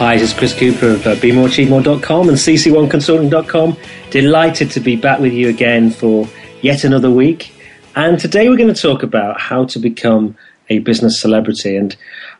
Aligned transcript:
Hi, 0.00 0.16
this 0.16 0.32
is 0.32 0.38
Chris 0.38 0.58
Cooper 0.58 0.92
of 0.92 1.06
uh, 1.06 1.14
BeMoreAchieveMore.com 1.16 2.30
and 2.30 2.38
CC1Consulting.com. 2.38 3.76
Delighted 4.08 4.70
to 4.70 4.80
be 4.80 4.96
back 4.96 5.20
with 5.20 5.34
you 5.34 5.50
again 5.50 5.90
for 5.90 6.26
yet 6.62 6.84
another 6.84 7.10
week. 7.10 7.52
And 7.94 8.18
today 8.18 8.48
we're 8.48 8.56
going 8.56 8.72
to 8.72 8.80
talk 8.80 9.02
about 9.02 9.38
how 9.38 9.66
to 9.66 9.78
become 9.78 10.38
a 10.70 10.78
business 10.78 11.20
celebrity. 11.20 11.76
And 11.76 11.94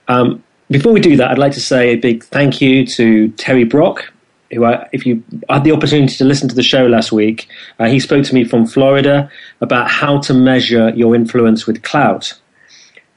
um, 0.08 0.42
before 0.70 0.94
we 0.94 1.00
do 1.00 1.18
that, 1.18 1.32
I'd 1.32 1.36
like 1.36 1.52
to 1.52 1.60
say 1.60 1.90
a 1.90 1.96
big 1.96 2.24
thank 2.24 2.62
you 2.62 2.86
to 2.96 3.28
Terry 3.32 3.64
Brock, 3.64 4.10
who, 4.50 4.64
I, 4.64 4.88
if 4.92 5.04
you 5.04 5.22
had 5.50 5.62
the 5.62 5.72
opportunity 5.72 6.16
to 6.16 6.24
listen 6.24 6.48
to 6.48 6.54
the 6.54 6.62
show 6.62 6.86
last 6.86 7.12
week, 7.12 7.46
uh, 7.78 7.88
he 7.88 8.00
spoke 8.00 8.24
to 8.24 8.34
me 8.34 8.42
from 8.42 8.66
Florida 8.66 9.30
about 9.60 9.90
how 9.90 10.18
to 10.20 10.32
measure 10.32 10.94
your 10.96 11.14
influence 11.14 11.66
with 11.66 11.82
clout. 11.82 12.40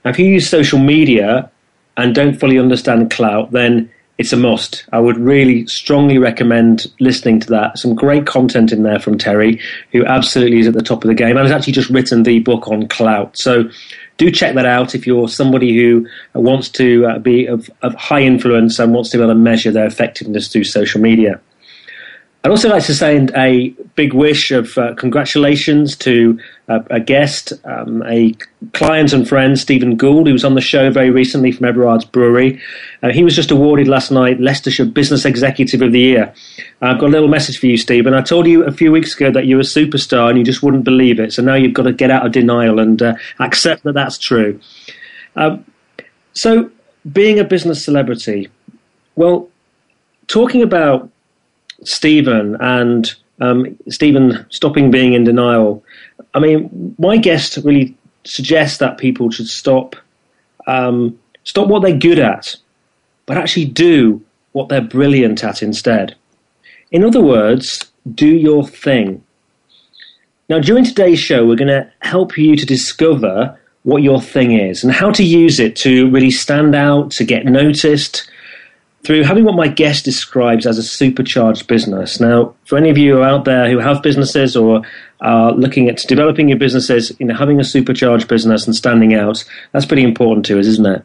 Now, 0.03 0.11
if 0.11 0.19
you 0.19 0.25
use 0.25 0.49
social 0.49 0.79
media 0.79 1.49
and 1.95 2.13
don't 2.13 2.37
fully 2.37 2.59
understand 2.59 3.09
clout, 3.09 3.51
then 3.51 3.89
it's 4.17 4.33
a 4.33 4.37
must. 4.37 4.85
I 4.91 4.99
would 4.99 5.17
really 5.17 5.65
strongly 5.65 6.17
recommend 6.17 6.91
listening 6.99 7.39
to 7.41 7.49
that. 7.49 7.79
Some 7.79 7.95
great 7.95 8.27
content 8.27 8.71
in 8.71 8.83
there 8.83 8.99
from 8.99 9.17
Terry, 9.17 9.59
who 9.91 10.05
absolutely 10.05 10.59
is 10.59 10.67
at 10.67 10.75
the 10.75 10.83
top 10.83 11.03
of 11.03 11.07
the 11.07 11.15
game 11.15 11.35
and 11.35 11.47
has 11.47 11.51
actually 11.51 11.73
just 11.73 11.89
written 11.89 12.23
the 12.23 12.39
book 12.39 12.67
on 12.67 12.87
clout. 12.87 13.35
So 13.37 13.69
do 14.17 14.29
check 14.29 14.53
that 14.55 14.67
out 14.67 14.93
if 14.93 15.07
you're 15.07 15.27
somebody 15.27 15.75
who 15.75 16.07
wants 16.35 16.69
to 16.69 17.05
uh, 17.07 17.19
be 17.19 17.47
of, 17.47 17.69
of 17.81 17.95
high 17.95 18.21
influence 18.21 18.77
and 18.77 18.93
wants 18.93 19.09
to 19.09 19.17
be 19.17 19.23
able 19.23 19.33
to 19.33 19.39
measure 19.39 19.71
their 19.71 19.87
effectiveness 19.87 20.47
through 20.47 20.65
social 20.65 21.01
media. 21.01 21.41
I'd 22.45 22.51
also 22.51 22.67
like 22.67 22.83
to 22.83 22.93
send 22.93 23.31
a 23.37 23.69
big 23.95 24.13
wish 24.13 24.51
of 24.51 24.77
uh, 24.77 24.93
congratulations 24.95 25.95
to 25.97 26.37
uh, 26.67 26.81
a 26.89 26.99
guest, 26.99 27.53
um, 27.63 28.03
a 28.05 28.35
client 28.73 29.13
and 29.13 29.25
friend, 29.25 29.57
Stephen 29.57 29.95
Gould, 29.95 30.27
who 30.27 30.33
was 30.33 30.43
on 30.43 30.55
the 30.55 30.59
show 30.59 30.91
very 30.91 31.09
recently 31.09 31.53
from 31.53 31.67
Everard's 31.67 32.03
Brewery. 32.03 32.61
Uh, 33.01 33.11
he 33.11 33.23
was 33.23 33.33
just 33.33 33.49
awarded 33.49 33.87
last 33.87 34.11
night 34.11 34.41
Leicestershire 34.41 34.83
Business 34.83 35.23
Executive 35.23 35.81
of 35.81 35.93
the 35.93 36.01
Year. 36.01 36.33
I've 36.81 36.99
got 36.99 37.05
a 37.05 37.13
little 37.13 37.29
message 37.29 37.59
for 37.59 37.67
you, 37.67 37.77
Stephen. 37.77 38.13
I 38.13 38.21
told 38.21 38.45
you 38.45 38.65
a 38.65 38.73
few 38.73 38.91
weeks 38.91 39.15
ago 39.15 39.31
that 39.31 39.47
you're 39.47 39.61
a 39.61 39.63
superstar 39.63 40.27
and 40.27 40.37
you 40.37 40.43
just 40.43 40.61
wouldn't 40.61 40.83
believe 40.83 41.21
it. 41.21 41.31
So 41.31 41.41
now 41.41 41.55
you've 41.55 41.73
got 41.73 41.83
to 41.83 41.93
get 41.93 42.11
out 42.11 42.25
of 42.25 42.33
denial 42.33 42.77
and 42.77 43.01
uh, 43.01 43.15
accept 43.39 43.83
that 43.83 43.93
that's 43.93 44.17
true. 44.17 44.59
Um, 45.37 45.63
so, 46.33 46.71
being 47.09 47.39
a 47.39 47.45
business 47.45 47.85
celebrity, 47.85 48.49
well, 49.15 49.49
talking 50.27 50.61
about 50.61 51.09
Stephen 51.85 52.57
and 52.59 53.13
um, 53.41 53.77
Stephen 53.89 54.45
stopping 54.49 54.91
being 54.91 55.13
in 55.13 55.23
denial. 55.23 55.83
I 56.33 56.39
mean, 56.39 56.95
my 56.97 57.17
guest 57.17 57.57
really 57.63 57.95
suggests 58.23 58.77
that 58.77 58.97
people 58.97 59.29
should 59.31 59.47
stop 59.47 59.95
um, 60.67 61.19
stop 61.43 61.67
what 61.67 61.81
they're 61.81 61.97
good 61.97 62.19
at, 62.19 62.55
but 63.25 63.37
actually 63.37 63.65
do 63.65 64.21
what 64.53 64.69
they're 64.69 64.81
brilliant 64.81 65.43
at 65.43 65.61
instead. 65.61 66.15
In 66.91 67.03
other 67.03 67.21
words, 67.21 67.91
do 68.13 68.27
your 68.27 68.65
thing. 68.65 69.23
Now, 70.49 70.59
during 70.59 70.85
today's 70.85 71.19
show, 71.19 71.45
we're 71.45 71.55
going 71.55 71.67
to 71.69 71.91
help 71.99 72.37
you 72.37 72.55
to 72.55 72.65
discover 72.65 73.59
what 73.83 74.03
your 74.03 74.21
thing 74.21 74.51
is 74.51 74.83
and 74.83 74.93
how 74.93 75.11
to 75.11 75.23
use 75.23 75.59
it 75.59 75.75
to 75.77 76.09
really 76.09 76.31
stand 76.31 76.75
out, 76.75 77.11
to 77.11 77.23
get 77.23 77.45
noticed, 77.45 78.29
through 79.03 79.23
having 79.23 79.43
what 79.43 79.55
my 79.55 79.67
guest 79.67 80.05
describes 80.05 80.65
as 80.65 80.77
a 80.77 80.83
supercharged 80.83 81.67
business. 81.67 82.19
Now, 82.19 82.55
for 82.65 82.77
any 82.77 82.89
of 82.89 82.97
you 82.97 83.21
out 83.21 83.43
there 83.43 83.69
who 83.69 83.79
have 83.79 84.01
businesses 84.01 84.55
or 84.55 84.81
are 85.19 85.51
looking 85.51 85.89
at 85.89 85.97
developing 86.07 86.47
your 86.47 86.57
businesses, 86.57 87.11
you 87.19 87.25
know, 87.25 87.35
having 87.35 87.59
a 87.59 87.65
supercharged 87.65 88.27
business 88.27 88.65
and 88.65 88.75
standing 88.75 89.13
out, 89.13 89.43
that's 89.71 89.85
pretty 89.85 90.03
important 90.03 90.45
to 90.45 90.59
us, 90.59 90.67
isn't 90.67 90.85
it? 90.85 91.03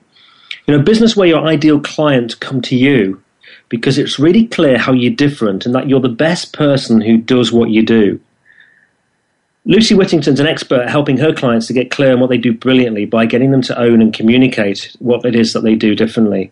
You 0.66 0.76
know, 0.76 0.82
business 0.82 1.16
where 1.16 1.26
your 1.26 1.44
ideal 1.44 1.80
client 1.80 2.38
come 2.40 2.62
to 2.62 2.76
you 2.76 3.22
because 3.68 3.98
it's 3.98 4.18
really 4.18 4.46
clear 4.46 4.78
how 4.78 4.92
you're 4.92 5.12
different 5.12 5.66
and 5.66 5.74
that 5.74 5.88
you're 5.88 6.00
the 6.00 6.08
best 6.08 6.52
person 6.52 7.00
who 7.00 7.18
does 7.18 7.52
what 7.52 7.70
you 7.70 7.82
do. 7.82 8.20
Lucy 9.64 9.94
Whittington's 9.94 10.40
an 10.40 10.46
expert 10.46 10.82
at 10.82 10.88
helping 10.88 11.18
her 11.18 11.32
clients 11.32 11.66
to 11.66 11.74
get 11.74 11.90
clear 11.90 12.12
on 12.12 12.20
what 12.20 12.30
they 12.30 12.38
do 12.38 12.54
brilliantly 12.54 13.04
by 13.04 13.26
getting 13.26 13.50
them 13.50 13.60
to 13.62 13.78
own 13.78 14.00
and 14.00 14.14
communicate 14.14 14.96
what 15.00 15.24
it 15.26 15.34
is 15.34 15.52
that 15.52 15.60
they 15.60 15.74
do 15.74 15.94
differently. 15.94 16.50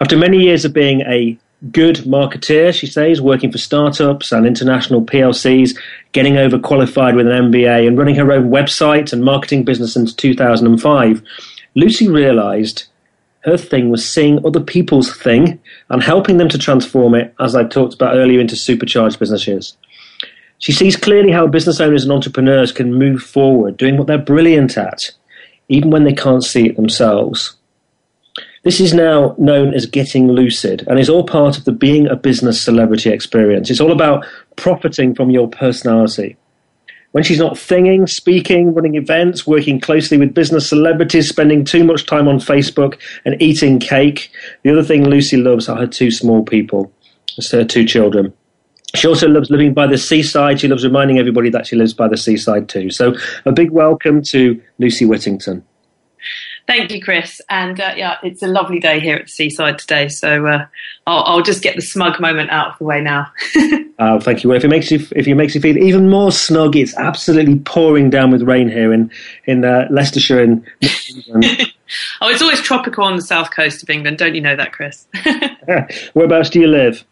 After 0.00 0.16
many 0.16 0.38
years 0.38 0.64
of 0.64 0.72
being 0.72 1.02
a 1.02 1.38
good 1.70 1.96
marketeer, 1.98 2.74
she 2.74 2.86
says, 2.86 3.20
working 3.20 3.50
for 3.50 3.58
startups 3.58 4.32
and 4.32 4.46
international 4.46 5.02
PLCs, 5.02 5.76
getting 6.12 6.34
overqualified 6.34 7.16
with 7.16 7.26
an 7.26 7.50
MBA, 7.50 7.86
and 7.86 7.96
running 7.96 8.16
her 8.16 8.32
own 8.32 8.50
website 8.50 9.12
and 9.12 9.24
marketing 9.24 9.64
business 9.64 9.94
since 9.94 10.12
2005, 10.14 11.22
Lucy 11.74 12.08
realized 12.08 12.84
her 13.44 13.56
thing 13.56 13.90
was 13.90 14.08
seeing 14.08 14.44
other 14.44 14.60
people's 14.60 15.14
thing 15.14 15.60
and 15.90 16.02
helping 16.02 16.38
them 16.38 16.48
to 16.48 16.58
transform 16.58 17.14
it, 17.14 17.34
as 17.40 17.54
I 17.54 17.64
talked 17.64 17.94
about 17.94 18.16
earlier, 18.16 18.40
into 18.40 18.56
supercharged 18.56 19.18
businesses. 19.18 19.76
She 20.58 20.72
sees 20.72 20.96
clearly 20.96 21.30
how 21.30 21.46
business 21.46 21.80
owners 21.80 22.04
and 22.04 22.12
entrepreneurs 22.12 22.72
can 22.72 22.94
move 22.94 23.22
forward, 23.22 23.76
doing 23.76 23.98
what 23.98 24.06
they're 24.06 24.18
brilliant 24.18 24.78
at, 24.78 25.10
even 25.68 25.90
when 25.90 26.04
they 26.04 26.14
can't 26.14 26.44
see 26.44 26.66
it 26.66 26.76
themselves. 26.76 27.56
This 28.64 28.80
is 28.80 28.94
now 28.94 29.34
known 29.36 29.74
as 29.74 29.84
getting 29.84 30.32
lucid 30.32 30.86
and 30.88 30.98
is 30.98 31.10
all 31.10 31.24
part 31.24 31.58
of 31.58 31.66
the 31.66 31.72
being 31.72 32.06
a 32.06 32.16
business 32.16 32.58
celebrity 32.58 33.10
experience. 33.10 33.68
It's 33.70 33.78
all 33.80 33.92
about 33.92 34.24
profiting 34.56 35.14
from 35.14 35.28
your 35.28 35.48
personality. 35.48 36.38
When 37.12 37.24
she's 37.24 37.38
not 37.38 37.56
thinging, 37.56 38.08
speaking, 38.08 38.72
running 38.72 38.94
events, 38.94 39.46
working 39.46 39.80
closely 39.80 40.16
with 40.16 40.32
business 40.32 40.66
celebrities, 40.66 41.28
spending 41.28 41.66
too 41.66 41.84
much 41.84 42.06
time 42.06 42.26
on 42.26 42.38
Facebook 42.38 42.98
and 43.26 43.40
eating 43.40 43.78
cake, 43.78 44.30
the 44.62 44.72
other 44.72 44.82
thing 44.82 45.10
Lucy 45.10 45.36
loves 45.36 45.68
are 45.68 45.76
her 45.76 45.86
two 45.86 46.10
small 46.10 46.42
people. 46.42 46.90
It's 47.36 47.52
her 47.52 47.66
two 47.66 47.84
children. 47.84 48.32
She 48.94 49.06
also 49.06 49.28
loves 49.28 49.50
living 49.50 49.74
by 49.74 49.88
the 49.88 49.98
seaside. 49.98 50.60
She 50.60 50.68
loves 50.68 50.84
reminding 50.84 51.18
everybody 51.18 51.50
that 51.50 51.66
she 51.66 51.76
lives 51.76 51.92
by 51.92 52.08
the 52.08 52.16
seaside 52.16 52.70
too. 52.70 52.88
So 52.90 53.14
a 53.44 53.52
big 53.52 53.72
welcome 53.72 54.22
to 54.30 54.58
Lucy 54.78 55.04
Whittington. 55.04 55.66
Thank 56.66 56.92
you, 56.92 57.02
Chris. 57.02 57.42
And 57.50 57.78
uh, 57.78 57.92
yeah, 57.94 58.16
it's 58.22 58.42
a 58.42 58.46
lovely 58.46 58.80
day 58.80 58.98
here 58.98 59.16
at 59.16 59.26
the 59.26 59.30
seaside 59.30 59.78
today. 59.78 60.08
So 60.08 60.46
uh, 60.46 60.66
I'll, 61.06 61.22
I'll, 61.24 61.42
just 61.42 61.62
get 61.62 61.76
the 61.76 61.82
smug 61.82 62.18
moment 62.20 62.50
out 62.50 62.72
of 62.72 62.78
the 62.78 62.84
way 62.84 63.02
now. 63.02 63.30
uh, 63.98 64.18
thank 64.20 64.42
you. 64.42 64.48
Well, 64.48 64.56
if 64.56 64.64
it 64.64 64.68
makes 64.68 64.90
you 64.90 65.06
if 65.12 65.28
it 65.28 65.34
makes 65.34 65.54
you 65.54 65.60
feel 65.60 65.76
even 65.76 66.08
more 66.08 66.32
snug, 66.32 66.74
it's 66.74 66.96
absolutely 66.96 67.58
pouring 67.58 68.08
down 68.08 68.30
with 68.30 68.42
rain 68.42 68.68
here 68.68 68.94
in 68.94 69.10
in 69.44 69.64
uh, 69.64 69.86
Leicestershire. 69.90 70.40
In 70.40 70.66
oh, 70.82 72.28
it's 72.28 72.40
always 72.40 72.62
tropical 72.62 73.04
on 73.04 73.16
the 73.16 73.22
south 73.22 73.50
coast 73.54 73.82
of 73.82 73.90
England. 73.90 74.16
Don't 74.16 74.34
you 74.34 74.40
know 74.40 74.56
that, 74.56 74.72
Chris? 74.72 75.06
Whereabouts 76.14 76.48
do 76.48 76.60
you 76.60 76.66
live? 76.66 77.04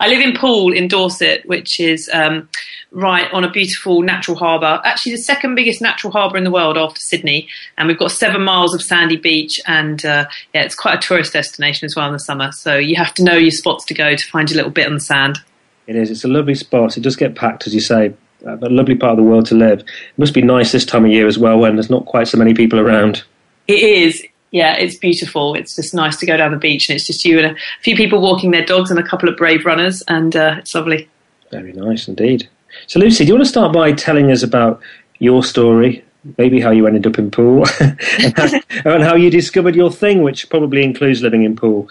I 0.00 0.08
live 0.08 0.20
in 0.20 0.34
Poole 0.34 0.72
in 0.72 0.88
Dorset, 0.88 1.46
which 1.46 1.78
is 1.78 2.10
um, 2.12 2.48
right 2.96 3.30
on 3.32 3.44
a 3.44 3.50
beautiful 3.50 4.00
natural 4.00 4.36
harbour. 4.36 4.80
Actually, 4.82 5.12
the 5.12 5.18
second 5.18 5.54
biggest 5.54 5.82
natural 5.82 6.10
harbour 6.10 6.38
in 6.38 6.44
the 6.44 6.50
world 6.50 6.78
after 6.78 6.98
Sydney, 6.98 7.46
and 7.76 7.86
we've 7.86 7.98
got 7.98 8.10
seven 8.10 8.42
miles 8.42 8.74
of 8.74 8.82
sandy 8.82 9.16
beach, 9.16 9.60
and 9.66 10.04
uh, 10.04 10.26
yeah, 10.54 10.62
it's 10.62 10.74
quite 10.74 10.98
a 10.98 11.00
tourist 11.06 11.34
destination 11.34 11.84
as 11.84 11.94
well 11.94 12.06
in 12.06 12.12
the 12.14 12.18
summer. 12.18 12.50
So 12.52 12.76
you 12.76 12.96
have 12.96 13.12
to 13.14 13.22
know 13.22 13.36
your 13.36 13.50
spots 13.50 13.84
to 13.86 13.94
go 13.94 14.16
to 14.16 14.26
find 14.26 14.50
your 14.50 14.56
little 14.56 14.70
bit 14.70 14.86
on 14.86 14.94
the 14.94 15.00
sand. 15.00 15.38
It 15.86 15.94
is. 15.94 16.10
It's 16.10 16.24
a 16.24 16.28
lovely 16.28 16.54
spot. 16.54 16.96
It 16.96 17.02
does 17.02 17.16
get 17.16 17.36
packed, 17.36 17.66
as 17.66 17.74
you 17.74 17.80
say. 17.80 18.14
But 18.42 18.62
a 18.62 18.74
lovely 18.74 18.94
part 18.94 19.12
of 19.12 19.16
the 19.18 19.22
world 19.24 19.46
to 19.46 19.54
live. 19.54 19.80
It 19.80 20.18
must 20.18 20.34
be 20.34 20.42
nice 20.42 20.72
this 20.72 20.84
time 20.84 21.04
of 21.04 21.10
year 21.10 21.26
as 21.26 21.38
well, 21.38 21.58
when 21.58 21.76
there's 21.76 21.90
not 21.90 22.06
quite 22.06 22.28
so 22.28 22.38
many 22.38 22.54
people 22.54 22.80
around. 22.80 23.24
It 23.68 23.80
is 23.80 24.24
yeah, 24.52 24.74
it's 24.76 24.96
beautiful. 24.96 25.54
It's 25.54 25.76
just 25.76 25.92
nice 25.92 26.16
to 26.18 26.26
go 26.26 26.36
down 26.36 26.52
the 26.52 26.56
beach 26.56 26.88
and 26.88 26.96
it's 26.96 27.06
just 27.06 27.24
you 27.24 27.38
and 27.38 27.56
a 27.56 27.60
few 27.82 27.96
people 27.96 28.22
walking 28.22 28.52
their 28.52 28.64
dogs 28.64 28.90
and 28.90 28.98
a 28.98 29.02
couple 29.02 29.28
of 29.28 29.36
brave 29.36 29.66
runners, 29.66 30.02
and 30.08 30.34
uh, 30.34 30.56
it's 30.58 30.74
lovely. 30.74 31.08
Very 31.50 31.72
nice 31.72 32.08
indeed. 32.08 32.48
So, 32.86 33.00
Lucy, 33.00 33.24
do 33.24 33.28
you 33.28 33.34
want 33.34 33.44
to 33.44 33.50
start 33.50 33.72
by 33.72 33.92
telling 33.92 34.30
us 34.30 34.42
about 34.42 34.80
your 35.18 35.42
story, 35.42 36.04
maybe 36.38 36.60
how 36.60 36.70
you 36.70 36.86
ended 36.86 37.06
up 37.06 37.18
in 37.18 37.30
Poole, 37.30 37.66
and, 37.80 38.36
how, 38.36 38.60
and 38.84 39.02
how 39.02 39.14
you 39.14 39.30
discovered 39.30 39.74
your 39.74 39.90
thing, 39.90 40.22
which 40.22 40.48
probably 40.50 40.82
includes 40.84 41.22
living 41.22 41.44
in 41.44 41.56
Poole? 41.56 41.88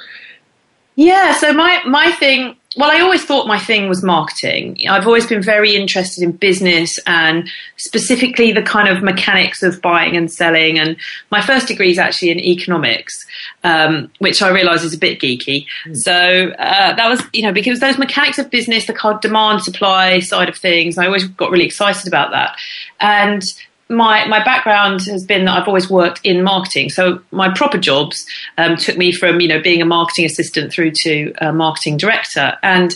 Yeah, 0.96 1.34
so 1.34 1.54
my 1.54 1.82
my 1.86 2.12
thing 2.14 2.56
well, 2.78 2.92
I 2.92 3.00
always 3.00 3.24
thought 3.24 3.48
my 3.48 3.58
thing 3.58 3.88
was 3.88 4.04
marketing. 4.04 4.78
I've 4.90 5.08
always 5.08 5.26
been 5.26 5.42
very 5.42 5.76
interested 5.76 6.24
in 6.24 6.34
business 6.34 7.00
and 7.08 7.50
specifically 7.78 8.52
the 8.52 8.62
kind 8.62 8.90
of 8.90 9.02
mechanics 9.02 9.64
of 9.64 9.82
buying 9.82 10.18
and 10.18 10.30
selling. 10.30 10.78
And 10.78 10.98
my 11.32 11.42
first 11.42 11.68
degree 11.68 11.92
is 11.92 11.98
actually 11.98 12.32
in 12.32 12.40
economics, 12.40 13.26
um, 13.64 14.12
which 14.20 14.42
I 14.42 14.50
realise 14.50 14.84
is 14.84 14.94
a 14.94 14.98
bit 14.98 15.20
geeky. 15.20 15.66
Mm. 15.86 15.96
So 15.96 16.50
uh, 16.60 16.96
that 16.96 17.08
was, 17.08 17.22
you 17.32 17.44
know, 17.44 17.54
because 17.54 17.80
those 17.80 17.98
mechanics 17.98 18.40
of 18.40 18.50
business, 18.50 18.88
the 18.88 18.94
kind 18.94 19.16
of 19.16 19.22
demand 19.22 19.64
supply 19.64 20.20
side 20.20 20.50
of 20.50 20.58
things, 20.58 20.98
I 20.98 21.06
always 21.06 21.28
got 21.28 21.52
really 21.52 21.66
excited 21.66 22.08
about 22.08 22.32
that. 22.32 22.58
And 23.00 23.42
my 23.90 24.26
my 24.26 24.44
background 24.44 25.02
has 25.04 25.26
been 25.26 25.46
that 25.46 25.58
I've 25.58 25.68
always 25.68 25.90
worked 25.90 26.22
in 26.24 26.44
marketing. 26.44 26.90
So 26.90 27.22
my 27.32 27.54
proper 27.54 27.78
jobs 27.78 28.26
um, 28.58 28.78
took 28.78 28.98
me 28.98 29.12
from 29.12 29.40
you 29.40 29.48
know 29.48 29.62
being 29.62 29.82
a 29.82 29.86
marketing 29.86 30.26
assistant 30.26 30.74
through 30.74 30.92
to 31.04 31.34
a 31.40 31.54
marketing 31.54 31.98
director, 31.98 32.58
and 32.64 32.96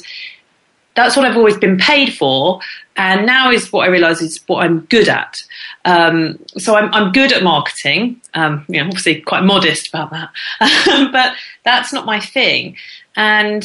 that's 0.96 1.16
what 1.16 1.26
I've 1.26 1.38
always 1.38 1.58
been 1.58 1.78
paid 1.78 2.14
for. 2.14 2.60
And 2.98 3.26
now 3.26 3.50
is 3.50 3.72
what 3.72 3.88
I 3.88 3.92
realise 3.92 4.22
is 4.22 4.42
what 4.48 4.66
I'm 4.66 4.82
good 4.82 5.08
at. 5.08 5.38
Um, 5.86 6.40
so 6.58 6.76
I'm 6.76 6.94
I'm 6.94 7.12
good 7.12 7.32
at 7.32 7.44
marketing. 7.44 8.20
Um, 8.34 8.66
you 8.68 8.80
know, 8.80 8.88
obviously 8.88 9.22
quite 9.22 9.44
modest 9.44 9.90
about 9.90 10.12
that, 10.12 10.30
but 11.14 11.34
that's 11.64 11.94
not 11.94 12.06
my 12.06 12.20
thing. 12.20 12.76
And 13.16 13.64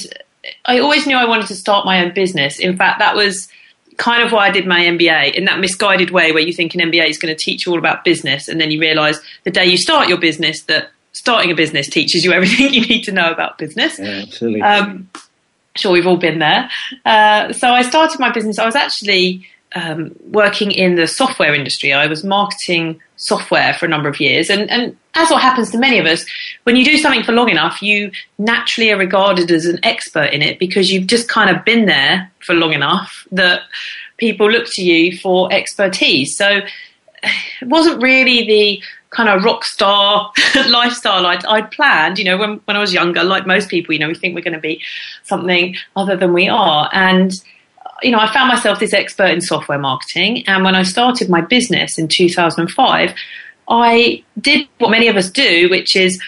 I 0.66 0.78
always 0.78 1.06
knew 1.06 1.16
I 1.16 1.24
wanted 1.24 1.46
to 1.48 1.54
start 1.54 1.86
my 1.86 2.04
own 2.04 2.12
business. 2.12 2.58
In 2.58 2.76
fact, 2.76 2.98
that 2.98 3.16
was 3.16 3.48
kind 3.96 4.22
of 4.22 4.32
why 4.32 4.46
I 4.46 4.50
did 4.50 4.66
my 4.66 4.80
MBA 4.84 5.34
in 5.34 5.44
that 5.44 5.60
misguided 5.60 6.10
way 6.10 6.32
where 6.32 6.42
you 6.42 6.52
think 6.52 6.74
an 6.74 6.80
MBA 6.80 7.08
is 7.08 7.18
going 7.18 7.34
to 7.34 7.40
teach 7.40 7.66
you 7.66 7.72
all 7.72 7.78
about 7.78 8.04
business 8.04 8.48
and 8.48 8.60
then 8.60 8.70
you 8.70 8.80
realize 8.80 9.20
the 9.44 9.50
day 9.50 9.64
you 9.64 9.76
start 9.76 10.08
your 10.08 10.18
business 10.18 10.62
that 10.62 10.90
starting 11.12 11.50
a 11.50 11.54
business 11.54 11.88
teaches 11.88 12.24
you 12.24 12.32
everything 12.38 12.72
you 12.74 12.82
need 12.82 13.04
to 13.04 13.12
know 13.12 13.30
about 13.30 13.58
business. 13.58 13.98
Yeah, 13.98 14.22
absolutely. 14.22 14.62
Um, 14.62 15.08
sure, 15.76 15.92
we've 15.92 16.06
all 16.06 16.16
been 16.16 16.38
there. 16.38 16.68
Uh, 17.04 17.52
so 17.52 17.68
I 17.68 17.82
started 17.82 18.20
my 18.20 18.30
business. 18.30 18.58
I 18.58 18.66
was 18.66 18.76
actually 18.76 19.46
um, 19.74 20.14
working 20.30 20.70
in 20.70 20.94
the 20.94 21.06
software 21.06 21.54
industry. 21.54 21.92
I 21.92 22.06
was 22.06 22.24
marketing 22.24 23.00
software 23.16 23.74
for 23.74 23.86
a 23.86 23.88
number 23.88 24.08
of 24.08 24.20
years. 24.20 24.50
And, 24.50 24.70
and 24.70 24.96
as 25.14 25.30
what 25.30 25.42
happens 25.42 25.70
to 25.70 25.78
many 25.78 25.98
of 25.98 26.06
us, 26.06 26.24
when 26.64 26.76
you 26.76 26.84
do 26.84 26.96
something 26.96 27.22
for 27.22 27.32
long 27.32 27.48
enough, 27.48 27.82
you 27.82 28.10
naturally 28.38 28.92
are 28.92 28.98
regarded 28.98 29.50
as 29.50 29.66
an 29.66 29.80
expert 29.82 30.32
in 30.32 30.42
it 30.42 30.58
because 30.58 30.92
you've 30.92 31.06
just 31.06 31.28
kind 31.28 31.54
of 31.54 31.64
been 31.64 31.86
there 31.86 32.30
for 32.40 32.54
long 32.54 32.72
enough 32.72 33.26
that 33.32 33.62
people 34.16 34.50
look 34.50 34.66
to 34.72 34.82
you 34.82 35.16
for 35.18 35.52
expertise. 35.52 36.36
So 36.36 36.60
it 37.22 37.68
wasn't 37.68 38.02
really 38.02 38.46
the 38.46 38.82
kind 39.10 39.28
of 39.28 39.44
rock 39.44 39.64
star 39.64 40.32
lifestyle 40.68 41.26
I'd, 41.26 41.44
I'd, 41.46 41.70
planned. 41.70 42.18
You 42.18 42.24
know, 42.24 42.36
when, 42.36 42.60
when 42.64 42.76
I 42.76 42.80
was 42.80 42.92
younger, 42.92 43.22
like 43.22 43.46
most 43.46 43.68
people, 43.68 43.92
you 43.92 44.00
know, 44.00 44.08
we 44.08 44.14
think 44.14 44.34
we're 44.34 44.42
going 44.42 44.54
to 44.54 44.60
be 44.60 44.82
something 45.22 45.76
other 45.96 46.16
than 46.16 46.32
we 46.32 46.48
are. 46.48 46.90
And 46.92 47.32
you 48.02 48.10
know, 48.10 48.18
I 48.18 48.32
found 48.32 48.48
myself 48.48 48.80
this 48.80 48.92
expert 48.92 49.30
in 49.30 49.40
software 49.40 49.78
marketing. 49.78 50.46
And 50.46 50.64
when 50.64 50.74
I 50.74 50.82
started 50.82 51.28
my 51.28 51.40
business 51.40 51.98
in 51.98 52.08
2005, 52.08 53.14
I 53.68 54.22
did 54.40 54.68
what 54.78 54.90
many 54.90 55.08
of 55.08 55.16
us 55.16 55.30
do, 55.30 55.68
which 55.70 55.96
is 55.96 56.20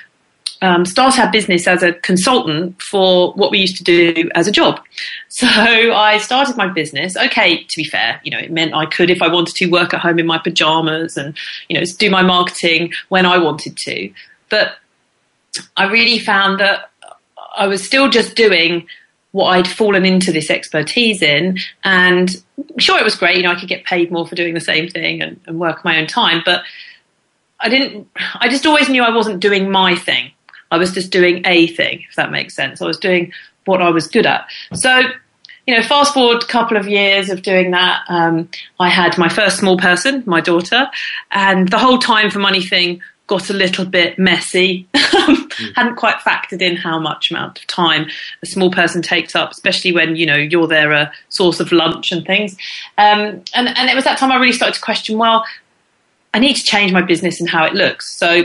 um, 0.62 0.86
start 0.86 1.18
our 1.18 1.30
business 1.30 1.66
as 1.66 1.82
a 1.82 1.92
consultant 1.92 2.80
for 2.80 3.32
what 3.34 3.50
we 3.50 3.58
used 3.58 3.76
to 3.76 3.84
do 3.84 4.30
as 4.34 4.46
a 4.46 4.52
job. 4.52 4.80
So 5.28 5.46
I 5.46 6.16
started 6.16 6.56
my 6.56 6.66
business. 6.66 7.14
Okay, 7.14 7.62
to 7.62 7.76
be 7.76 7.84
fair, 7.84 8.22
you 8.24 8.30
know, 8.30 8.38
it 8.38 8.50
meant 8.50 8.72
I 8.72 8.86
could, 8.86 9.10
if 9.10 9.20
I 9.20 9.28
wanted 9.28 9.54
to, 9.56 9.66
work 9.66 9.92
at 9.92 10.00
home 10.00 10.18
in 10.18 10.26
my 10.26 10.38
pajamas 10.38 11.18
and, 11.18 11.36
you 11.68 11.78
know, 11.78 11.84
do 11.98 12.08
my 12.08 12.22
marketing 12.22 12.94
when 13.10 13.26
I 13.26 13.36
wanted 13.36 13.76
to. 13.76 14.10
But 14.48 14.76
I 15.76 15.88
really 15.88 16.18
found 16.18 16.58
that 16.60 16.90
I 17.54 17.66
was 17.66 17.84
still 17.84 18.08
just 18.08 18.34
doing 18.34 18.86
what 19.36 19.48
I'd 19.50 19.68
fallen 19.68 20.06
into 20.06 20.32
this 20.32 20.50
expertise 20.50 21.20
in. 21.20 21.58
And 21.84 22.30
sure, 22.78 22.98
it 22.98 23.04
was 23.04 23.16
great. 23.16 23.36
You 23.36 23.42
know, 23.42 23.52
I 23.52 23.60
could 23.60 23.68
get 23.68 23.84
paid 23.84 24.10
more 24.10 24.26
for 24.26 24.34
doing 24.34 24.54
the 24.54 24.60
same 24.60 24.88
thing 24.88 25.20
and, 25.20 25.38
and 25.46 25.60
work 25.60 25.84
my 25.84 26.00
own 26.00 26.06
time. 26.06 26.40
But 26.42 26.62
I 27.60 27.68
didn't, 27.68 28.08
I 28.40 28.48
just 28.48 28.64
always 28.64 28.88
knew 28.88 29.02
I 29.02 29.14
wasn't 29.14 29.40
doing 29.40 29.70
my 29.70 29.94
thing. 29.94 30.30
I 30.70 30.78
was 30.78 30.92
just 30.92 31.12
doing 31.12 31.42
a 31.44 31.66
thing, 31.66 32.02
if 32.08 32.16
that 32.16 32.30
makes 32.30 32.54
sense. 32.54 32.80
I 32.80 32.86
was 32.86 32.98
doing 32.98 33.30
what 33.66 33.82
I 33.82 33.90
was 33.90 34.06
good 34.08 34.24
at. 34.24 34.48
So, 34.72 35.02
you 35.66 35.76
know, 35.76 35.82
fast 35.82 36.14
forward 36.14 36.42
a 36.42 36.46
couple 36.46 36.78
of 36.78 36.88
years 36.88 37.28
of 37.28 37.42
doing 37.42 37.72
that, 37.72 38.04
um, 38.08 38.48
I 38.80 38.88
had 38.88 39.18
my 39.18 39.28
first 39.28 39.58
small 39.58 39.76
person, 39.76 40.22
my 40.24 40.40
daughter, 40.40 40.88
and 41.30 41.68
the 41.68 41.78
whole 41.78 41.98
time 41.98 42.30
for 42.30 42.38
money 42.38 42.62
thing 42.62 43.02
got 43.26 43.50
a 43.50 43.52
little 43.52 43.84
bit 43.84 44.18
messy. 44.18 44.86
mm. 44.94 45.72
Hadn't 45.74 45.96
quite 45.96 46.16
factored 46.16 46.62
in 46.62 46.76
how 46.76 46.98
much 46.98 47.30
amount 47.30 47.58
of 47.58 47.66
time 47.66 48.08
a 48.42 48.46
small 48.46 48.70
person 48.70 49.02
takes 49.02 49.34
up, 49.34 49.50
especially 49.50 49.92
when 49.92 50.16
you 50.16 50.26
know 50.26 50.36
you're 50.36 50.66
their 50.66 50.92
a 50.92 51.12
source 51.28 51.60
of 51.60 51.72
lunch 51.72 52.12
and 52.12 52.26
things. 52.26 52.56
Um, 52.98 53.42
and 53.54 53.68
and 53.68 53.90
it 53.90 53.94
was 53.94 54.04
that 54.04 54.18
time 54.18 54.32
I 54.32 54.36
really 54.36 54.52
started 54.52 54.74
to 54.74 54.80
question. 54.80 55.18
Well, 55.18 55.44
I 56.34 56.38
need 56.38 56.54
to 56.54 56.62
change 56.62 56.92
my 56.92 57.02
business 57.02 57.40
and 57.40 57.48
how 57.48 57.64
it 57.64 57.74
looks. 57.74 58.16
So 58.16 58.44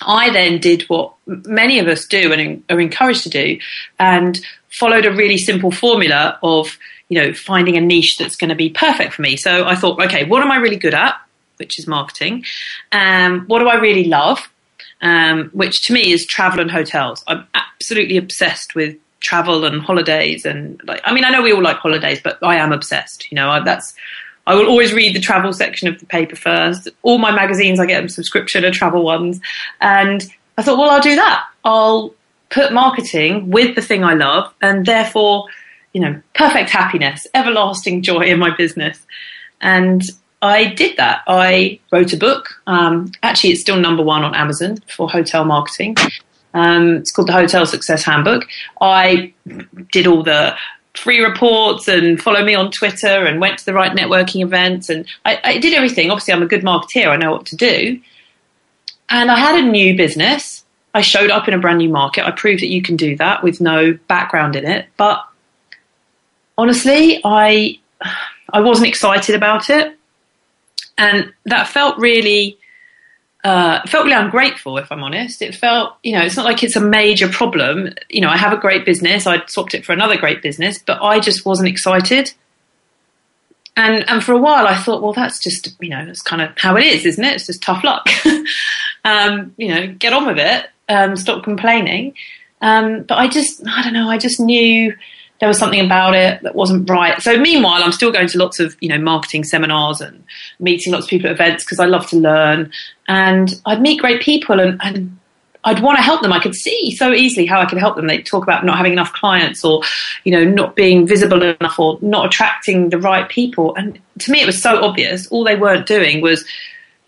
I 0.00 0.30
then 0.30 0.58
did 0.58 0.82
what 0.84 1.14
many 1.26 1.78
of 1.78 1.88
us 1.88 2.06
do 2.06 2.32
and 2.32 2.62
are 2.70 2.80
encouraged 2.80 3.24
to 3.24 3.30
do, 3.30 3.58
and 3.98 4.40
followed 4.70 5.04
a 5.04 5.12
really 5.12 5.38
simple 5.38 5.70
formula 5.70 6.38
of 6.42 6.78
you 7.08 7.20
know 7.20 7.34
finding 7.34 7.76
a 7.76 7.80
niche 7.80 8.16
that's 8.18 8.36
going 8.36 8.50
to 8.50 8.56
be 8.56 8.70
perfect 8.70 9.14
for 9.14 9.22
me. 9.22 9.36
So 9.36 9.66
I 9.66 9.74
thought, 9.74 10.00
okay, 10.02 10.24
what 10.24 10.42
am 10.42 10.50
I 10.50 10.56
really 10.56 10.76
good 10.76 10.94
at? 10.94 11.20
Which 11.62 11.78
is 11.78 11.86
marketing. 11.86 12.44
Um, 12.90 13.44
what 13.46 13.60
do 13.60 13.68
I 13.68 13.76
really 13.76 14.04
love? 14.04 14.40
Um, 15.00 15.50
which 15.52 15.82
to 15.82 15.92
me 15.92 16.10
is 16.10 16.26
travel 16.26 16.58
and 16.58 16.70
hotels. 16.70 17.22
I'm 17.28 17.46
absolutely 17.54 18.16
obsessed 18.16 18.74
with 18.74 18.96
travel 19.20 19.64
and 19.64 19.80
holidays, 19.80 20.44
and 20.44 20.80
like, 20.84 21.00
I 21.04 21.14
mean, 21.14 21.24
I 21.24 21.30
know 21.30 21.42
we 21.42 21.52
all 21.52 21.62
like 21.62 21.76
holidays, 21.76 22.20
but 22.22 22.38
I 22.42 22.56
am 22.56 22.72
obsessed. 22.72 23.30
You 23.30 23.36
know, 23.36 23.48
I, 23.48 23.60
that's 23.60 23.94
I 24.48 24.56
will 24.56 24.66
always 24.66 24.92
read 24.92 25.14
the 25.14 25.20
travel 25.20 25.52
section 25.52 25.86
of 25.86 26.00
the 26.00 26.06
paper 26.06 26.34
first. 26.34 26.88
All 27.02 27.18
my 27.18 27.30
magazines, 27.30 27.78
I 27.78 27.86
get 27.86 28.04
a 28.04 28.08
subscription 28.08 28.64
are 28.64 28.72
travel 28.72 29.04
ones, 29.04 29.40
and 29.80 30.26
I 30.58 30.62
thought, 30.62 30.78
well, 30.78 30.90
I'll 30.90 31.00
do 31.00 31.14
that. 31.14 31.44
I'll 31.64 32.12
put 32.50 32.72
marketing 32.72 33.50
with 33.50 33.76
the 33.76 33.82
thing 33.82 34.02
I 34.04 34.14
love, 34.14 34.52
and 34.60 34.84
therefore, 34.84 35.46
you 35.92 36.00
know, 36.00 36.20
perfect 36.34 36.70
happiness, 36.70 37.26
everlasting 37.34 38.02
joy 38.02 38.22
in 38.22 38.38
my 38.38 38.54
business. 38.54 38.98
And 39.60 40.02
I 40.42 40.66
did 40.66 40.96
that. 40.96 41.22
I 41.28 41.78
wrote 41.92 42.12
a 42.12 42.16
book. 42.16 42.60
Um, 42.66 43.12
actually, 43.22 43.50
it's 43.50 43.60
still 43.60 43.76
number 43.76 44.02
one 44.02 44.24
on 44.24 44.34
Amazon 44.34 44.78
for 44.88 45.08
hotel 45.08 45.44
marketing. 45.44 45.96
Um, 46.52 46.96
it's 46.96 47.12
called 47.12 47.28
the 47.28 47.32
Hotel 47.32 47.64
Success 47.64 48.02
Handbook. 48.02 48.44
I 48.80 49.32
did 49.92 50.08
all 50.08 50.24
the 50.24 50.56
free 50.94 51.20
reports 51.20 51.88
and 51.88 52.20
follow 52.20 52.44
me 52.44 52.54
on 52.54 52.70
Twitter 52.70 53.24
and 53.24 53.40
went 53.40 53.58
to 53.60 53.64
the 53.64 53.72
right 53.72 53.92
networking 53.92 54.42
events 54.42 54.90
and 54.90 55.06
I, 55.24 55.40
I 55.42 55.58
did 55.58 55.72
everything. 55.72 56.10
Obviously, 56.10 56.34
I'm 56.34 56.42
a 56.42 56.46
good 56.46 56.62
marketeer. 56.62 57.08
I 57.08 57.16
know 57.16 57.30
what 57.30 57.46
to 57.46 57.56
do. 57.56 58.00
And 59.08 59.30
I 59.30 59.38
had 59.38 59.64
a 59.64 59.66
new 59.66 59.96
business. 59.96 60.64
I 60.92 61.00
showed 61.00 61.30
up 61.30 61.48
in 61.48 61.54
a 61.54 61.58
brand 61.58 61.78
new 61.78 61.88
market. 61.88 62.26
I 62.26 62.32
proved 62.32 62.60
that 62.62 62.68
you 62.68 62.82
can 62.82 62.96
do 62.96 63.16
that 63.16 63.42
with 63.42 63.60
no 63.60 63.98
background 64.08 64.56
in 64.56 64.66
it. 64.66 64.86
But 64.96 65.24
honestly, 66.58 67.20
I 67.24 67.78
I 68.52 68.60
wasn't 68.60 68.88
excited 68.88 69.34
about 69.34 69.70
it 69.70 69.96
and 70.98 71.32
that 71.46 71.68
felt 71.68 71.98
really 71.98 72.58
uh, 73.44 73.84
felt 73.86 74.04
really 74.04 74.16
ungrateful, 74.16 74.78
if 74.78 74.92
I'm 74.92 75.02
honest. 75.02 75.42
It 75.42 75.54
felt, 75.54 75.96
you 76.02 76.12
know, 76.12 76.22
it's 76.22 76.36
not 76.36 76.44
like 76.44 76.62
it's 76.62 76.76
a 76.76 76.80
major 76.80 77.28
problem. 77.28 77.92
You 78.08 78.20
know, 78.20 78.28
I 78.28 78.36
have 78.36 78.52
a 78.52 78.56
great 78.56 78.84
business. 78.84 79.26
I 79.26 79.44
swapped 79.46 79.74
it 79.74 79.84
for 79.84 79.92
another 79.92 80.16
great 80.16 80.42
business, 80.42 80.78
but 80.78 81.02
I 81.02 81.18
just 81.18 81.44
wasn't 81.44 81.68
excited. 81.68 82.32
And 83.76 84.08
and 84.08 84.22
for 84.22 84.32
a 84.32 84.38
while, 84.38 84.66
I 84.66 84.76
thought, 84.76 85.02
well, 85.02 85.12
that's 85.12 85.38
just, 85.40 85.74
you 85.80 85.88
know, 85.88 86.04
that's 86.04 86.22
kind 86.22 86.42
of 86.42 86.56
how 86.56 86.76
it 86.76 86.84
is, 86.84 87.06
isn't 87.06 87.24
it? 87.24 87.34
It's 87.34 87.46
just 87.46 87.62
tough 87.62 87.82
luck. 87.82 88.06
um, 89.04 89.54
you 89.56 89.68
know, 89.68 89.88
get 89.88 90.12
on 90.12 90.26
with 90.26 90.38
it. 90.38 90.68
Um, 90.88 91.16
stop 91.16 91.42
complaining. 91.42 92.14
Um, 92.60 93.02
but 93.02 93.18
I 93.18 93.28
just, 93.28 93.66
I 93.66 93.82
don't 93.82 93.94
know. 93.94 94.08
I 94.08 94.18
just 94.18 94.38
knew 94.38 94.94
there 95.42 95.48
was 95.48 95.58
something 95.58 95.84
about 95.84 96.14
it 96.14 96.40
that 96.44 96.54
wasn't 96.54 96.88
right. 96.88 97.20
So 97.20 97.36
meanwhile, 97.36 97.82
I'm 97.82 97.90
still 97.90 98.12
going 98.12 98.28
to 98.28 98.38
lots 98.38 98.60
of 98.60 98.76
you 98.80 98.88
know 98.88 98.96
marketing 98.96 99.42
seminars 99.42 100.00
and 100.00 100.22
meeting 100.60 100.92
lots 100.92 101.06
of 101.06 101.10
people 101.10 101.30
at 101.30 101.32
events 101.32 101.64
because 101.64 101.80
I 101.80 101.86
love 101.86 102.06
to 102.10 102.16
learn. 102.16 102.70
And 103.08 103.60
I'd 103.66 103.82
meet 103.82 104.00
great 104.00 104.22
people 104.22 104.60
and, 104.60 104.80
and 104.84 105.18
I'd 105.64 105.82
want 105.82 105.98
to 105.98 106.02
help 106.02 106.22
them. 106.22 106.32
I 106.32 106.38
could 106.38 106.54
see 106.54 106.94
so 106.94 107.10
easily 107.10 107.44
how 107.44 107.60
I 107.60 107.66
could 107.66 107.78
help 107.78 107.96
them. 107.96 108.06
They 108.06 108.22
talk 108.22 108.44
about 108.44 108.64
not 108.64 108.76
having 108.76 108.92
enough 108.92 109.12
clients 109.14 109.64
or, 109.64 109.82
you 110.22 110.30
know, 110.30 110.44
not 110.44 110.76
being 110.76 111.08
visible 111.08 111.42
enough 111.42 111.76
or 111.76 111.98
not 112.02 112.26
attracting 112.26 112.90
the 112.90 112.98
right 112.98 113.28
people. 113.28 113.74
And 113.74 113.98
to 114.20 114.30
me, 114.30 114.42
it 114.42 114.46
was 114.46 114.62
so 114.62 114.80
obvious. 114.80 115.26
All 115.26 115.42
they 115.42 115.56
weren't 115.56 115.88
doing 115.88 116.20
was 116.20 116.44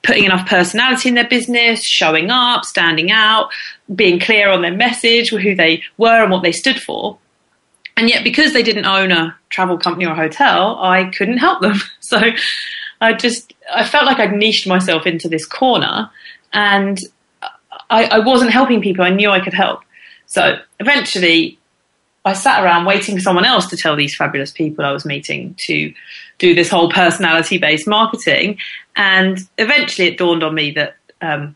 putting 0.02 0.24
enough 0.24 0.48
personality 0.48 1.08
in 1.08 1.14
their 1.14 1.28
business, 1.28 1.84
showing 1.84 2.30
up, 2.30 2.64
standing 2.64 3.12
out, 3.12 3.50
being 3.94 4.18
clear 4.18 4.50
on 4.50 4.62
their 4.62 4.74
message, 4.74 5.30
who 5.30 5.54
they 5.54 5.84
were 5.98 6.24
and 6.24 6.32
what 6.32 6.42
they 6.42 6.50
stood 6.50 6.82
for. 6.82 7.16
And 7.96 8.08
yet, 8.08 8.24
because 8.24 8.52
they 8.52 8.62
didn't 8.62 8.86
own 8.86 9.12
a 9.12 9.36
travel 9.50 9.78
company 9.78 10.06
or 10.06 10.12
a 10.12 10.16
hotel, 10.16 10.78
I 10.80 11.04
couldn't 11.04 11.38
help 11.38 11.60
them. 11.60 11.80
So 12.00 12.20
I 13.00 13.14
just, 13.14 13.54
I 13.72 13.84
felt 13.84 14.04
like 14.04 14.18
I'd 14.18 14.32
niched 14.34 14.66
myself 14.66 15.06
into 15.06 15.28
this 15.28 15.46
corner 15.46 16.10
and 16.52 16.98
I, 17.90 18.04
I 18.04 18.18
wasn't 18.20 18.52
helping 18.52 18.80
people 18.80 19.04
I 19.04 19.10
knew 19.10 19.30
I 19.30 19.40
could 19.40 19.54
help. 19.54 19.80
So 20.26 20.58
eventually, 20.80 21.58
I 22.24 22.32
sat 22.32 22.64
around 22.64 22.86
waiting 22.86 23.16
for 23.16 23.20
someone 23.20 23.44
else 23.44 23.66
to 23.66 23.76
tell 23.76 23.96
these 23.96 24.16
fabulous 24.16 24.50
people 24.50 24.84
I 24.84 24.92
was 24.92 25.04
meeting 25.04 25.54
to 25.66 25.92
do 26.38 26.54
this 26.54 26.70
whole 26.70 26.90
personality 26.90 27.58
based 27.58 27.86
marketing. 27.86 28.58
And 28.96 29.38
eventually 29.58 30.08
it 30.08 30.18
dawned 30.18 30.42
on 30.42 30.54
me 30.54 30.70
that 30.72 30.96
um, 31.20 31.54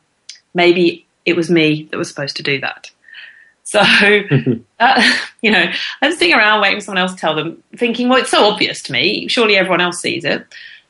maybe 0.54 1.07
it 1.25 1.37
was 1.37 1.50
me 1.50 1.88
that 1.90 1.97
was 1.97 2.09
supposed 2.09 2.37
to 2.37 2.42
do 2.42 2.61
that. 2.61 2.90
So, 3.69 3.81
uh, 4.81 5.19
you 5.43 5.51
know, 5.51 5.71
I'm 6.01 6.13
sitting 6.13 6.33
around 6.33 6.63
waiting 6.63 6.79
for 6.79 6.87
someone 6.87 7.03
else 7.03 7.13
to 7.13 7.19
tell 7.19 7.35
them, 7.35 7.63
thinking, 7.77 8.09
well, 8.09 8.19
it's 8.19 8.31
so 8.31 8.49
obvious 8.49 8.83
to 8.85 8.93
me. 8.93 9.29
Surely 9.29 9.57
everyone 9.57 9.83
else 9.83 10.01
sees 10.01 10.25
it. 10.25 10.47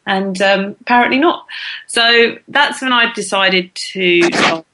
And 0.07 0.41
um, 0.41 0.77
apparently 0.83 1.19
not. 1.19 1.45
So 1.89 2.37
that's 2.47 2.81
when 2.81 2.93
I 2.93 3.13
decided 3.13 3.75
to 3.75 4.23
start 4.23 4.67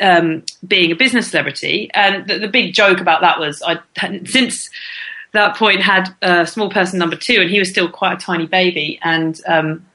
um, 0.00 0.42
being 0.66 0.90
a 0.90 0.94
business 0.94 1.28
celebrity. 1.30 1.90
And 1.92 2.26
the, 2.26 2.38
the, 2.38 2.48
big 2.48 2.72
joke 2.72 2.98
about 2.98 3.20
that 3.20 3.38
was 3.38 3.62
I 3.62 3.78
since 4.24 4.70
that 5.32 5.54
point 5.54 5.82
had 5.82 6.16
a 6.22 6.46
small 6.46 6.70
person 6.70 6.98
number 6.98 7.14
two, 7.14 7.42
and 7.42 7.50
he 7.50 7.58
was 7.58 7.68
still 7.68 7.90
quite 7.90 8.14
a 8.14 8.24
tiny 8.24 8.46
baby. 8.46 8.98
And 9.02 9.38
um, 9.46 9.86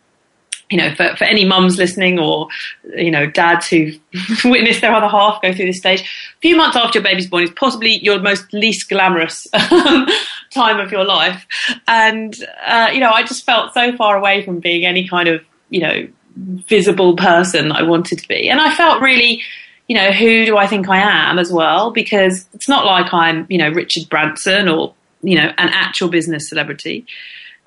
you 0.70 0.78
know, 0.78 0.94
for, 0.96 1.16
for 1.16 1.26
any 1.26 1.46
mums 1.46 1.78
listening 1.78 2.20
or, 2.20 2.48
you 2.96 3.12
know, 3.12 3.28
dads 3.28 3.68
who've 3.68 4.00
witnessed 4.46 4.82
their 4.82 4.94
other 4.94 5.08
half 5.08 5.42
go 5.42 5.54
through 5.54 5.66
this 5.66 5.78
stage, 5.78 6.02
a 6.02 6.42
few 6.42 6.56
months 6.56 6.76
after 6.76 7.00
your 7.00 7.04
baby's 7.04 7.28
born 7.28 7.44
is 7.44 7.52
possibly 7.52 8.04
your 8.04 8.20
most 8.20 8.52
least 8.52 8.90
glamorous 8.90 9.48
time 10.52 10.80
of 10.80 10.92
your 10.92 11.06
life. 11.06 11.46
And, 11.88 12.36
uh, 12.66 12.90
you 12.94 13.00
know, 13.00 13.12
I 13.12 13.24
just 13.24 13.46
felt 13.46 13.74
so 13.74 13.96
far 13.96 14.18
away 14.18 14.44
from 14.44 14.60
being 14.60 14.86
any 14.86 15.08
kind 15.08 15.28
of, 15.28 15.44
you 15.70 15.82
know, 15.82 16.08
visible 16.36 17.16
person 17.16 17.72
I 17.72 17.84
wanted 17.84 18.20
to 18.20 18.28
be. 18.28 18.50
And 18.50 18.60
I 18.60 18.74
felt 18.74 19.02
really, 19.02 19.42
you 19.88 19.96
know, 19.96 20.12
who 20.12 20.46
do 20.46 20.58
I 20.58 20.68
think 20.68 20.90
I 20.90 20.98
am 20.98 21.38
as 21.38 21.52
well? 21.52 21.92
Because 21.92 22.48
it's 22.54 22.68
not 22.68 22.86
like 22.86 23.14
I'm, 23.14 23.46
you 23.50 23.58
know, 23.58 23.70
Richard 23.70 24.10
Branson 24.10 24.68
or, 24.68 24.94
you 25.22 25.36
know, 25.36 25.54
an 25.58 25.70
actual 25.70 26.10
business 26.10 26.50
celebrity. 26.50 27.06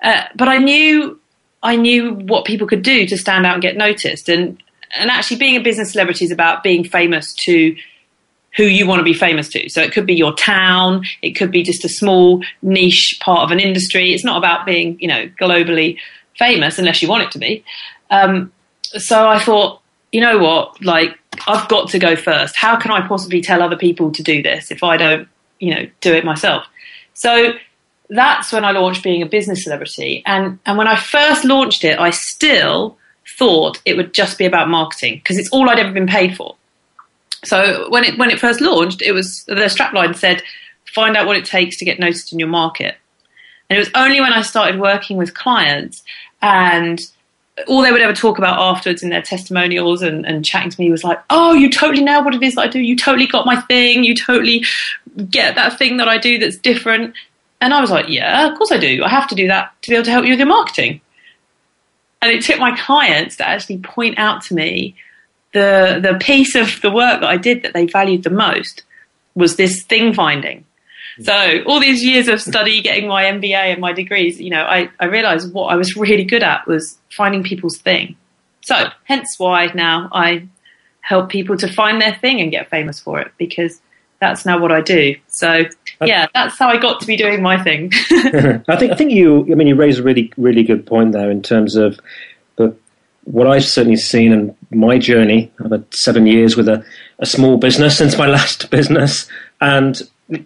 Uh, 0.01 0.23
but 0.35 0.47
I 0.47 0.57
knew 0.57 1.18
I 1.61 1.75
knew 1.75 2.13
what 2.13 2.45
people 2.45 2.67
could 2.67 2.81
do 2.81 3.05
to 3.05 3.17
stand 3.17 3.45
out 3.45 3.53
and 3.53 3.61
get 3.61 3.77
noticed. 3.77 4.29
And 4.29 4.61
and 4.97 5.11
actually, 5.11 5.37
being 5.37 5.55
a 5.55 5.61
business 5.61 5.91
celebrity 5.91 6.25
is 6.25 6.31
about 6.31 6.63
being 6.63 6.83
famous 6.83 7.33
to 7.45 7.75
who 8.55 8.63
you 8.63 8.87
want 8.87 8.99
to 8.99 9.03
be 9.03 9.13
famous 9.13 9.47
to. 9.49 9.69
So 9.69 9.81
it 9.81 9.91
could 9.91 10.05
be 10.05 10.15
your 10.15 10.33
town, 10.33 11.05
it 11.21 11.31
could 11.31 11.51
be 11.51 11.63
just 11.63 11.85
a 11.85 11.89
small 11.89 12.43
niche 12.61 13.19
part 13.21 13.41
of 13.41 13.51
an 13.51 13.59
industry. 13.59 14.13
It's 14.13 14.23
not 14.23 14.37
about 14.37 14.65
being, 14.65 14.99
you 14.99 15.07
know, 15.07 15.27
globally 15.39 15.97
famous 16.37 16.79
unless 16.79 17.01
you 17.01 17.07
want 17.07 17.23
it 17.23 17.31
to 17.31 17.39
be. 17.39 17.63
Um, 18.09 18.51
so 18.81 19.27
I 19.27 19.39
thought, 19.39 19.81
you 20.11 20.19
know 20.19 20.39
what, 20.39 20.83
like 20.83 21.17
I've 21.47 21.67
got 21.67 21.89
to 21.89 21.99
go 21.99 22.15
first. 22.15 22.57
How 22.57 22.75
can 22.75 22.91
I 22.91 23.07
possibly 23.07 23.41
tell 23.41 23.61
other 23.61 23.77
people 23.77 24.11
to 24.13 24.23
do 24.23 24.41
this 24.41 24.71
if 24.71 24.83
I 24.83 24.97
don't, 24.97 25.27
you 25.59 25.75
know, 25.75 25.87
do 26.01 26.13
it 26.13 26.25
myself? 26.25 26.63
So 27.13 27.53
that's 28.09 28.51
when 28.51 28.65
I 28.65 28.71
launched 28.71 29.03
being 29.03 29.21
a 29.21 29.27
business 29.27 29.63
celebrity. 29.63 30.23
And, 30.25 30.59
and 30.65 30.77
when 30.77 30.87
I 30.87 30.95
first 30.95 31.45
launched 31.45 31.83
it, 31.83 31.99
I 31.99 32.09
still 32.09 32.97
thought 33.37 33.81
it 33.85 33.95
would 33.95 34.13
just 34.13 34.37
be 34.37 34.45
about 34.45 34.69
marketing 34.69 35.15
because 35.15 35.37
it's 35.37 35.49
all 35.49 35.69
I'd 35.69 35.79
ever 35.79 35.91
been 35.91 36.07
paid 36.07 36.35
for. 36.35 36.55
So 37.45 37.89
when 37.89 38.03
it, 38.03 38.17
when 38.17 38.31
it 38.31 38.39
first 38.39 38.61
launched, 38.61 39.01
it 39.01 39.11
was 39.11 39.43
the 39.45 39.55
strapline 39.55 40.15
said, 40.15 40.41
find 40.93 41.15
out 41.15 41.27
what 41.27 41.37
it 41.37 41.45
takes 41.45 41.77
to 41.77 41.85
get 41.85 41.99
noticed 41.99 42.33
in 42.33 42.39
your 42.39 42.47
market. 42.47 42.95
And 43.69 43.77
it 43.77 43.79
was 43.79 43.91
only 43.93 44.19
when 44.19 44.33
I 44.33 44.41
started 44.41 44.79
working 44.79 45.17
with 45.17 45.35
clients 45.35 46.03
and 46.41 46.99
all 47.67 47.81
they 47.81 47.91
would 47.91 48.01
ever 48.01 48.13
talk 48.13 48.37
about 48.37 48.57
afterwards 48.59 49.03
in 49.03 49.09
their 49.09 49.21
testimonials 49.21 50.01
and, 50.01 50.25
and 50.25 50.45
chatting 50.45 50.71
to 50.71 50.81
me 50.81 50.89
was 50.89 51.03
like, 51.03 51.21
oh, 51.29 51.53
you 51.53 51.69
totally 51.69 52.03
know 52.03 52.21
what 52.21 52.33
it 52.33 52.41
is 52.41 52.55
that 52.55 52.61
I 52.61 52.67
do. 52.67 52.79
You 52.79 52.95
totally 52.95 53.27
got 53.27 53.45
my 53.45 53.59
thing. 53.61 54.03
You 54.03 54.15
totally 54.15 54.65
get 55.29 55.55
that 55.55 55.77
thing 55.77 55.97
that 55.97 56.07
I 56.07 56.17
do 56.17 56.39
that's 56.39 56.57
different. 56.57 57.13
And 57.61 57.73
I 57.73 57.81
was 57.81 57.91
like, 57.91 58.07
yeah, 58.07 58.49
of 58.49 58.57
course 58.57 58.71
I 58.71 58.77
do. 58.77 59.03
I 59.03 59.09
have 59.09 59.27
to 59.29 59.35
do 59.35 59.47
that 59.47 59.73
to 59.81 59.89
be 59.89 59.95
able 59.95 60.05
to 60.05 60.11
help 60.11 60.25
you 60.25 60.31
with 60.31 60.39
your 60.39 60.47
marketing. 60.47 61.01
And 62.21 62.31
it 62.31 62.43
took 62.43 62.59
my 62.59 62.75
clients 62.77 63.37
to 63.37 63.47
actually 63.47 63.79
point 63.79 64.17
out 64.17 64.43
to 64.45 64.53
me 64.53 64.95
the 65.53 65.99
the 66.01 66.17
piece 66.19 66.55
of 66.55 66.79
the 66.81 66.91
work 66.91 67.21
that 67.21 67.29
I 67.29 67.37
did 67.37 67.63
that 67.63 67.73
they 67.73 67.85
valued 67.85 68.23
the 68.23 68.29
most 68.29 68.83
was 69.35 69.55
this 69.55 69.83
thing 69.83 70.13
finding. 70.13 70.65
So 71.21 71.63
all 71.65 71.79
these 71.81 72.03
years 72.03 72.27
of 72.29 72.41
study, 72.41 72.81
getting 72.81 73.07
my 73.07 73.25
MBA 73.25 73.53
and 73.53 73.81
my 73.81 73.91
degrees, 73.91 74.39
you 74.39 74.49
know, 74.49 74.63
I, 74.63 74.89
I 75.01 75.05
realized 75.05 75.53
what 75.53 75.67
I 75.67 75.75
was 75.75 75.97
really 75.97 76.23
good 76.23 76.43
at 76.43 76.65
was 76.65 76.97
finding 77.11 77.43
people's 77.43 77.77
thing. 77.77 78.15
So 78.61 78.85
hence 79.03 79.35
why 79.37 79.65
now 79.75 80.09
I 80.13 80.47
help 81.01 81.29
people 81.29 81.57
to 81.57 81.67
find 81.67 82.01
their 82.01 82.15
thing 82.15 82.39
and 82.39 82.51
get 82.51 82.69
famous 82.69 82.99
for 83.01 83.19
it 83.19 83.31
because 83.37 83.81
that's 84.19 84.45
now 84.45 84.59
what 84.59 84.71
I 84.71 84.81
do. 84.81 85.15
So 85.27 85.65
yeah, 86.01 86.27
that's 86.33 86.57
how 86.57 86.67
I 86.69 86.77
got 86.77 86.99
to 87.01 87.07
be 87.07 87.17
doing 87.17 87.41
my 87.41 87.61
thing. 87.61 87.91
I 88.67 88.75
think 88.75 88.91
I 88.91 88.95
think 88.95 89.11
you. 89.11 89.41
I 89.51 89.55
mean, 89.55 89.67
you 89.67 89.75
raise 89.75 89.99
a 89.99 90.03
really 90.03 90.31
really 90.37 90.63
good 90.63 90.85
point 90.85 91.11
there 91.11 91.31
in 91.31 91.41
terms 91.41 91.75
of 91.75 91.99
the, 92.57 92.75
what 93.23 93.47
I've 93.47 93.65
certainly 93.65 93.97
seen 93.97 94.31
in 94.31 94.55
my 94.71 94.97
journey. 94.97 95.51
I've 95.63 95.71
had 95.71 95.93
seven 95.93 96.27
years 96.27 96.55
with 96.55 96.67
a, 96.67 96.83
a 97.19 97.25
small 97.25 97.57
business 97.57 97.97
since 97.97 98.17
my 98.17 98.27
last 98.37 98.69
business, 98.69 99.27
and 99.61 100.01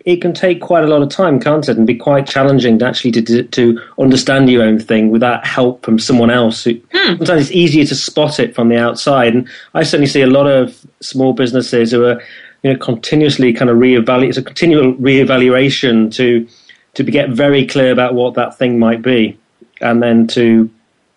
it 0.06 0.22
can 0.22 0.34
take 0.34 0.62
quite 0.62 0.84
a 0.84 0.88
lot 0.88 1.02
of 1.02 1.10
time, 1.10 1.40
can't 1.40 1.68
it? 1.68 1.78
And 1.78 1.86
be 1.86 1.96
quite 1.96 2.26
challenging 2.26 2.80
to 2.80 2.86
actually 2.86 3.12
to, 3.12 3.44
to 3.44 3.82
understand 4.00 4.50
your 4.50 4.64
own 4.64 4.80
thing 4.80 5.10
without 5.10 5.46
help 5.46 5.84
from 5.84 6.00
someone 6.00 6.32
else. 6.32 6.64
Who, 6.64 6.80
hmm. 6.94 7.18
Sometimes 7.18 7.42
it's 7.42 7.52
easier 7.52 7.86
to 7.86 7.96
spot 7.96 8.40
it 8.40 8.56
from 8.56 8.70
the 8.70 8.78
outside. 8.78 9.34
And 9.34 9.48
I 9.74 9.84
certainly 9.84 10.08
see 10.08 10.22
a 10.22 10.28
lot 10.28 10.48
of 10.48 10.86
small 11.02 11.34
businesses 11.34 11.92
who 11.92 12.06
are 12.06 12.22
you 12.64 12.72
know, 12.72 12.80
continuously 12.80 13.54
kind 13.54 13.70
of 13.70 13.78
reevaluate. 13.78 14.30
It's 14.30 14.38
a 14.38 14.44
continual 14.44 14.94
reevaluation 14.96 16.14
to 16.16 16.48
to 16.96 17.04
get 17.04 17.30
very 17.30 17.66
clear 17.66 17.92
about 17.92 18.14
what 18.14 18.36
that 18.36 18.58
thing 18.58 18.80
might 18.80 19.02
be, 19.02 19.38
and 19.82 20.02
then 20.02 20.28
to 20.28 20.70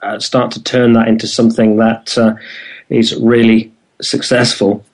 uh, 0.03 0.19
start 0.19 0.50
to 0.53 0.62
turn 0.62 0.95
that 0.95 1.09
into 1.09 1.26
something 1.26 1.76
that 1.76 2.17
uh, 2.19 2.35
is 2.88 3.15
really 3.17 3.73
successful. 4.03 4.85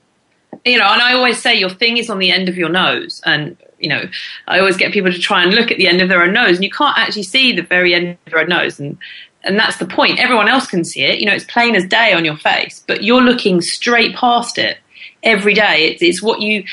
You 0.65 0.79
know, 0.79 0.87
and 0.87 1.01
I 1.01 1.15
always 1.15 1.41
say 1.41 1.55
your 1.55 1.71
thing 1.71 1.97
is 1.97 2.11
on 2.11 2.19
the 2.19 2.31
end 2.31 2.49
of 2.49 2.57
your 2.57 2.69
nose, 2.69 3.23
and 3.25 3.57
you 3.79 3.89
know, 3.89 4.05
I 4.47 4.59
always 4.59 4.77
get 4.77 4.93
people 4.93 5.11
to 5.11 5.19
try 5.19 5.43
and 5.43 5.55
look 5.55 5.71
at 5.71 5.79
the 5.79 5.89
end 5.89 6.03
of 6.03 6.09
their 6.09 6.23
own 6.23 6.35
nose, 6.35 6.57
and 6.57 6.65
you 6.65 6.71
can't 6.71 6.97
actually 6.99 7.25
see 7.25 7.53
the 7.53 7.63
very 7.63 7.95
end 7.95 8.19
of 8.27 8.33
their 8.33 8.41
own 8.41 8.49
nose, 8.49 8.79
and 8.79 8.99
and 9.45 9.59
that's 9.59 9.79
the 9.79 9.87
point. 9.87 10.21
Everyone 10.21 10.49
else 10.49 10.67
can 10.67 10.85
see 10.85 11.03
it. 11.03 11.19
You 11.19 11.27
know, 11.27 11.33
it's 11.33 11.45
plain 11.45 11.75
as 11.75 11.87
day 11.87 12.13
on 12.13 12.27
your 12.27 12.37
face, 12.37 12.85
but 12.87 13.03
you're 13.03 13.23
looking 13.23 13.63
straight 13.63 14.15
past 14.15 14.59
it 14.59 14.79
every 15.23 15.55
day. 15.55 15.87
It's, 15.87 16.02
it's 16.02 16.23
what 16.23 16.41
you, 16.41 16.64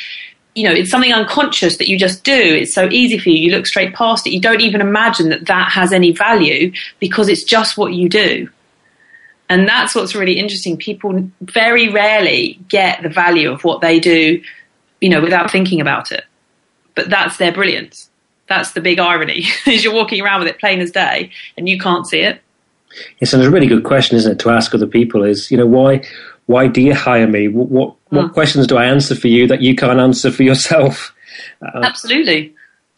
you 0.55 0.63
know, 0.63 0.73
it's 0.73 0.91
something 0.91 1.13
unconscious 1.13 1.77
that 1.77 1.87
you 1.87 1.97
just 1.97 2.23
do. 2.23 2.33
It's 2.33 2.73
so 2.73 2.89
easy 2.91 3.17
for 3.17 3.29
you. 3.29 3.37
You 3.37 3.51
look 3.51 3.67
straight 3.67 3.93
past 3.93 4.27
it. 4.27 4.31
You 4.31 4.41
don't 4.41 4.61
even 4.61 4.81
imagine 4.81 5.29
that 5.29 5.47
that 5.47 5.71
has 5.71 5.93
any 5.93 6.11
value 6.11 6.71
because 6.99 7.29
it's 7.29 7.43
just 7.43 7.77
what 7.77 7.93
you 7.93 8.09
do. 8.09 8.49
And 9.49 9.67
that's 9.67 9.95
what's 9.95 10.15
really 10.15 10.37
interesting. 10.37 10.77
People 10.77 11.29
very 11.41 11.89
rarely 11.89 12.59
get 12.67 13.01
the 13.01 13.09
value 13.09 13.51
of 13.51 13.63
what 13.63 13.81
they 13.81 13.99
do, 13.99 14.41
you 15.01 15.09
know, 15.09 15.21
without 15.21 15.49
thinking 15.49 15.81
about 15.81 16.11
it. 16.11 16.23
But 16.93 17.09
that's 17.09 17.37
their 17.37 17.51
brilliance. 17.51 18.09
That's 18.47 18.71
the 18.71 18.81
big 18.81 18.99
irony 18.99 19.45
is 19.67 19.83
you're 19.83 19.93
walking 19.93 20.21
around 20.21 20.41
with 20.41 20.49
it 20.49 20.59
plain 20.59 20.81
as 20.81 20.91
day 20.91 21.31
and 21.57 21.67
you 21.67 21.79
can't 21.79 22.07
see 22.07 22.19
it. 22.19 22.41
Yes, 23.19 23.33
and 23.33 23.41
it's 23.41 23.47
a 23.47 23.51
really 23.51 23.67
good 23.67 23.83
question, 23.83 24.17
isn't 24.17 24.33
it, 24.33 24.39
to 24.39 24.49
ask 24.49 24.73
other 24.73 24.87
people 24.87 25.23
is, 25.23 25.51
you 25.51 25.57
know, 25.57 25.65
why 25.65 26.01
why 26.49 26.65
do 26.65 26.81
you 26.81 26.95
hire 26.95 27.27
me? 27.27 27.47
What 27.47 27.69
what, 27.69 27.95
what 28.09 28.25
hmm. 28.25 28.33
questions 28.33 28.65
do 28.65 28.75
I 28.75 28.85
answer 28.85 29.13
for 29.13 29.27
you 29.27 29.45
that 29.45 29.61
you 29.61 29.75
can't 29.75 29.99
answer 29.99 30.31
for 30.31 30.41
yourself? 30.41 31.15
Uh, 31.61 31.81
Absolutely, 31.83 32.55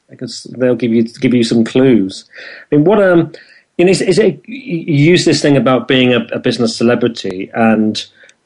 because 0.09 0.43
they'll 0.57 0.77
give 0.77 0.93
you 0.93 1.03
give 1.03 1.33
you 1.33 1.43
some 1.43 1.65
clues. 1.65 2.23
I 2.71 2.75
mean, 2.75 2.85
what 2.85 3.03
um, 3.03 3.33
you 3.77 3.83
know, 3.83 3.91
is, 3.91 4.01
is 4.01 4.19
it 4.19 4.41
you 4.47 5.11
use 5.11 5.25
this 5.25 5.41
thing 5.41 5.57
about 5.57 5.89
being 5.89 6.13
a, 6.13 6.25
a 6.31 6.39
business 6.39 6.77
celebrity, 6.77 7.51
and 7.53 8.01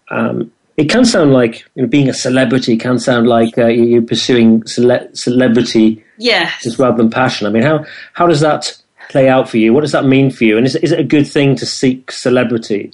um, 0.09 0.51
it 0.75 0.89
can 0.89 1.05
sound 1.05 1.33
like 1.33 1.63
you 1.75 1.83
know, 1.83 1.87
being 1.87 2.09
a 2.09 2.13
celebrity 2.13 2.75
can 2.75 2.97
sound 2.97 3.27
like 3.27 3.59
uh, 3.59 3.67
you're 3.67 4.01
pursuing 4.01 4.65
cele- 4.65 5.07
celebrity, 5.13 6.03
yes, 6.17 6.79
rather 6.79 6.97
than 6.97 7.11
passion. 7.11 7.45
I 7.45 7.51
mean, 7.51 7.61
how 7.61 7.85
how 8.13 8.25
does 8.25 8.39
that 8.39 8.75
play 9.09 9.29
out 9.29 9.47
for 9.49 9.57
you? 9.57 9.71
What 9.71 9.81
does 9.81 9.91
that 9.91 10.05
mean 10.05 10.31
for 10.31 10.45
you? 10.45 10.57
And 10.57 10.65
is, 10.65 10.75
is 10.77 10.91
it 10.91 10.99
a 10.99 11.03
good 11.03 11.27
thing 11.27 11.55
to 11.57 11.65
seek 11.67 12.11
celebrity? 12.11 12.91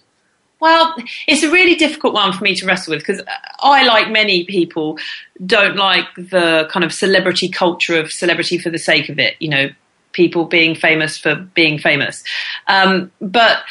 Well, 0.62 0.96
it's 1.27 1.41
a 1.41 1.50
really 1.50 1.74
difficult 1.74 2.13
one 2.13 2.32
for 2.34 2.44
me 2.44 2.53
to 2.56 2.68
wrestle 2.68 2.94
with 2.94 3.01
because 3.01 3.22
I, 3.60 3.84
like 3.84 4.12
many 4.12 4.46
people, 4.46 5.00
don't 5.44 5.75
like 5.75 6.06
the 6.15 6.70
kind 6.72 6.86
of 6.86 6.94
celebrity 6.94 7.50
culture 7.50 8.00
of 8.00 8.12
celebrity 8.12 8.60
for 8.60 8.70
the 8.70 8.77
sake 8.77 9.10
of 9.10 9.18
it. 9.18 9.36
You 9.39 9.50
know, 9.50 9.70
people 10.13 10.46
being 10.46 10.75
famous 10.75 11.18
for 11.18 11.36
being 11.36 11.80
famous. 11.80 12.24
Um, 12.68 13.12
but 13.20 13.63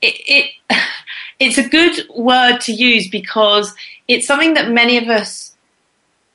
it, 0.00 0.14
it 0.26 0.50
it's 1.38 1.58
a 1.58 1.68
good 1.68 2.08
word 2.16 2.60
to 2.62 2.72
use 2.72 3.10
because 3.10 3.74
it's 4.08 4.26
something 4.26 4.54
that 4.54 4.70
many 4.70 4.96
of 4.96 5.08
us 5.08 5.54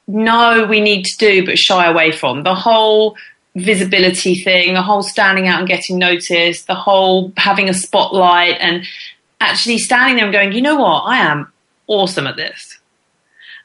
know 0.05 0.67
we 0.69 0.79
need 0.79 1.05
to 1.05 1.17
do 1.17 1.43
but 1.43 1.57
shy 1.57 1.89
away 1.89 2.11
from. 2.11 2.43
The 2.43 2.53
whole 2.53 3.17
visibility 3.55 4.35
thing, 4.35 4.75
the 4.75 4.81
whole 4.83 5.01
standing 5.01 5.47
out 5.47 5.59
and 5.59 5.67
getting 5.67 5.97
noticed, 5.97 6.67
the 6.67 6.75
whole 6.75 7.33
having 7.37 7.67
a 7.67 7.73
spotlight 7.73 8.57
and 8.59 8.85
actually 9.49 9.77
standing 9.77 10.15
there 10.15 10.25
and 10.25 10.33
going, 10.33 10.51
you 10.53 10.61
know 10.61 10.75
what, 10.75 11.01
I 11.01 11.17
am 11.17 11.51
awesome 11.87 12.27
at 12.27 12.35
this. 12.35 12.79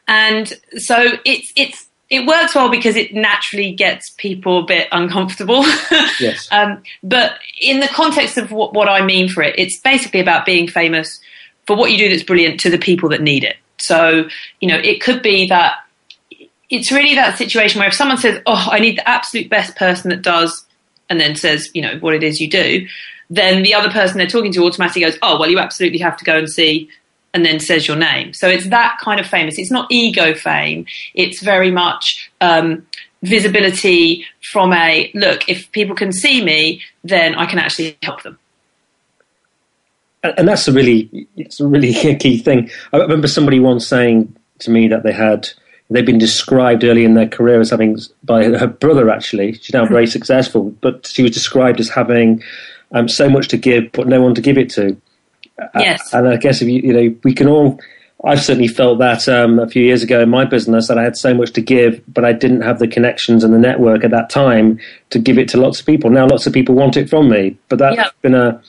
And 0.07 0.49
so 0.77 1.19
it's 1.25 1.53
it's 1.57 1.87
it 2.11 2.27
works 2.27 2.55
well 2.55 2.71
because 2.71 2.97
it 2.97 3.13
naturally 3.13 3.73
gets 3.73 4.11
people 4.17 4.61
a 4.61 4.67
bit 4.67 4.89
uncomfortable. 4.93 5.65
Yes. 6.21 6.49
um, 6.51 6.83
but 7.05 7.39
in 7.61 7.79
the 7.79 7.87
context 7.87 8.39
of 8.39 8.51
what, 8.51 8.73
what 8.75 8.89
I 8.89 9.05
mean 9.05 9.29
for 9.29 9.43
it, 9.43 9.55
it's 9.57 9.79
basically 9.79 10.19
about 10.19 10.45
being 10.45 10.67
famous 10.67 11.21
for 11.67 11.77
what 11.77 11.93
you 11.93 11.99
do 11.99 12.09
that's 12.09 12.25
brilliant 12.25 12.59
to 12.61 12.71
the 12.71 12.79
people 12.79 13.11
that 13.11 13.21
need 13.21 13.45
it. 13.45 13.57
So, 13.77 14.29
you 14.61 14.69
know, 14.69 14.79
it 14.79 15.01
could 15.01 15.23
be 15.23 15.47
that 15.49 15.77
it's 16.71 16.91
really 16.91 17.15
that 17.15 17.39
situation 17.39 17.79
where 17.79 17.87
if 17.89 17.95
someone 17.95 18.19
says, 18.19 18.43
Oh, 18.47 18.69
I 18.71 18.81
need 18.81 18.99
the 18.99 19.09
absolute 19.09 19.49
best 19.49 19.77
person 19.77 20.11
that 20.11 20.23
does, 20.23 20.65
and 21.09 21.21
then 21.21 21.35
says, 21.35 21.71
you 21.75 21.83
know, 21.83 21.99
what 21.99 22.15
it 22.15 22.23
is 22.23 22.41
you 22.41 22.49
do, 22.49 22.87
then 23.31 23.63
the 23.63 23.75
other 23.75 23.91
person 23.91 24.19
they're 24.19 24.27
talking 24.27 24.53
to 24.53 24.65
automatically 24.65 25.03
goes, 25.03 25.19
Oh, 25.23 25.39
well, 25.39 25.51
you 25.51 25.59
absolutely 25.59 25.99
have 25.99 26.17
to 26.17 26.25
go 26.25 26.39
and 26.39 26.49
see, 26.49 26.89
and 27.35 27.45
then 27.45 27.61
says 27.61 27.87
your 27.87 27.97
name. 27.97 28.33
So 28.33 28.49
it's 28.49 28.69
that 28.69 28.99
kind 29.01 29.21
of 29.21 29.27
famous. 29.27 29.59
It's 29.59 29.71
not 29.71 29.91
ego 29.91 30.35
fame. 30.35 30.87
It's 31.15 31.43
very 31.43 31.71
much 31.71 32.31
um, 32.41 32.87
visibility 33.23 34.25
from 34.53 34.73
a 34.73 35.11
look, 35.15 35.49
if 35.49 35.71
people 35.73 35.95
can 35.95 36.13
see 36.13 36.43
me, 36.45 36.83
then 37.05 37.35
I 37.35 37.47
can 37.47 37.59
actually 37.59 37.99
help 38.03 38.23
them. 38.23 38.39
and 40.23 40.49
that's 40.49 40.67
a 40.69 40.73
really 40.73 41.29
it's 41.37 41.61
a 41.61 41.67
really 41.67 41.93
key 42.17 42.39
thing. 42.39 42.71
I 42.93 42.99
remember 42.99 43.29
somebody 43.29 43.61
once 43.61 43.87
saying 43.87 44.35
to 44.61 44.71
me 44.71 44.89
that 44.89 45.03
they 45.03 45.13
had 45.13 45.49
they've 45.91 46.07
been 46.07 46.19
described 46.19 46.85
early 46.85 47.05
in 47.05 47.15
their 47.15 47.29
career 47.29 47.61
as 47.61 47.71
having 47.71 47.99
by 48.23 48.45
her 48.45 48.67
brother 48.67 49.09
actually 49.11 49.55
she's 49.55 49.73
now 49.73 49.87
very 49.87 50.07
successful, 50.17 50.71
but 50.81 51.07
she 51.07 51.23
was 51.23 51.33
described 51.33 51.81
as 51.81 51.89
having 51.89 52.43
um, 52.93 53.09
so 53.09 53.29
much 53.29 53.49
to 53.49 53.57
give 53.57 53.93
but 53.93 54.07
no 54.09 54.21
one 54.21 54.35
to 54.35 54.41
give 54.41 54.59
it 54.59 54.71
to. 54.71 54.97
Yes. 55.79 56.15
Uh, 56.15 56.19
and 56.19 56.29
I 56.29 56.37
guess 56.37 56.63
if 56.63 56.69
you 56.69 56.81
you 56.81 56.93
know 56.93 57.17
we 57.25 57.35
can 57.35 57.49
all. 57.49 57.81
I've 58.25 58.43
certainly 58.43 58.67
felt 58.67 58.99
that 58.99 59.29
um, 59.29 59.61
a 59.61 59.69
few 59.69 59.81
years 59.85 60.03
ago 60.03 60.21
in 60.21 60.29
my 60.29 60.45
business 60.45 60.89
that 60.89 60.99
I 60.99 61.05
had 61.05 61.17
so 61.17 61.33
much 61.33 61.53
to 61.53 61.61
give, 61.61 62.03
but 62.13 62.25
I 62.25 62.33
didn't 62.33 62.63
have 62.63 62.81
the 62.81 62.89
connections 62.89 63.45
and 63.45 63.55
the 63.55 63.61
network 63.61 64.03
at 64.03 64.11
that 64.11 64.29
time 64.29 64.81
to 65.11 65.21
give 65.21 65.39
it 65.39 65.49
to 65.51 65.57
lots 65.57 65.79
of 65.79 65.87
people. 65.87 66.11
Now 66.11 66.27
lots 66.27 66.45
of 66.45 66.53
people 66.53 66.75
want 66.75 66.97
it 66.97 67.09
from 67.09 67.31
me, 67.31 67.57
but 67.69 67.79
that's 67.79 67.97
Yeah. 67.97 68.09
been 68.21 68.35
a 68.35 68.61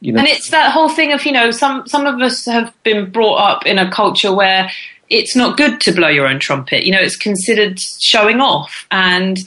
you 0.00 0.12
know 0.12 0.20
And 0.20 0.28
it's 0.28 0.48
that 0.50 0.70
whole 0.70 0.88
thing 0.88 1.12
of, 1.12 1.26
you 1.26 1.32
know, 1.32 1.50
some, 1.50 1.88
some 1.88 2.06
of 2.06 2.20
us 2.20 2.44
have 2.44 2.72
been 2.84 3.10
brought 3.10 3.38
up 3.38 3.66
in 3.66 3.78
a 3.78 3.90
culture 3.90 4.32
where 4.32 4.70
it's 5.10 5.34
not 5.34 5.56
good 5.56 5.80
to 5.80 5.92
blow 5.92 6.08
your 6.08 6.28
own 6.28 6.38
trumpet. 6.38 6.84
You 6.84 6.92
know, 6.92 7.00
it's 7.00 7.16
considered 7.16 7.80
showing 7.80 8.40
off. 8.40 8.86
And 8.92 9.38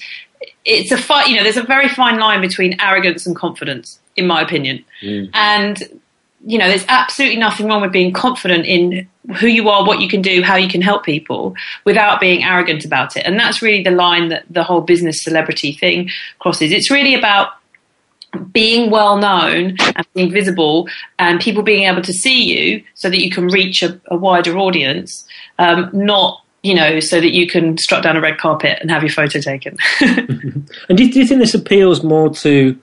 it's 0.66 0.92
a 0.92 0.98
fight, 0.98 1.30
you 1.30 1.38
know, 1.38 1.44
there's 1.44 1.56
a 1.56 1.64
very 1.64 1.88
fine 1.88 2.20
line 2.20 2.42
between 2.42 2.76
arrogance 2.82 3.26
and 3.26 3.34
confidence, 3.34 4.00
in 4.18 4.28
my 4.28 4.42
opinion. 4.42 4.84
And, 5.34 6.02
you 6.46 6.58
know, 6.58 6.68
there's 6.68 6.86
absolutely 6.90 7.38
nothing 7.38 7.68
wrong 7.68 7.82
with 7.82 7.92
being 7.92 8.12
confident 8.12 8.66
in 8.66 9.08
who 9.40 9.48
you 9.48 9.70
are, 9.70 9.86
what 9.86 10.02
you 10.02 10.08
can 10.08 10.22
do, 10.22 10.42
how 10.42 10.56
you 10.56 10.68
can 10.68 10.82
help 10.82 11.04
people 11.04 11.56
without 11.86 12.20
being 12.20 12.44
arrogant 12.44 12.86
about 12.86 13.16
it. 13.16 13.26
And 13.26 13.40
that's 13.40 13.62
really 13.62 13.84
the 13.84 13.92
line 13.92 14.30
that 14.30 14.46
the 14.50 14.64
whole 14.64 14.82
business 14.82 15.22
celebrity 15.22 15.74
thing 15.74 16.10
crosses. 16.40 16.72
It's 16.72 16.90
really 16.90 17.14
about 17.14 17.54
being 18.52 18.90
well 18.90 19.18
known 19.18 19.76
and 19.96 20.08
being 20.14 20.32
visible 20.32 20.88
and 21.20 21.40
people 21.40 21.64
being 21.64 21.84
able 21.84 22.02
to 22.02 22.14
see 22.14 22.44
you 22.44 22.84
so 22.94 23.10
that 23.10 23.24
you 23.24 23.32
can 23.32 23.48
reach 23.48 23.82
a, 23.84 24.00
a 24.08 24.18
wider 24.18 24.58
audience, 24.58 25.26
um, 25.60 25.90
not, 25.94 26.44
you 26.64 26.76
know, 26.76 27.00
so 27.00 27.20
that 27.20 27.34
you 27.34 27.48
can 27.48 27.78
strut 27.78 28.04
down 28.04 28.16
a 28.16 28.22
red 28.22 28.38
carpet 28.38 28.78
and 28.82 28.92
have 28.92 29.04
your 29.04 29.12
photo 29.12 29.40
taken. 29.40 29.78
And 30.90 30.98
do 30.98 31.04
you, 31.06 31.12
do 31.12 31.20
you 31.20 31.28
think 31.28 31.42
this 31.42 31.54
appeals 31.54 32.04
more 32.04 32.30
to 32.36 32.80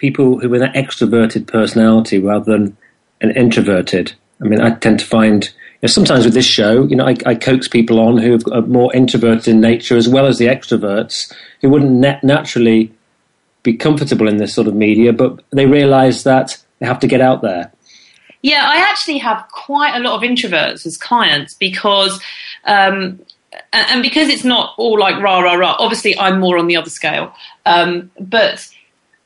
people 0.00 0.40
who 0.40 0.48
with 0.48 0.62
an 0.62 0.72
extroverted 0.72 1.46
personality 1.46 2.18
rather 2.18 2.50
than 2.50 2.76
an 3.20 3.30
introverted? 3.32 4.12
I 4.40 4.44
mean, 4.44 4.60
I 4.60 4.70
tend 4.70 5.00
to 5.00 5.06
find 5.06 5.44
you 5.44 5.52
know, 5.82 5.88
sometimes 5.88 6.24
with 6.24 6.32
this 6.32 6.46
show, 6.46 6.84
you 6.84 6.96
know, 6.96 7.06
I, 7.06 7.16
I 7.26 7.34
coax 7.34 7.68
people 7.68 8.00
on 8.00 8.16
who 8.16 8.38
are 8.50 8.62
more 8.62 8.94
introverted 8.96 9.48
in 9.48 9.60
nature 9.60 9.98
as 9.98 10.08
well 10.08 10.26
as 10.26 10.38
the 10.38 10.46
extroverts 10.46 11.32
who 11.60 11.68
wouldn't 11.68 11.92
nat- 11.92 12.24
naturally 12.24 12.92
be 13.62 13.74
comfortable 13.74 14.26
in 14.26 14.38
this 14.38 14.54
sort 14.54 14.66
of 14.66 14.74
media, 14.74 15.12
but 15.12 15.42
they 15.50 15.66
realise 15.66 16.22
that 16.22 16.56
they 16.78 16.86
have 16.86 17.00
to 17.00 17.06
get 17.06 17.20
out 17.20 17.42
there. 17.42 17.70
Yeah, 18.40 18.62
I 18.64 18.78
actually 18.78 19.18
have 19.18 19.46
quite 19.52 19.94
a 19.94 20.00
lot 20.00 20.14
of 20.14 20.22
introverts 20.22 20.86
as 20.86 20.96
clients 20.96 21.52
because, 21.52 22.22
um, 22.64 23.20
and, 23.74 23.86
and 23.90 24.02
because 24.02 24.30
it's 24.30 24.44
not 24.44 24.74
all 24.78 24.98
like 24.98 25.22
rah 25.22 25.40
rah 25.40 25.54
rah. 25.54 25.76
Obviously, 25.78 26.18
I'm 26.18 26.40
more 26.40 26.56
on 26.56 26.66
the 26.66 26.76
other 26.76 26.88
scale, 26.88 27.34
um, 27.66 28.10
but 28.18 28.66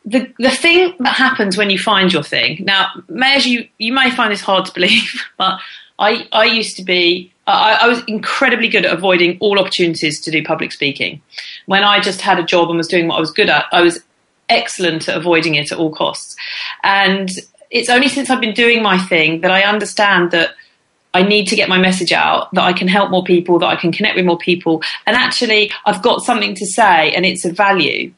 the 0.04 0.32
the 0.38 0.50
thing 0.50 0.94
that 1.00 1.14
happens 1.14 1.56
when 1.56 1.70
you 1.70 1.78
find 1.78 2.12
your 2.12 2.22
thing. 2.22 2.62
Now, 2.64 2.88
Mayers, 3.08 3.46
you 3.46 3.68
you 3.78 3.92
may 3.92 4.10
find 4.10 4.32
this 4.32 4.40
hard 4.40 4.66
to 4.66 4.74
believe, 4.74 5.24
but 5.38 5.58
I 5.98 6.28
I 6.32 6.44
used 6.44 6.76
to 6.76 6.82
be. 6.82 7.32
I, 7.46 7.80
I 7.82 7.88
was 7.88 8.02
incredibly 8.06 8.68
good 8.68 8.86
at 8.86 8.94
avoiding 8.94 9.36
all 9.38 9.58
opportunities 9.58 10.18
to 10.22 10.30
do 10.30 10.42
public 10.42 10.72
speaking. 10.72 11.20
When 11.66 11.84
I 11.84 12.00
just 12.00 12.22
had 12.22 12.38
a 12.38 12.42
job 12.42 12.70
and 12.70 12.78
was 12.78 12.88
doing 12.88 13.06
what 13.06 13.16
I 13.16 13.20
was 13.20 13.32
good 13.32 13.50
at, 13.50 13.66
I 13.70 13.82
was 13.82 14.00
excellent 14.48 15.10
at 15.10 15.16
avoiding 15.16 15.54
it 15.54 15.70
at 15.70 15.76
all 15.78 15.94
costs. 15.94 16.36
And 16.82 17.28
it's 17.70 17.90
only 17.90 18.08
since 18.08 18.30
I've 18.30 18.40
been 18.40 18.54
doing 18.54 18.82
my 18.82 18.96
thing 18.96 19.42
that 19.42 19.50
I 19.50 19.62
understand 19.62 20.30
that 20.30 20.54
I 21.12 21.22
need 21.22 21.48
to 21.48 21.56
get 21.56 21.68
my 21.68 21.76
message 21.76 22.12
out, 22.12 22.50
that 22.54 22.64
I 22.64 22.72
can 22.72 22.88
help 22.88 23.10
more 23.10 23.24
people, 23.24 23.58
that 23.58 23.66
I 23.66 23.76
can 23.76 23.92
connect 23.92 24.16
with 24.16 24.24
more 24.24 24.38
people. 24.38 24.82
And 25.06 25.14
actually, 25.14 25.70
I've 25.84 26.02
got 26.02 26.22
something 26.22 26.54
to 26.54 26.64
say 26.64 27.12
and 27.12 27.26
it's 27.26 27.44
a 27.44 27.52
value 27.52 28.14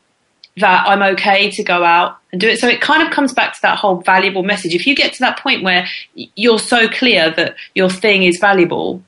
that 0.58 0.88
I'm 0.88 1.02
okay 1.14 1.50
to 1.50 1.62
go 1.62 1.84
out 1.84 2.18
and 2.32 2.40
do 2.40 2.48
it. 2.48 2.58
So 2.58 2.66
it 2.66 2.80
kind 2.80 3.02
of 3.02 3.12
comes 3.12 3.32
back 3.32 3.54
to 3.54 3.62
that 3.62 3.78
whole 3.78 3.96
valuable 3.96 4.42
message. 4.42 4.74
If 4.74 4.86
you 4.86 4.94
get 4.94 5.12
to 5.14 5.18
that 5.20 5.38
point 5.38 5.62
where 5.62 5.86
you're 6.14 6.58
so 6.58 6.88
clear 6.88 7.30
that 7.30 7.56
your 7.74 7.90
thing 7.90 8.22
is 8.22 8.38
valuable, 8.38 9.02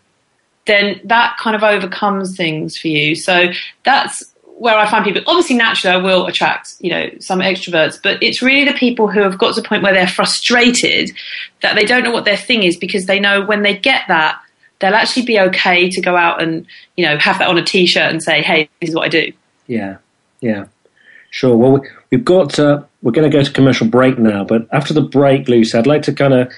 then 0.67 1.01
that 1.05 1.37
kind 1.39 1.57
of 1.57 1.63
overcomes 1.63 2.37
things 2.37 2.77
for 2.77 2.89
you. 2.89 3.15
So 3.15 3.49
that's 3.85 4.23
where 4.59 4.77
I 4.77 4.91
find 4.91 5.05
people. 5.05 5.23
Obviously, 5.27 5.57
naturally, 5.57 5.97
I 5.97 5.99
will 5.99 6.27
attract 6.27 6.75
you 6.81 6.91
know 6.91 7.09
some 7.21 7.41
extroverts, 7.41 7.99
but 8.03 8.23
it's 8.23 8.43
really 8.43 8.71
the 8.71 8.77
people 8.77 9.09
who 9.09 9.21
have 9.21 9.39
got 9.39 9.55
to 9.55 9.61
the 9.61 9.67
point 9.67 9.83
where 9.83 9.95
they're 9.95 10.07
frustrated 10.07 11.11
that 11.63 11.75
they 11.75 11.85
don't 11.85 12.05
know 12.05 12.11
what 12.11 12.25
their 12.25 12.37
thing 12.37 12.63
is 12.63 12.77
because 12.77 13.07
they 13.07 13.19
know 13.19 13.45
when 13.45 13.63
they 13.63 13.77
get 13.77 14.03
that, 14.09 14.41
they'll 14.81 14.95
actually 14.95 15.25
be 15.25 15.39
okay 15.39 15.89
to 15.91 16.01
go 16.01 16.17
out 16.17 16.43
and 16.43 16.67
you 16.97 17.07
know 17.07 17.17
have 17.19 17.39
that 17.39 17.49
on 17.49 17.57
a 17.57 17.65
t-shirt 17.65 18.11
and 18.11 18.23
say, 18.23 18.43
"Hey, 18.43 18.69
this 18.81 18.91
is 18.91 18.95
what 18.95 19.05
I 19.05 19.09
do." 19.09 19.33
Yeah, 19.67 19.99
yeah, 20.41 20.67
sure. 21.31 21.57
Well, 21.57 21.83
we've 22.11 22.25
got 22.25 22.59
uh, 22.59 22.83
we're 23.03 23.13
going 23.13 23.31
to 23.31 23.37
go 23.37 23.43
to 23.43 23.53
commercial 23.53 23.87
break 23.87 24.19
now, 24.19 24.45
but 24.45 24.67
after 24.73 24.95
the 24.95 25.03
break, 25.03 25.49
Lucy, 25.49 25.77
I'd 25.77 25.87
like 25.87 26.03
to 26.03 26.13
kind 26.13 26.35
of 26.35 26.53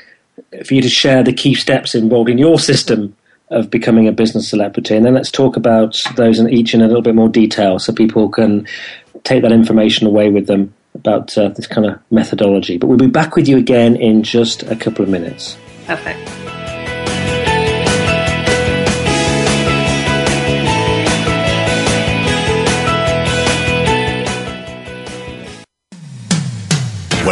for 0.67 0.75
you 0.75 0.83
to 0.83 0.89
share 0.89 1.23
the 1.23 1.33
key 1.33 1.55
steps 1.55 1.95
involved 1.95 2.31
in 2.31 2.39
your 2.39 2.59
system 2.59 3.17
of 3.51 3.71
becoming 3.71 4.07
a 4.07 4.13
business 4.13 4.49
celebrity, 4.49 4.97
and 4.97 5.05
then 5.05 5.15
let's 5.15 5.31
talk 5.31 5.57
about 5.57 6.01
those 6.17 6.39
in 6.39 6.49
each 6.49 6.73
in 6.73 6.81
a 6.81 6.87
little 6.87 7.03
bit 7.03 7.15
more 7.15 7.29
detail, 7.29 7.79
so 7.79 7.93
people 7.93 8.29
can 8.29 8.67
take 9.25 9.43
that 9.43 9.53
information 9.53 10.07
away 10.07 10.31
with 10.31 10.47
them 10.47 10.73
about 10.95 11.37
uh, 11.37 11.49
this 11.49 11.67
kind 11.67 11.87
of 11.87 11.99
methodology. 12.11 12.79
But 12.79 12.87
we'll 12.87 12.99
be 12.99 13.07
back 13.07 13.37
with 13.37 13.49
you 13.49 13.59
again 13.59 13.97
in 13.97 14.23
just 14.23 14.63
a 14.65 14.77
couple 14.77 15.05
of 15.05 15.11
minutes. 15.11 15.57
Perfect. 15.87 16.50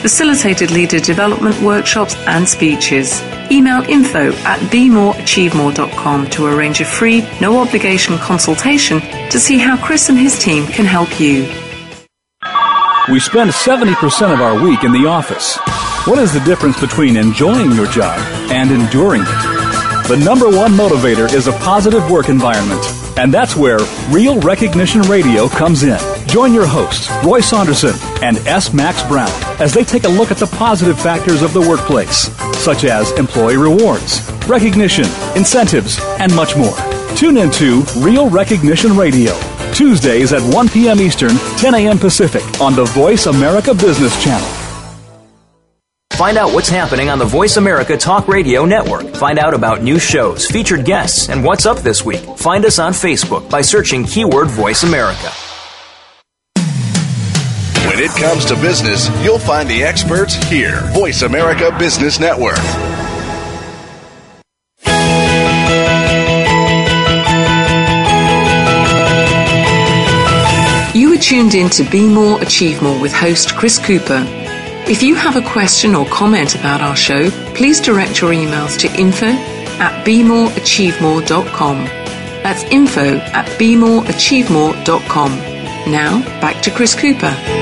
facilitated 0.00 0.70
leader 0.70 0.98
development 0.98 1.60
workshops 1.62 2.14
and 2.26 2.48
speeches. 2.48 3.22
Email 3.50 3.82
info 3.88 4.32
at 4.44 4.58
bemoreachievemore.com 4.70 6.30
to 6.30 6.46
arrange 6.46 6.80
a 6.80 6.84
free, 6.84 7.28
no 7.40 7.58
obligation 7.60 8.16
consultation 8.18 9.00
to 9.30 9.38
see 9.38 9.58
how 9.58 9.76
Chris 9.76 10.08
and 10.08 10.18
his 10.18 10.38
team 10.38 10.66
can 10.66 10.84
help 10.84 11.20
you. 11.20 11.42
We 13.12 13.20
spend 13.20 13.50
70% 13.50 14.32
of 14.32 14.40
our 14.40 14.62
week 14.62 14.84
in 14.84 14.92
the 14.92 15.06
office. 15.06 15.56
What 16.06 16.18
is 16.18 16.32
the 16.32 16.40
difference 16.40 16.80
between 16.80 17.16
enjoying 17.16 17.72
your 17.72 17.86
job 17.86 18.18
and 18.50 18.70
enduring 18.70 19.22
it? 19.22 19.60
the 20.10 20.16
number 20.16 20.50
one 20.50 20.72
motivator 20.72 21.32
is 21.32 21.46
a 21.46 21.52
positive 21.52 22.10
work 22.10 22.28
environment. 22.28 22.84
And 23.16 23.32
that's 23.32 23.54
where 23.54 23.78
Real 24.08 24.40
Recognition 24.40 25.02
Radio 25.02 25.48
comes 25.48 25.84
in. 25.84 26.00
Join 26.30 26.54
your 26.54 26.66
hosts, 26.66 27.10
Roy 27.24 27.40
Saunderson 27.40 27.94
and 28.22 28.38
S. 28.46 28.72
Max 28.72 29.02
Brown, 29.02 29.28
as 29.60 29.74
they 29.74 29.82
take 29.82 30.04
a 30.04 30.08
look 30.08 30.30
at 30.30 30.36
the 30.36 30.46
positive 30.46 30.96
factors 30.96 31.42
of 31.42 31.52
the 31.52 31.60
workplace, 31.60 32.30
such 32.56 32.84
as 32.84 33.10
employee 33.18 33.56
rewards, 33.56 34.22
recognition, 34.46 35.06
incentives, 35.34 35.98
and 36.20 36.32
much 36.36 36.56
more. 36.56 36.76
Tune 37.16 37.36
in 37.36 37.50
to 37.50 37.82
Real 37.96 38.30
Recognition 38.30 38.96
Radio, 38.96 39.36
Tuesdays 39.72 40.32
at 40.32 40.40
1 40.54 40.68
p.m. 40.68 41.00
Eastern, 41.00 41.36
10 41.58 41.74
a.m. 41.74 41.98
Pacific, 41.98 42.44
on 42.60 42.76
the 42.76 42.84
Voice 42.84 43.26
America 43.26 43.74
Business 43.74 44.22
Channel. 44.22 44.46
Find 46.12 46.38
out 46.38 46.54
what's 46.54 46.68
happening 46.68 47.08
on 47.08 47.18
the 47.18 47.24
Voice 47.24 47.56
America 47.56 47.96
Talk 47.96 48.28
Radio 48.28 48.64
Network. 48.64 49.16
Find 49.16 49.36
out 49.40 49.52
about 49.52 49.82
new 49.82 49.98
shows, 49.98 50.46
featured 50.46 50.84
guests, 50.84 51.28
and 51.28 51.42
what's 51.42 51.66
up 51.66 51.78
this 51.78 52.04
week. 52.04 52.20
Find 52.36 52.64
us 52.64 52.78
on 52.78 52.92
Facebook 52.92 53.50
by 53.50 53.62
searching 53.62 54.04
keyword 54.04 54.46
Voice 54.46 54.84
America. 54.84 55.32
When 58.00 58.08
it 58.08 58.16
comes 58.16 58.46
to 58.46 58.54
business, 58.54 59.10
you'll 59.22 59.38
find 59.38 59.68
the 59.68 59.82
experts 59.82 60.34
here. 60.44 60.80
Voice 60.94 61.20
America 61.20 61.70
Business 61.78 62.18
Network. 62.18 62.56
You 70.94 71.12
are 71.12 71.18
tuned 71.18 71.54
in 71.54 71.68
to 71.68 71.84
Be 71.90 72.08
More, 72.08 72.40
Achieve 72.40 72.80
More 72.80 72.98
with 72.98 73.12
host 73.12 73.54
Chris 73.54 73.78
Cooper. 73.78 74.24
If 74.88 75.02
you 75.02 75.14
have 75.14 75.36
a 75.36 75.42
question 75.42 75.94
or 75.94 76.06
comment 76.06 76.54
about 76.54 76.80
our 76.80 76.96
show, 76.96 77.28
please 77.54 77.82
direct 77.82 78.22
your 78.22 78.32
emails 78.32 78.78
to 78.78 78.88
info 78.98 79.26
at 79.26 80.06
bemoreachievemore.com. 80.06 81.84
That's 81.84 82.62
info 82.64 83.18
at 83.18 83.44
bemoreachievemore.com. 83.58 85.50
Now, 85.90 86.20
back 86.40 86.62
to 86.62 86.70
Chris 86.70 86.94
Cooper. 86.94 87.59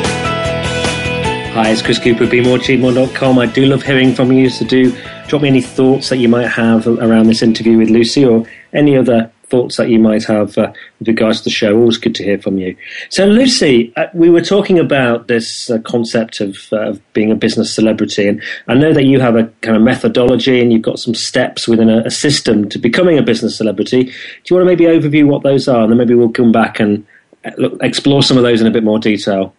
Hi, 1.59 1.71
it's 1.71 1.83
Chris 1.83 1.99
Cooper, 1.99 2.25
bemoreachievemore.com. 2.25 3.37
I 3.37 3.47
do 3.47 3.67
love 3.67 3.83
hearing 3.83 4.15
from 4.15 4.31
you, 4.31 4.49
so 4.49 4.65
do 4.65 4.97
drop 5.27 5.43
me 5.43 5.49
any 5.49 5.61
thoughts 5.61 6.09
that 6.09 6.19
you 6.19 6.29
might 6.29 6.47
have 6.47 6.87
around 6.87 7.27
this 7.27 7.43
interview 7.43 7.79
with 7.79 7.91
Lucy 7.91 8.25
or 8.25 8.47
any 8.73 8.97
other 8.97 9.29
thoughts 9.43 9.77
that 9.79 9.89
you 9.89 9.99
might 9.99 10.23
have 10.23 10.57
uh, 10.57 10.73
with 11.01 11.09
regards 11.09 11.39
to 11.39 11.45
the 11.45 11.51
show. 11.51 11.77
Always 11.77 11.99
good 11.99 12.15
to 12.15 12.23
hear 12.23 12.39
from 12.39 12.59
you. 12.59 12.77
So, 13.09 13.27
Lucy, 13.27 13.93
uh, 13.97 14.07
we 14.15 14.31
were 14.31 14.41
talking 14.41 14.79
about 14.79 15.27
this 15.27 15.69
uh, 15.69 15.79
concept 15.81 16.41
of, 16.41 16.57
uh, 16.71 16.91
of, 16.91 17.13
being 17.13 17.33
a 17.33 17.35
business 17.35 17.75
celebrity, 17.75 18.29
and 18.29 18.41
I 18.69 18.75
know 18.75 18.93
that 18.93 19.07
you 19.07 19.19
have 19.19 19.35
a 19.35 19.49
kind 19.63 19.77
of 19.77 19.83
methodology 19.83 20.61
and 20.61 20.73
you've 20.73 20.83
got 20.83 21.01
some 21.01 21.17
steps 21.17 21.67
within 21.67 21.91
a, 21.91 22.05
a 22.05 22.11
system 22.13 22.69
to 22.69 22.79
becoming 22.79 23.19
a 23.19 23.23
business 23.23 23.57
celebrity. 23.57 24.05
Do 24.05 24.13
you 24.49 24.55
want 24.55 24.63
to 24.63 24.77
maybe 24.77 24.85
overview 24.85 25.27
what 25.27 25.43
those 25.43 25.67
are, 25.67 25.83
and 25.83 25.91
then 25.91 25.99
maybe 25.99 26.15
we'll 26.15 26.29
come 26.29 26.53
back 26.53 26.79
and 26.79 27.05
uh, 27.45 27.51
look, 27.59 27.83
explore 27.83 28.23
some 28.23 28.37
of 28.37 28.45
those 28.45 28.61
in 28.61 28.69
a 28.69 28.71
bit 28.71 28.85
more 28.85 29.01
detail? 29.01 29.57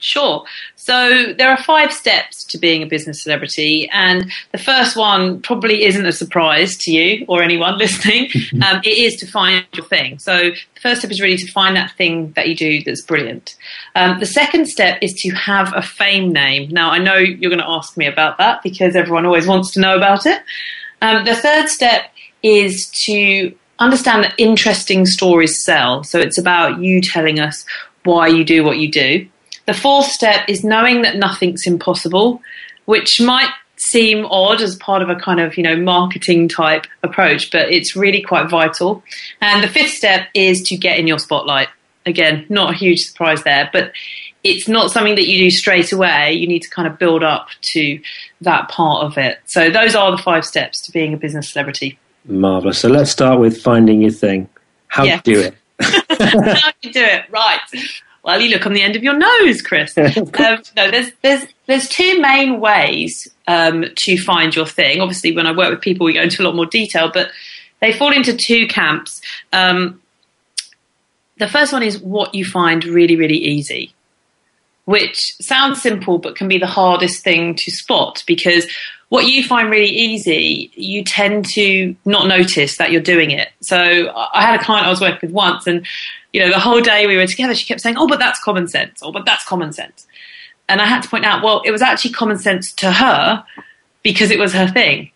Sure. 0.00 0.44
So 0.76 1.34
there 1.36 1.50
are 1.50 1.62
five 1.62 1.92
steps 1.92 2.42
to 2.44 2.58
being 2.58 2.82
a 2.82 2.86
business 2.86 3.22
celebrity, 3.22 3.86
and 3.92 4.32
the 4.50 4.58
first 4.58 4.96
one 4.96 5.42
probably 5.42 5.84
isn't 5.84 6.06
a 6.06 6.12
surprise 6.12 6.78
to 6.78 6.90
you 6.90 7.26
or 7.28 7.42
anyone 7.42 7.76
listening. 7.84 8.30
um, 8.66 8.80
it 8.82 8.96
is 8.96 9.16
to 9.16 9.26
find 9.26 9.64
your 9.74 9.84
thing. 9.84 10.18
So 10.18 10.50
the 10.50 10.80
first 10.80 11.00
step 11.00 11.10
is 11.10 11.20
really 11.20 11.36
to 11.36 11.52
find 11.52 11.76
that 11.76 11.92
thing 11.92 12.32
that 12.32 12.48
you 12.48 12.56
do 12.56 12.82
that's 12.82 13.02
brilliant. 13.02 13.56
Um, 13.94 14.18
the 14.18 14.26
second 14.26 14.68
step 14.68 14.98
is 15.02 15.12
to 15.20 15.30
have 15.32 15.70
a 15.76 15.82
fame 15.82 16.32
name. 16.32 16.70
Now 16.70 16.90
I 16.90 16.98
know 16.98 17.16
you're 17.16 17.50
going 17.50 17.62
to 17.62 17.70
ask 17.70 17.98
me 17.98 18.06
about 18.06 18.38
that 18.38 18.62
because 18.62 18.96
everyone 18.96 19.26
always 19.26 19.46
wants 19.46 19.70
to 19.72 19.80
know 19.80 19.96
about 19.96 20.24
it. 20.24 20.42
Um, 21.02 21.26
the 21.26 21.36
third 21.36 21.68
step 21.68 22.10
is 22.42 22.88
to 23.04 23.54
understand 23.78 24.24
that 24.24 24.34
interesting 24.38 25.04
stories 25.04 25.62
sell. 25.62 26.04
So 26.04 26.18
it's 26.18 26.38
about 26.38 26.80
you 26.80 27.02
telling 27.02 27.38
us 27.38 27.66
why 28.04 28.28
you 28.28 28.44
do 28.44 28.64
what 28.64 28.78
you 28.78 28.90
do. 28.90 29.28
The 29.66 29.74
fourth 29.74 30.06
step 30.06 30.48
is 30.48 30.64
knowing 30.64 31.02
that 31.02 31.16
nothing's 31.16 31.66
impossible, 31.66 32.42
which 32.86 33.20
might 33.20 33.50
seem 33.76 34.26
odd 34.26 34.60
as 34.60 34.76
part 34.76 35.00
of 35.00 35.08
a 35.08 35.16
kind 35.16 35.40
of, 35.40 35.56
you 35.56 35.62
know, 35.62 35.76
marketing 35.76 36.48
type 36.48 36.86
approach, 37.02 37.50
but 37.50 37.72
it's 37.72 37.96
really 37.96 38.20
quite 38.20 38.50
vital. 38.50 39.02
And 39.40 39.64
the 39.64 39.68
fifth 39.68 39.92
step 39.92 40.28
is 40.34 40.62
to 40.64 40.76
get 40.76 40.98
in 40.98 41.06
your 41.06 41.18
spotlight. 41.18 41.68
Again, 42.04 42.46
not 42.48 42.74
a 42.74 42.76
huge 42.76 43.00
surprise 43.00 43.42
there, 43.42 43.70
but 43.72 43.92
it's 44.44 44.68
not 44.68 44.90
something 44.90 45.14
that 45.16 45.28
you 45.28 45.38
do 45.38 45.50
straight 45.50 45.92
away. 45.92 46.32
You 46.32 46.46
need 46.46 46.60
to 46.60 46.70
kind 46.70 46.88
of 46.88 46.98
build 46.98 47.22
up 47.22 47.48
to 47.62 48.00
that 48.40 48.68
part 48.68 49.04
of 49.04 49.18
it. 49.18 49.38
So 49.46 49.70
those 49.70 49.94
are 49.94 50.10
the 50.10 50.22
five 50.22 50.44
steps 50.44 50.80
to 50.82 50.92
being 50.92 51.14
a 51.14 51.16
business 51.16 51.50
celebrity. 51.50 51.98
Marvelous. 52.24 52.78
So 52.78 52.88
let's 52.88 53.10
start 53.10 53.40
with 53.40 53.60
finding 53.60 54.02
your 54.02 54.10
thing. 54.10 54.48
How 54.88 55.04
yes. 55.04 55.22
to 55.22 55.32
do 55.34 55.40
it. 55.40 55.54
How 55.80 56.70
to 56.82 56.90
do 56.90 57.02
it, 57.02 57.24
right. 57.30 57.60
Well, 58.22 58.40
you 58.40 58.50
look 58.50 58.66
on 58.66 58.74
the 58.74 58.82
end 58.82 58.96
of 58.96 59.02
your 59.02 59.16
nose, 59.16 59.62
Chris. 59.62 59.96
um, 59.98 60.12
no, 60.76 60.90
there's 60.90 61.10
there's 61.22 61.46
there's 61.66 61.88
two 61.88 62.20
main 62.20 62.60
ways 62.60 63.28
um, 63.46 63.84
to 63.94 64.18
find 64.18 64.54
your 64.54 64.66
thing. 64.66 65.00
Obviously, 65.00 65.34
when 65.34 65.46
I 65.46 65.56
work 65.56 65.70
with 65.70 65.80
people, 65.80 66.04
we 66.04 66.14
go 66.14 66.22
into 66.22 66.42
a 66.42 66.44
lot 66.44 66.54
more 66.54 66.66
detail, 66.66 67.10
but 67.12 67.30
they 67.80 67.92
fall 67.92 68.12
into 68.12 68.36
two 68.36 68.66
camps. 68.66 69.20
Um, 69.52 70.00
the 71.38 71.48
first 71.48 71.72
one 71.72 71.82
is 71.82 71.98
what 71.98 72.34
you 72.34 72.44
find 72.44 72.84
really, 72.84 73.16
really 73.16 73.38
easy, 73.38 73.94
which 74.84 75.32
sounds 75.40 75.80
simple 75.80 76.18
but 76.18 76.36
can 76.36 76.48
be 76.48 76.58
the 76.58 76.66
hardest 76.66 77.24
thing 77.24 77.54
to 77.54 77.70
spot 77.70 78.22
because 78.26 78.66
what 79.10 79.26
you 79.26 79.44
find 79.44 79.70
really 79.70 79.90
easy, 79.90 80.70
you 80.74 81.02
tend 81.04 81.44
to 81.44 81.94
not 82.04 82.28
notice 82.28 82.76
that 82.78 82.92
you're 82.92 83.02
doing 83.02 83.32
it. 83.32 83.48
So 83.60 83.76
I 84.14 84.42
had 84.42 84.58
a 84.58 84.64
client 84.64 84.86
I 84.86 84.90
was 84.90 85.00
working 85.00 85.18
with 85.28 85.32
once, 85.32 85.66
and 85.66 85.84
you 86.32 86.40
know, 86.40 86.48
the 86.48 86.60
whole 86.60 86.80
day 86.80 87.06
we 87.06 87.16
were 87.16 87.26
together, 87.26 87.54
she 87.54 87.66
kept 87.66 87.80
saying, 87.80 87.96
"Oh, 87.98 88.06
but 88.06 88.20
that's 88.20 88.42
common 88.42 88.68
sense," 88.68 89.00
"Oh, 89.02 89.10
but 89.12 89.26
that's 89.26 89.44
common 89.44 89.72
sense," 89.72 90.06
and 90.68 90.80
I 90.80 90.86
had 90.86 91.02
to 91.02 91.08
point 91.08 91.26
out, 91.26 91.42
well, 91.42 91.60
it 91.64 91.72
was 91.72 91.82
actually 91.82 92.12
common 92.12 92.38
sense 92.38 92.72
to 92.74 92.92
her 92.92 93.44
because 94.04 94.30
it 94.30 94.38
was 94.38 94.52
her 94.52 94.68
thing, 94.68 95.10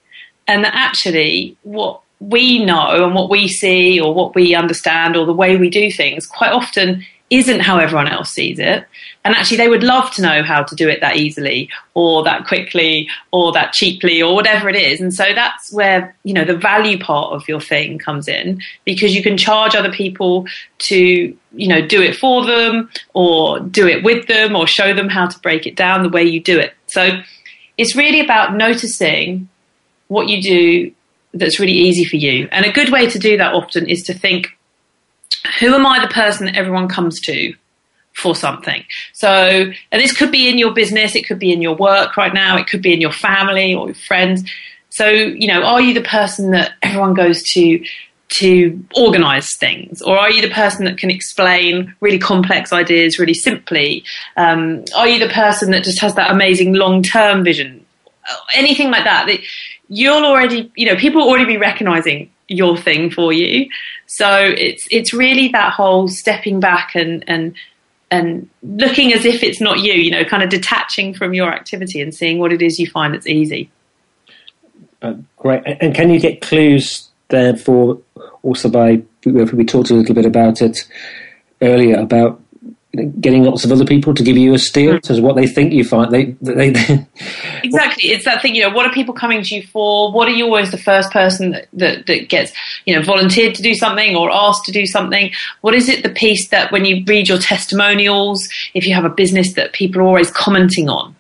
and 0.49 0.65
that 0.65 0.75
actually 0.75 1.57
what 1.63 2.01
we 2.19 2.65
know 2.65 3.05
and 3.05 3.15
what 3.15 3.31
we 3.31 3.47
see 3.47 4.01
or 4.01 4.13
what 4.13 4.35
we 4.35 4.57
understand 4.57 5.17
or 5.17 5.25
the 5.25 5.33
way 5.33 5.57
we 5.57 5.71
do 5.71 5.91
things 5.91 6.27
quite 6.27 6.53
often 6.53 7.05
isn't 7.31 7.61
how 7.61 7.79
everyone 7.79 8.07
else 8.07 8.31
sees 8.31 8.59
it. 8.59 8.87
And 9.25 9.35
actually, 9.35 9.57
they 9.57 9.69
would 9.69 9.83
love 9.83 10.11
to 10.13 10.23
know 10.23 10.43
how 10.43 10.63
to 10.63 10.75
do 10.75 10.89
it 10.89 11.01
that 11.01 11.17
easily 11.17 11.71
or 11.95 12.23
that 12.25 12.47
quickly 12.47 13.09
or 13.33 13.53
that 13.53 13.73
cheaply 13.73 14.23
or 14.23 14.35
whatever 14.35 14.69
it 14.69 14.77
is. 14.77 15.01
And 15.01 15.13
so 15.13 15.25
that's 15.35 15.73
where, 15.73 16.15
you 16.23 16.35
know, 16.35 16.45
the 16.45 16.57
value 16.57 16.99
part 16.99 17.33
of 17.33 17.49
your 17.49 17.61
thing 17.61 17.99
comes 17.99 18.29
in 18.29 18.61
because 18.85 19.15
you 19.15 19.23
can 19.23 19.39
charge 19.39 19.75
other 19.75 19.91
people 19.91 20.47
to, 20.81 21.37
you 21.55 21.69
know, 21.69 21.87
do 21.87 22.03
it 22.03 22.15
for 22.15 22.45
them 22.45 22.91
or 23.15 23.59
do 23.61 23.89
it 23.89 24.05
with 24.05 24.27
them 24.27 24.55
or 24.55 24.67
show 24.67 24.93
them 24.93 25.09
how 25.09 25.27
to 25.27 25.39
break 25.41 25.67
it 25.67 25.77
down 25.77 26.03
the 26.03 26.11
way 26.11 26.23
you 26.23 26.41
do 26.41 26.59
it. 26.59 26.75
So 26.87 27.23
it's 27.79 27.97
really 27.97 28.21
about 28.21 28.55
noticing 28.55 29.49
what 30.09 30.29
you 30.29 30.43
do 30.43 30.93
that's 31.33 31.59
really 31.59 31.73
easy 31.73 32.05
for 32.05 32.17
you. 32.17 32.49
And 32.53 32.65
a 32.67 32.73
good 32.73 32.93
way 32.93 33.09
to 33.09 33.19
do 33.19 33.39
that 33.39 33.55
often 33.55 33.89
is 33.89 34.03
to 34.05 34.15
think, 34.15 34.57
who 35.61 35.75
am 35.75 35.87
I 35.87 36.01
the 36.01 36.13
person 36.13 36.47
that 36.47 36.57
everyone 36.57 36.89
comes 36.89 37.21
to 37.23 37.55
for 38.15 38.35
something? 38.35 38.85
So, 39.13 39.73
this 39.93 40.13
could 40.13 40.31
be 40.31 40.49
in 40.49 40.59
your 40.59 40.73
business, 40.73 41.15
it 41.15 41.27
could 41.27 41.39
be 41.39 41.53
in 41.53 41.63
your 41.63 41.77
work 41.77 42.17
right 42.17 42.33
now, 42.33 42.57
it 42.57 42.67
could 42.67 42.83
be 42.83 42.93
in 42.93 43.01
your 43.01 43.13
family 43.13 43.75
or 43.75 43.87
your 43.87 43.95
friends. 43.95 44.49
So, 44.91 45.09
you 45.09 45.49
know, 45.49 45.63
are 45.63 45.81
you 45.81 45.93
the 45.93 46.03
person 46.03 46.53
that 46.53 46.75
everyone 46.83 47.15
goes 47.15 47.43
to 47.55 47.85
to 48.29 48.85
organize 48.97 49.55
things? 49.57 50.03
Or 50.03 50.19
are 50.19 50.31
you 50.31 50.43
the 50.43 50.51
person 50.51 50.85
that 50.87 50.99
can 50.99 51.11
explain 51.11 51.95
really 52.01 52.19
complex 52.19 52.73
ideas 52.73 53.19
really 53.19 53.35
simply? 53.35 54.05
Um, 54.37 54.85
are 54.97 55.09
you 55.09 55.19
the 55.19 55.33
person 55.33 55.71
that 55.71 55.85
just 55.85 56.01
has 56.01 56.15
that 56.15 56.31
amazing 56.31 56.75
long 56.75 57.03
term 57.03 57.45
vision? 57.45 57.85
Anything 58.55 58.91
like 58.91 59.05
that, 59.05 59.27
that 59.27 59.41
you'll 59.89 60.25
already, 60.25 60.73
you 60.77 60.87
know, 60.87 60.97
people 60.97 61.23
will 61.23 61.29
already 61.29 61.45
be 61.45 61.57
recognizing 61.57 62.31
your 62.49 62.77
thing 62.77 63.11
for 63.11 63.33
you. 63.33 63.69
So 64.07 64.55
it's 64.57 64.87
it's 64.91 65.13
really 65.13 65.49
that 65.49 65.73
whole 65.73 66.09
stepping 66.09 66.61
back 66.61 66.95
and 66.95 67.25
and 67.27 67.55
and 68.11 68.49
looking 68.63 69.13
as 69.13 69.25
if 69.25 69.43
it's 69.43 69.61
not 69.61 69.81
you, 69.81 69.95
you 69.95 70.11
know, 70.11 70.25
kind 70.25 70.43
of 70.43 70.51
detaching 70.51 71.15
from 71.15 71.35
your 71.35 71.53
activity 71.53 72.01
and 72.01 72.15
seeing 72.15 72.39
what 72.39 72.53
it 72.53 72.63
is 72.63 72.79
you 72.79 72.89
find 72.89 73.15
that's 73.15 73.27
easy. 73.27 73.71
Uh, 75.03 75.15
great. 75.37 75.63
And 75.81 75.95
can 75.95 76.11
you 76.11 76.21
get 76.21 76.41
clues 76.41 77.09
therefore 77.29 78.01
also 78.43 78.69
by 78.69 79.03
we 79.25 79.65
talked 79.65 79.91
a 79.91 79.95
little 79.95 80.15
bit 80.15 80.27
about 80.27 80.61
it 80.61 80.87
earlier 81.63 81.97
about 81.97 82.41
getting 83.21 83.45
lots 83.45 83.65
of 83.65 83.73
other 83.73 83.85
people 83.85 84.15
to 84.15 84.23
give 84.23 84.37
you 84.37 84.55
a 84.55 84.59
steer 84.59 84.99
mm. 84.99 85.11
as 85.11 85.21
what 85.21 85.37
they 85.37 85.47
think 85.47 85.73
you 85.73 85.85
find. 85.85 86.13
They, 86.13 86.37
they, 86.41 86.71
they 86.71 87.07
exactly. 87.63 88.11
It's 88.11 88.25
that 88.25 88.43
thing. 88.43 88.55
You 88.55 88.63
know, 88.63 88.71
what 88.71 88.87
are 88.87 88.93
people 88.93 89.15
coming 89.15 89.43
to 89.43 89.55
you 89.55 89.63
for? 89.67 90.13
What 90.13 90.29
are 90.29 90.33
you 90.33 90.45
always 90.47 90.71
the 90.71 90.79
first 90.79 91.11
person 91.11 91.51
that, 91.51 91.69
that, 91.75 92.07
that 92.07 92.29
gets 92.29 92.53
you 92.85 92.95
know 92.95 93.03
volunteered 93.03 93.55
to 93.57 93.63
do 93.63 93.75
something 93.75 94.17
or 94.17 94.31
asked 94.31 94.65
to 94.65 94.73
do 94.73 94.87
something? 94.87 95.31
What 95.61 95.75
is 95.75 95.89
it? 95.89 96.03
The 96.03 96.11
piece 96.11 96.49
that 96.49 96.73
when 96.73 96.85
you 96.85 97.05
read 97.07 97.29
your 97.29 97.39
testimonials, 97.39 98.49
if 98.75 98.87
you 98.87 98.95
have 98.95 99.05
a 99.05 99.11
business 99.11 99.55
that 99.55 99.73
people 99.73 100.01
are 100.01 100.05
always 100.05 100.31
commenting 100.31 100.89
on. 100.89 101.15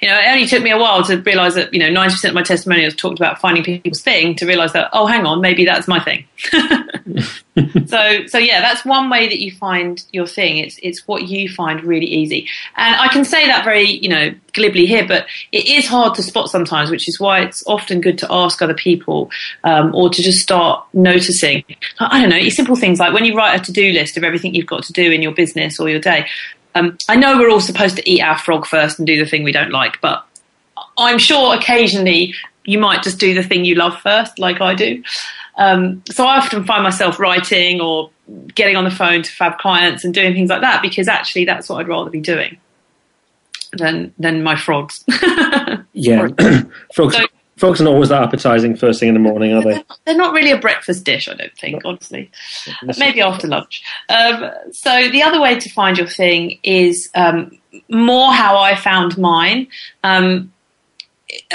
You 0.00 0.08
know, 0.08 0.18
it 0.18 0.28
only 0.28 0.46
took 0.46 0.62
me 0.62 0.70
a 0.70 0.78
while 0.78 1.04
to 1.04 1.20
realize 1.20 1.54
that, 1.54 1.74
you 1.74 1.78
know, 1.78 1.88
90% 1.88 2.28
of 2.28 2.34
my 2.34 2.42
testimonials 2.42 2.94
talked 2.94 3.18
about 3.18 3.38
finding 3.38 3.62
people's 3.62 4.00
thing 4.00 4.34
to 4.36 4.46
realize 4.46 4.72
that, 4.72 4.88
oh, 4.92 5.06
hang 5.06 5.26
on, 5.26 5.40
maybe 5.40 5.64
that's 5.64 5.86
my 5.86 6.00
thing. 6.00 6.24
so, 7.86 8.26
so 8.26 8.38
yeah, 8.38 8.62
that's 8.62 8.84
one 8.84 9.10
way 9.10 9.28
that 9.28 9.40
you 9.40 9.52
find 9.52 10.02
your 10.12 10.26
thing. 10.26 10.56
It's, 10.58 10.78
it's 10.82 11.06
what 11.06 11.28
you 11.28 11.50
find 11.50 11.84
really 11.84 12.06
easy. 12.06 12.48
And 12.76 12.96
I 12.96 13.08
can 13.08 13.26
say 13.26 13.46
that 13.46 13.62
very, 13.62 13.90
you 13.90 14.08
know, 14.08 14.34
glibly 14.54 14.86
here, 14.86 15.06
but 15.06 15.26
it 15.52 15.66
is 15.66 15.86
hard 15.86 16.14
to 16.14 16.22
spot 16.22 16.48
sometimes, 16.48 16.90
which 16.90 17.06
is 17.06 17.20
why 17.20 17.40
it's 17.40 17.62
often 17.66 18.00
good 18.00 18.18
to 18.18 18.26
ask 18.30 18.62
other 18.62 18.74
people 18.74 19.30
um, 19.64 19.94
or 19.94 20.08
to 20.08 20.22
just 20.22 20.40
start 20.40 20.82
noticing. 20.94 21.62
I 21.98 22.20
don't 22.20 22.30
know, 22.30 22.48
simple 22.48 22.76
things 22.76 22.98
like 22.98 23.12
when 23.12 23.26
you 23.26 23.36
write 23.36 23.60
a 23.60 23.64
to 23.64 23.72
do 23.72 23.92
list 23.92 24.16
of 24.16 24.24
everything 24.24 24.54
you've 24.54 24.66
got 24.66 24.84
to 24.84 24.92
do 24.92 25.10
in 25.10 25.20
your 25.20 25.32
business 25.32 25.78
or 25.78 25.90
your 25.90 26.00
day. 26.00 26.26
Um, 26.74 26.96
I 27.08 27.16
know 27.16 27.38
we're 27.38 27.50
all 27.50 27.60
supposed 27.60 27.96
to 27.96 28.10
eat 28.10 28.20
our 28.20 28.38
frog 28.38 28.66
first 28.66 28.98
and 28.98 29.06
do 29.06 29.16
the 29.16 29.28
thing 29.28 29.42
we 29.42 29.52
don't 29.52 29.70
like, 29.72 30.00
but 30.00 30.24
I'm 30.98 31.18
sure 31.18 31.54
occasionally 31.54 32.34
you 32.64 32.78
might 32.78 33.02
just 33.02 33.18
do 33.18 33.34
the 33.34 33.42
thing 33.42 33.64
you 33.64 33.74
love 33.74 34.00
first, 34.00 34.38
like 34.38 34.60
I 34.60 34.74
do. 34.74 35.02
Um, 35.56 36.02
so 36.10 36.24
I 36.24 36.38
often 36.38 36.64
find 36.64 36.82
myself 36.82 37.18
writing 37.18 37.80
or 37.80 38.10
getting 38.54 38.76
on 38.76 38.84
the 38.84 38.90
phone 38.90 39.22
to 39.22 39.30
fab 39.30 39.58
clients 39.58 40.04
and 40.04 40.14
doing 40.14 40.32
things 40.34 40.50
like 40.50 40.60
that 40.60 40.82
because 40.82 41.08
actually 41.08 41.44
that's 41.44 41.68
what 41.68 41.80
I'd 41.80 41.88
rather 41.88 42.10
be 42.10 42.20
doing 42.20 42.58
than 43.72 44.14
than 44.18 44.42
my 44.42 44.56
frogs. 44.56 45.04
yeah, 45.92 46.28
frogs. 46.94 47.16
So, 47.16 47.26
frogs 47.60 47.80
are 47.80 47.84
not 47.84 47.92
always 47.92 48.08
that 48.08 48.22
appetizing 48.22 48.74
first 48.74 48.98
thing 48.98 49.08
in 49.08 49.14
the 49.14 49.20
morning, 49.20 49.52
are 49.52 49.62
they? 49.62 49.84
They're 50.06 50.16
not 50.16 50.32
really 50.32 50.50
a 50.50 50.58
breakfast 50.58 51.04
dish, 51.04 51.28
I 51.28 51.34
don't 51.34 51.56
think, 51.58 51.82
honestly. 51.84 52.30
Maybe 52.98 53.20
after 53.20 53.46
lunch. 53.46 53.84
Um, 54.08 54.50
so 54.72 55.10
the 55.10 55.22
other 55.22 55.40
way 55.40 55.60
to 55.60 55.68
find 55.68 55.98
your 55.98 56.06
thing 56.06 56.58
is 56.62 57.10
um, 57.14 57.58
more 57.90 58.32
how 58.32 58.56
I 58.58 58.74
found 58.74 59.18
mine. 59.18 59.68
Um, 60.02 60.52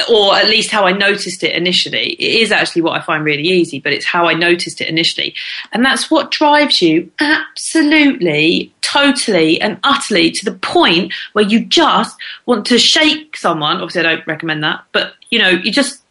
or 0.09 0.35
at 0.35 0.47
least 0.47 0.71
how 0.71 0.85
I 0.85 0.91
noticed 0.91 1.43
it 1.43 1.55
initially. 1.55 2.13
It 2.13 2.41
is 2.41 2.51
actually 2.51 2.81
what 2.81 2.99
I 2.99 3.03
find 3.03 3.23
really 3.23 3.43
easy, 3.43 3.79
but 3.79 3.93
it's 3.93 4.05
how 4.05 4.27
I 4.27 4.33
noticed 4.33 4.81
it 4.81 4.88
initially. 4.88 5.33
And 5.71 5.83
that's 5.83 6.11
what 6.11 6.31
drives 6.31 6.81
you 6.81 7.11
absolutely, 7.19 8.73
totally, 8.81 9.59
and 9.61 9.79
utterly 9.83 10.31
to 10.31 10.45
the 10.45 10.57
point 10.57 11.13
where 11.33 11.45
you 11.45 11.65
just 11.65 12.15
want 12.45 12.65
to 12.67 12.77
shake 12.77 13.38
someone. 13.38 13.77
Obviously, 13.77 14.01
I 14.01 14.15
don't 14.15 14.27
recommend 14.27 14.63
that, 14.63 14.83
but 14.91 15.13
you 15.29 15.39
know, 15.39 15.49
you 15.49 15.71
just, 15.71 16.01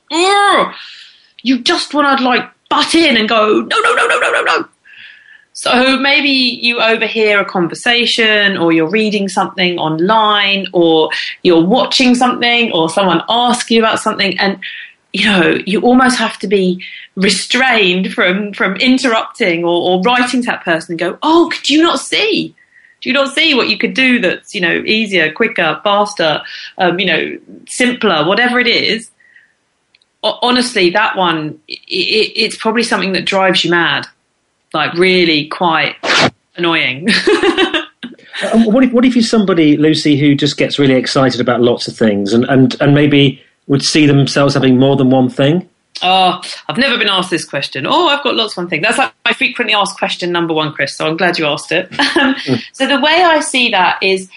you 1.43 1.61
just 1.61 1.95
want 1.95 2.19
to 2.19 2.25
like 2.25 2.51
butt 2.69 2.95
in 2.95 3.17
and 3.17 3.29
go, 3.29 3.61
no, 3.61 3.79
no, 3.79 3.95
no, 3.95 4.07
no, 4.07 4.19
no, 4.19 4.31
no, 4.31 4.43
no. 4.43 4.69
So 5.65 5.97
maybe 5.97 6.29
you 6.29 6.83
overhear 6.83 7.41
a 7.41 7.45
conversation 7.47 8.59
or 8.59 8.71
you're 8.71 8.91
reading 8.91 9.31
something 9.31 9.79
online 9.79 10.67
or 10.75 11.09
you're 11.43 11.65
watching 11.65 12.15
something 12.15 12.71
or 12.73 12.91
someone 12.91 13.23
asks 13.31 13.71
you 13.71 13.81
about 13.81 13.99
something 13.99 14.39
and 14.39 14.61
you 15.15 15.25
know, 15.25 15.57
you 15.65 15.81
almost 15.81 16.19
have 16.19 16.39
to 16.41 16.49
be 16.49 16.85
restrained 17.17 18.13
from, 18.13 18.53
from 18.53 18.77
interrupting 18.77 19.65
or, 19.65 19.89
or 19.89 20.03
writing 20.03 20.43
to 20.43 20.47
that 20.49 20.65
person 20.65 20.93
and 20.93 20.99
go, 20.99 21.17
Oh, 21.23 21.49
could 21.51 21.71
you 21.71 21.83
not 21.83 21.99
see? 21.99 22.55
Do 23.01 23.09
you 23.09 23.15
not 23.15 23.35
see 23.35 23.55
what 23.55 23.71
you 23.71 23.79
could 23.79 23.95
do 23.95 24.19
that's, 24.19 24.55
you 24.55 24.61
know, 24.61 24.83
easier, 24.85 25.33
quicker, 25.33 25.81
faster, 25.83 26.43
um, 26.77 26.99
you 26.99 27.07
know, 27.07 27.39
simpler, 27.67 28.27
whatever 28.27 28.61
it 28.61 28.67
is? 28.67 29.11
Honestly, 30.23 30.91
that 30.91 31.17
one, 31.17 31.59
it, 31.69 31.79
it's 31.89 32.57
probably 32.59 32.83
something 32.83 33.13
that 33.13 33.25
drives 33.25 33.65
you 33.65 33.71
mad 33.71 34.07
like 34.75 34.93
really 34.95 35.49
quite 35.49 35.97
annoying. 36.57 37.09
Um, 38.53 38.65
what 38.65 38.83
if 38.83 38.93
what 38.93 39.05
if 39.05 39.15
you're 39.15 39.23
somebody, 39.23 39.77
Lucy, 39.77 40.17
who 40.17 40.35
just 40.35 40.57
gets 40.57 40.79
really 40.79 40.95
excited 40.95 41.41
about 41.41 41.61
lots 41.61 41.87
of 41.87 41.97
things 41.97 42.33
and, 42.33 42.45
and, 42.47 42.77
and 42.81 42.93
maybe 42.93 43.41
would 43.69 43.83
see 43.83 44.07
themselves 44.07 44.55
having 44.55 44.77
more 44.79 44.97
than 44.97 45.09
one 45.11 45.31
thing? 45.31 45.69
Oh, 46.03 46.41
I've 46.69 46.77
never 46.77 46.99
been 46.99 47.09
asked 47.09 47.31
this 47.31 47.45
question. 47.45 47.87
Oh, 47.87 48.09
I've 48.09 48.25
got 48.25 48.35
lots 48.35 48.55
of 48.55 48.57
one 48.59 48.69
thing. 48.69 48.83
That's 48.83 48.99
like 48.99 49.13
my 49.25 49.33
frequently 49.33 49.75
asked 49.75 49.97
question 49.97 50.33
number 50.33 50.53
one, 50.53 50.73
Chris. 50.73 50.97
So 50.97 51.07
I'm 51.07 51.17
glad 51.17 51.39
you 51.39 51.47
asked 51.47 51.71
it. 51.71 51.91
mm. 51.91 52.63
So 52.73 52.89
the 52.89 53.01
way 53.01 53.23
I 53.23 53.41
see 53.41 53.71
that 53.71 54.03
is 54.03 54.29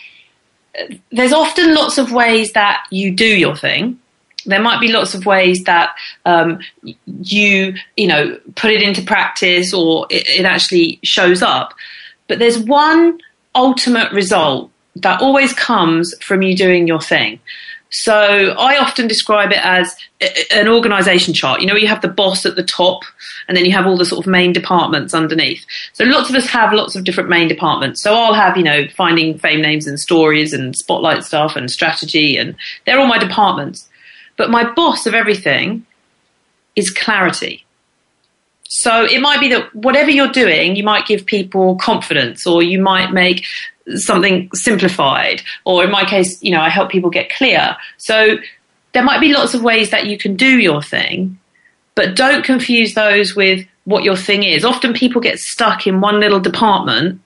uh, 0.80 0.93
there's 1.12 1.34
often 1.34 1.73
lots 1.73 1.97
of 1.97 2.12
ways 2.12 2.54
that 2.54 2.86
you 2.91 3.12
do 3.12 3.26
your 3.26 3.56
thing 3.56 4.00
there 4.47 4.62
might 4.62 4.79
be 4.79 4.91
lots 4.91 5.13
of 5.13 5.25
ways 5.25 5.63
that 5.65 5.95
um, 6.25 6.60
you 7.21 7.73
you 7.95 8.07
know 8.07 8.39
put 8.55 8.71
it 8.71 8.81
into 8.81 9.01
practice 9.01 9.73
or 9.73 10.07
it, 10.10 10.27
it 10.27 10.45
actually 10.45 10.99
shows 11.03 11.41
up 11.41 11.73
but 12.27 12.39
there's 12.39 12.57
one 12.60 13.19
ultimate 13.55 14.12
result 14.12 14.71
that 14.95 15.21
always 15.21 15.53
comes 15.53 16.13
from 16.21 16.41
you 16.41 16.55
doing 16.55 16.88
your 16.88 17.01
thing 17.01 17.39
so 17.89 18.53
I 18.57 18.77
often 18.77 19.07
describe 19.07 19.51
it 19.51 19.63
as 19.63 19.95
an 20.51 20.67
organization 20.67 21.33
chart. 21.33 21.62
You 21.62 21.67
know, 21.67 21.75
you 21.75 21.88
have 21.88 22.01
the 22.01 22.10
boss 22.10 22.45
at 22.45 22.55
the 22.55 22.63
top 22.63 23.03
and 23.47 23.55
then 23.55 23.65
you 23.65 23.71
have 23.71 23.86
all 23.86 23.97
the 23.97 24.05
sort 24.05 24.25
of 24.25 24.29
main 24.29 24.51
departments 24.51 25.13
underneath. 25.13 25.65
So 25.93 26.03
lots 26.03 26.29
of 26.29 26.36
us 26.36 26.47
have 26.47 26.73
lots 26.73 26.95
of 26.95 27.05
different 27.05 27.29
main 27.29 27.47
departments. 27.47 28.01
So 28.01 28.13
I'll 28.13 28.33
have, 28.33 28.57
you 28.57 28.63
know, 28.63 28.88
finding 28.95 29.38
fame 29.39 29.62
names 29.62 29.88
and 29.88 29.99
stories 29.99 30.53
and 30.53 30.75
spotlight 30.75 31.23
stuff 31.23 31.55
and 31.55 31.71
strategy 31.71 32.38
and 32.38 32.55
they're 32.86 32.99
all 32.99 33.07
my 33.07 33.17
departments. 33.17 33.88
But 34.38 34.50
my 34.50 34.71
boss 34.71 35.06
of 35.06 35.13
everything 35.13 35.86
is 36.76 36.89
clarity. 36.91 37.65
So 38.69 39.06
it 39.06 39.21
might 39.21 39.39
be 39.39 39.50
that 39.50 39.73
whatever 39.73 40.12
you're 40.12 40.32
doing, 40.32 40.76
you 40.76 40.84
might 40.84 41.08
give 41.08 41.26
people 41.26 41.76
confidence 41.78 42.45
or 42.45 42.62
you 42.62 42.80
might 42.80 43.12
make 43.12 43.45
something 43.95 44.50
simplified. 44.54 45.41
Or 45.65 45.84
in 45.84 45.91
my 45.91 46.06
case, 46.06 46.41
you 46.43 46.52
know, 46.52 46.62
I 46.62 46.69
help 46.69 46.91
people 46.91 47.10
get 47.10 47.30
clear. 47.30 47.76
So 47.97 48.38
there 48.93 49.04
might 49.04 49.21
be 49.21 49.34
lots 49.34 49.54
of 49.54 49.63
ways 49.63 49.91
that 49.91 50.06
you 50.06 50.17
can 50.17 50.36
do 50.36 50.60
your 50.60 50.82
thing, 50.82 51.39
but 51.95 52.15
don't 52.15 52.43
confuse 52.43 52.93
those 52.93 53.36
with 53.36 53.65
what 53.86 54.04
your 54.04 54.17
thing 54.17 54.43
is. 54.43 54.65
Often 54.65 54.93
people 54.93 55.21
get 55.21 55.39
stuck 55.39 55.88
in 55.88 56.02
one 56.02 56.19
little 56.19 56.39
department 56.39 57.21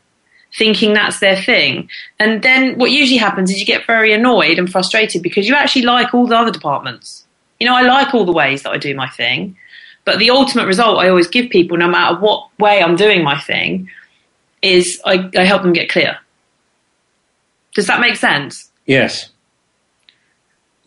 thinking 0.58 0.94
that's 0.94 1.20
their 1.20 1.42
thing. 1.42 1.90
And 2.20 2.44
then 2.44 2.78
what 2.78 2.92
usually 2.92 3.18
happens 3.18 3.50
is 3.50 3.58
you 3.58 3.66
get 3.66 3.86
very 3.86 4.14
annoyed 4.14 4.60
and 4.60 4.70
frustrated 4.70 5.24
because 5.24 5.48
you 5.48 5.56
actually 5.56 5.84
like 5.84 6.14
all 6.14 6.28
the 6.28 6.38
other 6.38 6.52
departments. 6.52 7.26
You 7.60 7.68
know, 7.68 7.76
I 7.76 7.82
like 7.84 8.14
all 8.14 8.26
the 8.26 8.32
ways 8.32 8.64
that 8.64 8.72
I 8.72 8.78
do 8.78 8.96
my 8.96 9.08
thing, 9.10 9.56
but 10.04 10.20
the 10.20 10.32
ultimate 10.32 10.66
result 10.66 11.00
I 11.00 11.10
always 11.10 11.28
give 11.28 11.50
people, 11.50 11.78
no 11.78 11.88
matter 11.88 12.20
what 12.20 12.48
way 12.60 12.82
I'm 12.82 12.96
doing 12.96 13.24
my 13.24 13.40
thing, 13.40 13.90
is 14.62 15.02
I, 15.06 15.30
I 15.38 15.46
help 15.46 15.62
them 15.62 15.74
get 15.74 15.90
clear. 15.90 16.18
Does 17.74 17.88
that 17.88 18.02
make 18.02 18.16
sense? 18.16 18.70
Yes. 18.86 19.30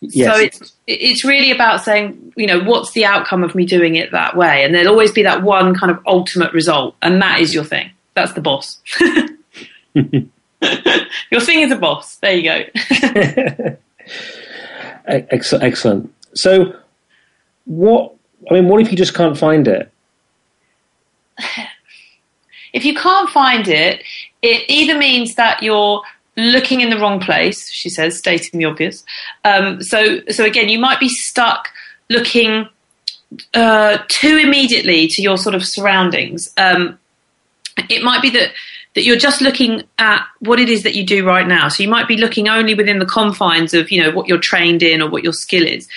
Yes. 0.01 0.35
So 0.35 0.39
it's 0.39 0.73
it's 0.87 1.25
really 1.25 1.51
about 1.51 1.81
saying, 1.81 2.33
you 2.35 2.45
know, 2.45 2.59
what's 2.59 2.91
the 2.91 3.05
outcome 3.05 3.43
of 3.43 3.55
me 3.55 3.65
doing 3.65 3.95
it 3.95 4.11
that 4.11 4.35
way, 4.35 4.63
and 4.63 4.75
there'll 4.75 4.89
always 4.89 5.11
be 5.11 5.23
that 5.23 5.41
one 5.41 5.73
kind 5.73 5.91
of 5.91 5.99
ultimate 6.05 6.53
result, 6.53 6.95
and 7.01 7.21
that 7.21 7.39
is 7.39 7.53
your 7.53 7.63
thing. 7.63 7.89
That's 8.13 8.33
the 8.33 8.41
boss. 8.41 8.79
Your 11.31 11.41
thing 11.41 11.61
is 11.61 11.71
a 11.71 11.75
boss. 11.75 12.17
There 12.17 12.35
you 12.35 12.43
go. 12.43 13.77
Excellent. 15.07 16.13
So, 16.33 16.75
what? 17.65 18.13
I 18.49 18.55
mean, 18.55 18.67
what 18.67 18.81
if 18.81 18.91
you 18.91 18.97
just 18.97 19.13
can't 19.13 19.37
find 19.37 19.67
it? 19.67 19.91
If 22.73 22.83
you 22.83 22.93
can't 22.93 23.29
find 23.29 23.69
it, 23.69 24.03
it 24.41 24.65
either 24.67 24.97
means 24.97 25.35
that 25.35 25.63
you're 25.63 26.01
looking 26.35 26.81
in 26.81 26.89
the 26.89 26.97
wrong 26.97 27.21
place. 27.21 27.71
She 27.71 27.87
says, 27.87 28.17
stating 28.17 28.59
the 28.59 28.65
obvious. 28.65 29.05
Um, 29.45 29.81
so, 29.81 30.19
so 30.29 30.43
again, 30.43 30.67
you 30.67 30.77
might 30.77 30.99
be 30.99 31.07
stuck 31.07 31.69
looking 32.09 32.67
uh, 33.53 33.99
too 34.09 34.37
immediately 34.37 35.07
to 35.07 35.21
your 35.21 35.37
sort 35.37 35.55
of 35.55 35.65
surroundings. 35.65 36.53
Um, 36.57 36.99
it 37.89 38.03
might 38.03 38.21
be 38.21 38.29
that 38.31 38.51
that 38.95 39.03
you're 39.03 39.17
just 39.17 39.41
looking 39.41 39.83
at 39.97 40.25
what 40.39 40.59
it 40.59 40.69
is 40.69 40.83
that 40.83 40.95
you 40.95 41.05
do 41.05 41.25
right 41.25 41.47
now. 41.47 41.67
So 41.67 41.83
you 41.83 41.89
might 41.89 42.07
be 42.07 42.17
looking 42.17 42.47
only 42.47 42.73
within 42.73 42.99
the 42.99 43.05
confines 43.05 43.73
of, 43.73 43.91
you 43.91 44.01
know, 44.01 44.11
what 44.11 44.27
you're 44.27 44.39
trained 44.39 44.81
in 44.81 45.01
or 45.01 45.09
what 45.09 45.23
your 45.23 45.33
skill 45.33 45.67
is. 45.67 45.87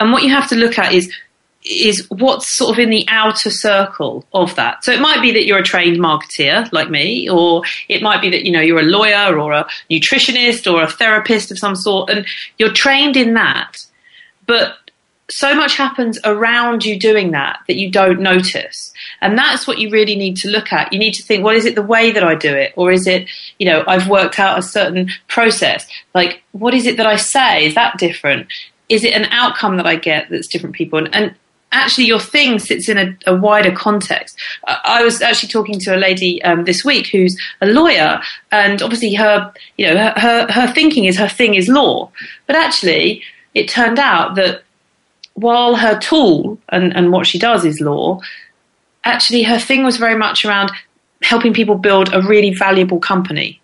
And 0.00 0.12
what 0.12 0.22
you 0.22 0.30
have 0.30 0.48
to 0.50 0.56
look 0.56 0.78
at 0.78 0.92
is 0.92 1.12
is 1.64 2.06
what's 2.10 2.48
sort 2.48 2.72
of 2.72 2.78
in 2.78 2.90
the 2.90 3.06
outer 3.08 3.50
circle 3.50 4.26
of 4.34 4.54
that. 4.56 4.84
So 4.84 4.92
it 4.92 5.00
might 5.00 5.22
be 5.22 5.32
that 5.32 5.46
you're 5.46 5.58
a 5.58 5.62
trained 5.62 5.98
marketeer 5.98 6.70
like 6.72 6.90
me, 6.90 7.28
or 7.28 7.62
it 7.88 8.02
might 8.02 8.20
be 8.20 8.30
that, 8.30 8.44
you 8.44 8.52
know, 8.52 8.60
you're 8.60 8.80
a 8.80 8.82
lawyer 8.82 9.38
or 9.38 9.52
a 9.52 9.66
nutritionist 9.90 10.70
or 10.70 10.82
a 10.82 10.90
therapist 10.90 11.50
of 11.50 11.58
some 11.58 11.74
sort, 11.74 12.10
and 12.10 12.26
you're 12.58 12.72
trained 12.72 13.16
in 13.16 13.34
that. 13.34 13.78
But 14.46 14.76
so 15.34 15.52
much 15.52 15.74
happens 15.74 16.16
around 16.22 16.84
you 16.84 16.96
doing 16.96 17.32
that 17.32 17.58
that 17.66 17.74
you 17.74 17.90
don't 17.90 18.20
notice. 18.20 18.92
And 19.20 19.36
that's 19.36 19.66
what 19.66 19.78
you 19.78 19.90
really 19.90 20.14
need 20.14 20.36
to 20.36 20.48
look 20.48 20.72
at. 20.72 20.92
You 20.92 20.98
need 21.00 21.14
to 21.14 21.24
think, 21.24 21.42
well, 21.42 21.56
is 21.56 21.64
it 21.64 21.74
the 21.74 21.82
way 21.82 22.12
that 22.12 22.22
I 22.22 22.36
do 22.36 22.54
it? 22.54 22.72
Or 22.76 22.92
is 22.92 23.08
it, 23.08 23.28
you 23.58 23.66
know, 23.66 23.82
I've 23.88 24.08
worked 24.08 24.38
out 24.38 24.60
a 24.60 24.62
certain 24.62 25.10
process? 25.26 25.88
Like, 26.14 26.44
what 26.52 26.72
is 26.72 26.86
it 26.86 26.98
that 26.98 27.06
I 27.06 27.16
say? 27.16 27.66
Is 27.66 27.74
that 27.74 27.98
different? 27.98 28.46
Is 28.88 29.02
it 29.02 29.12
an 29.12 29.24
outcome 29.32 29.76
that 29.78 29.86
I 29.86 29.96
get 29.96 30.30
that's 30.30 30.46
different 30.46 30.76
people? 30.76 31.00
And, 31.00 31.12
and 31.12 31.34
actually 31.72 32.04
your 32.04 32.20
thing 32.20 32.60
sits 32.60 32.88
in 32.88 32.96
a, 32.96 33.32
a 33.32 33.34
wider 33.36 33.72
context. 33.72 34.38
I 34.68 35.02
was 35.02 35.20
actually 35.20 35.48
talking 35.48 35.80
to 35.80 35.96
a 35.96 35.98
lady 35.98 36.40
um, 36.44 36.62
this 36.62 36.84
week 36.84 37.08
who's 37.08 37.36
a 37.60 37.66
lawyer, 37.66 38.22
and 38.52 38.80
obviously 38.82 39.14
her, 39.14 39.52
you 39.78 39.86
know, 39.88 39.96
her, 39.96 40.14
her, 40.16 40.52
her 40.52 40.72
thinking 40.72 41.06
is 41.06 41.16
her 41.16 41.28
thing 41.28 41.54
is 41.54 41.68
law, 41.68 42.12
but 42.46 42.54
actually 42.54 43.24
it 43.52 43.68
turned 43.68 43.98
out 43.98 44.36
that 44.36 44.62
while 45.34 45.76
her 45.76 45.98
tool 45.98 46.58
and, 46.70 46.94
and 46.96 47.12
what 47.12 47.26
she 47.26 47.38
does 47.38 47.64
is 47.64 47.80
law, 47.80 48.20
actually 49.04 49.42
her 49.42 49.58
thing 49.58 49.84
was 49.84 49.96
very 49.96 50.16
much 50.16 50.44
around 50.44 50.70
helping 51.22 51.52
people 51.52 51.76
build 51.76 52.12
a 52.12 52.22
really 52.22 52.54
valuable 52.54 52.98
company. 52.98 53.60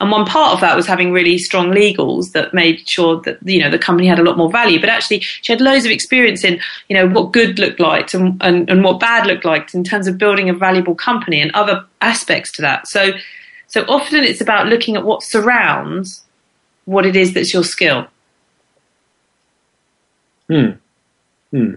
And 0.00 0.10
one 0.10 0.26
part 0.26 0.54
of 0.54 0.60
that 0.60 0.76
was 0.76 0.86
having 0.86 1.12
really 1.12 1.38
strong 1.38 1.70
legals 1.70 2.32
that 2.32 2.52
made 2.52 2.88
sure 2.88 3.20
that 3.22 3.38
you 3.44 3.60
know 3.60 3.70
the 3.70 3.78
company 3.78 4.08
had 4.08 4.18
a 4.18 4.22
lot 4.22 4.36
more 4.36 4.50
value. 4.50 4.80
But 4.80 4.88
actually, 4.88 5.20
she 5.20 5.52
had 5.52 5.60
loads 5.60 5.84
of 5.84 5.92
experience 5.92 6.44
in 6.44 6.60
you 6.88 6.96
know 6.96 7.08
what 7.08 7.32
good 7.32 7.58
looked 7.58 7.78
like 7.78 8.12
and, 8.12 8.36
and, 8.42 8.68
and 8.68 8.82
what 8.82 8.98
bad 8.98 9.26
looked 9.26 9.44
like 9.44 9.72
in 9.72 9.84
terms 9.84 10.08
of 10.08 10.18
building 10.18 10.50
a 10.50 10.54
valuable 10.54 10.96
company 10.96 11.40
and 11.40 11.50
other 11.52 11.86
aspects 12.00 12.50
to 12.52 12.62
that. 12.62 12.88
So, 12.88 13.12
so 13.68 13.82
often 13.88 14.24
it's 14.24 14.40
about 14.40 14.66
looking 14.66 14.96
at 14.96 15.04
what 15.04 15.22
surrounds 15.22 16.22
what 16.86 17.06
it 17.06 17.16
is 17.16 17.32
that's 17.32 17.54
your 17.54 17.64
skill. 17.64 18.06
Hmm. 20.48 20.72
Hmm. 21.54 21.74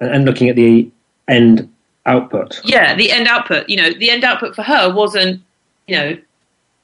And 0.00 0.24
looking 0.24 0.48
at 0.48 0.56
the 0.56 0.90
end 1.28 1.70
output. 2.04 2.60
Yeah, 2.64 2.96
the 2.96 3.12
end 3.12 3.28
output. 3.28 3.68
You 3.68 3.76
know, 3.76 3.92
the 3.92 4.10
end 4.10 4.24
output 4.24 4.56
for 4.56 4.62
her 4.62 4.92
wasn't, 4.92 5.40
you 5.86 5.96
know, 5.96 6.18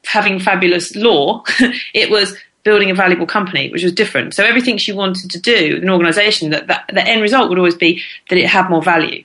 having 0.06 0.38
fabulous 0.38 0.94
law. 0.94 1.42
it 1.94 2.08
was 2.08 2.36
building 2.62 2.90
a 2.90 2.94
valuable 2.94 3.26
company, 3.26 3.68
which 3.70 3.82
was 3.82 3.92
different. 3.92 4.34
So 4.34 4.44
everything 4.44 4.76
she 4.76 4.92
wanted 4.92 5.30
to 5.32 5.40
do, 5.40 5.80
an 5.82 5.90
organisation, 5.90 6.50
that, 6.50 6.68
that 6.68 6.88
the 6.92 7.04
end 7.04 7.20
result 7.20 7.48
would 7.48 7.58
always 7.58 7.74
be 7.74 8.00
that 8.28 8.38
it 8.38 8.46
had 8.46 8.68
more 8.70 8.82
value, 8.82 9.24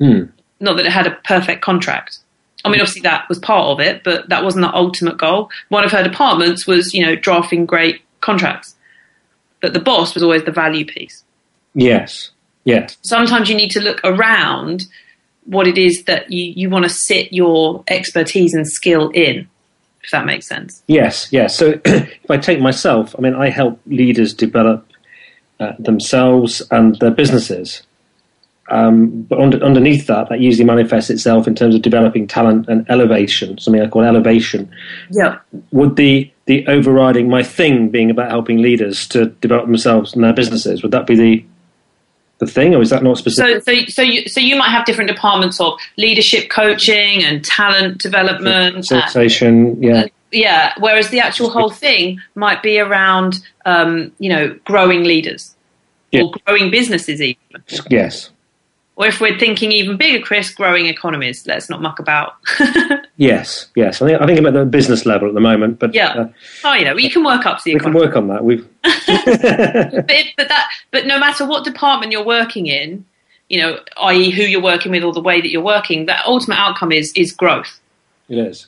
Hmm. 0.00 0.24
not 0.58 0.76
that 0.76 0.86
it 0.86 0.92
had 0.92 1.06
a 1.06 1.16
perfect 1.24 1.62
contract. 1.62 2.18
I 2.64 2.68
mean, 2.68 2.80
obviously 2.80 3.02
that 3.02 3.28
was 3.28 3.38
part 3.38 3.66
of 3.68 3.80
it, 3.80 4.02
but 4.02 4.28
that 4.28 4.42
wasn't 4.42 4.62
the 4.62 4.74
ultimate 4.74 5.18
goal. 5.18 5.50
One 5.68 5.84
of 5.84 5.92
her 5.92 6.02
departments 6.02 6.66
was, 6.66 6.94
you 6.94 7.04
know, 7.04 7.14
drafting 7.14 7.66
great 7.66 8.02
contracts, 8.20 8.74
but 9.60 9.72
the 9.72 9.80
boss 9.80 10.14
was 10.14 10.22
always 10.22 10.44
the 10.44 10.52
value 10.52 10.84
piece. 10.84 11.24
Yes. 11.74 12.30
Yes. 12.64 12.96
Sometimes 13.02 13.48
you 13.48 13.56
need 13.56 13.70
to 13.72 13.80
look 13.80 14.00
around 14.04 14.86
what 15.44 15.66
it 15.66 15.78
is 15.78 16.04
that 16.04 16.30
you, 16.30 16.52
you 16.54 16.70
want 16.70 16.84
to 16.84 16.88
sit 16.88 17.32
your 17.32 17.82
expertise 17.88 18.54
and 18.54 18.68
skill 18.68 19.10
in, 19.10 19.48
if 20.02 20.10
that 20.10 20.24
makes 20.24 20.46
sense. 20.46 20.82
Yes, 20.86 21.28
yes. 21.32 21.56
So 21.56 21.80
if 21.84 22.30
I 22.30 22.38
take 22.38 22.60
myself, 22.60 23.14
I 23.18 23.20
mean, 23.20 23.34
I 23.34 23.50
help 23.50 23.80
leaders 23.86 24.34
develop 24.34 24.86
uh, 25.58 25.72
themselves 25.78 26.62
and 26.70 26.98
their 27.00 27.10
businesses. 27.10 27.82
Um, 28.68 29.22
but 29.22 29.38
under, 29.40 29.62
underneath 29.62 30.06
that, 30.06 30.28
that 30.28 30.40
usually 30.40 30.64
manifests 30.64 31.10
itself 31.10 31.46
in 31.46 31.54
terms 31.54 31.74
of 31.74 31.82
developing 31.82 32.26
talent 32.26 32.68
and 32.68 32.88
elevation, 32.88 33.58
something 33.58 33.82
I 33.82 33.88
call 33.88 34.02
elevation. 34.02 34.72
Yeah. 35.10 35.40
Would 35.72 35.96
the, 35.96 36.30
the 36.46 36.66
overriding, 36.68 37.28
my 37.28 37.42
thing 37.42 37.90
being 37.90 38.10
about 38.10 38.30
helping 38.30 38.62
leaders 38.62 39.06
to 39.08 39.26
develop 39.26 39.66
themselves 39.66 40.14
and 40.14 40.22
their 40.22 40.32
businesses, 40.32 40.82
would 40.82 40.92
that 40.92 41.06
be 41.06 41.16
the 41.16 41.44
the 42.44 42.50
thing, 42.50 42.74
or 42.74 42.82
is 42.82 42.90
that 42.90 43.02
not 43.02 43.16
specific? 43.18 43.62
So, 43.62 43.72
so, 43.74 43.84
so 43.86 44.02
you, 44.02 44.28
so 44.28 44.40
you 44.40 44.56
might 44.56 44.70
have 44.70 44.84
different 44.84 45.08
departments 45.08 45.60
of 45.60 45.78
leadership 45.96 46.50
coaching 46.50 47.22
and 47.24 47.44
talent 47.44 47.98
development. 48.02 48.74
and- 48.76 48.86
Facilitation, 48.86 49.80
yeah. 49.82 50.06
yeah. 50.32 50.72
Whereas 50.78 51.10
the 51.10 51.20
actual 51.20 51.50
whole 51.50 51.70
thing 51.70 52.20
might 52.34 52.62
be 52.62 52.78
around, 52.80 53.38
um, 53.64 54.10
you 54.18 54.28
know, 54.28 54.58
growing 54.64 55.04
leaders 55.04 55.54
Yeah. 56.10 56.22
or 56.22 56.32
growing 56.44 56.70
businesses 56.70 57.20
even. 57.22 57.38
Yes. 57.88 58.30
Or 59.02 59.06
if 59.06 59.20
we're 59.20 59.36
thinking 59.36 59.72
even 59.72 59.96
bigger, 59.96 60.24
Chris, 60.24 60.54
growing 60.54 60.86
economies. 60.86 61.44
Let's 61.44 61.68
not 61.68 61.82
muck 61.82 61.98
about. 61.98 62.36
Yes, 63.18 63.68
yes. 63.76 64.02
I 64.02 64.08
think, 64.08 64.20
I 64.20 64.26
think 64.26 64.38
I'm 64.38 64.46
at 64.46 64.54
the 64.54 64.64
business 64.64 65.06
level 65.06 65.28
at 65.28 65.34
the 65.34 65.40
moment, 65.40 65.78
but 65.78 65.94
yeah. 65.94 66.08
uh, 66.08 66.28
oh, 66.64 66.72
you 66.72 66.84
know, 66.84 66.94
we 66.94 67.08
can 67.08 67.22
work 67.22 67.46
up 67.46 67.58
to 67.58 67.64
the 67.64 67.74
we 67.74 67.78
can 67.78 67.92
work 67.92 68.16
on 68.16 68.26
that. 68.28 68.42
We've 68.42 68.66
but, 68.82 68.98
it, 69.06 70.32
but 70.36 70.48
that, 70.48 70.68
but 70.90 71.06
no 71.06 71.20
matter 71.20 71.46
what 71.46 71.62
department 71.62 72.10
you're 72.10 72.24
working 72.24 72.66
in, 72.66 73.04
you 73.48 73.60
know, 73.60 73.78
i.e., 73.98 74.30
who 74.30 74.42
you're 74.42 74.62
working 74.62 74.90
with 74.90 75.04
or 75.04 75.12
the 75.12 75.20
way 75.20 75.40
that 75.40 75.50
you're 75.50 75.62
working, 75.62 76.06
that 76.06 76.24
ultimate 76.26 76.58
outcome 76.58 76.90
is 76.90 77.12
is 77.14 77.32
growth. 77.32 77.80
it 78.28 78.38
is. 78.38 78.66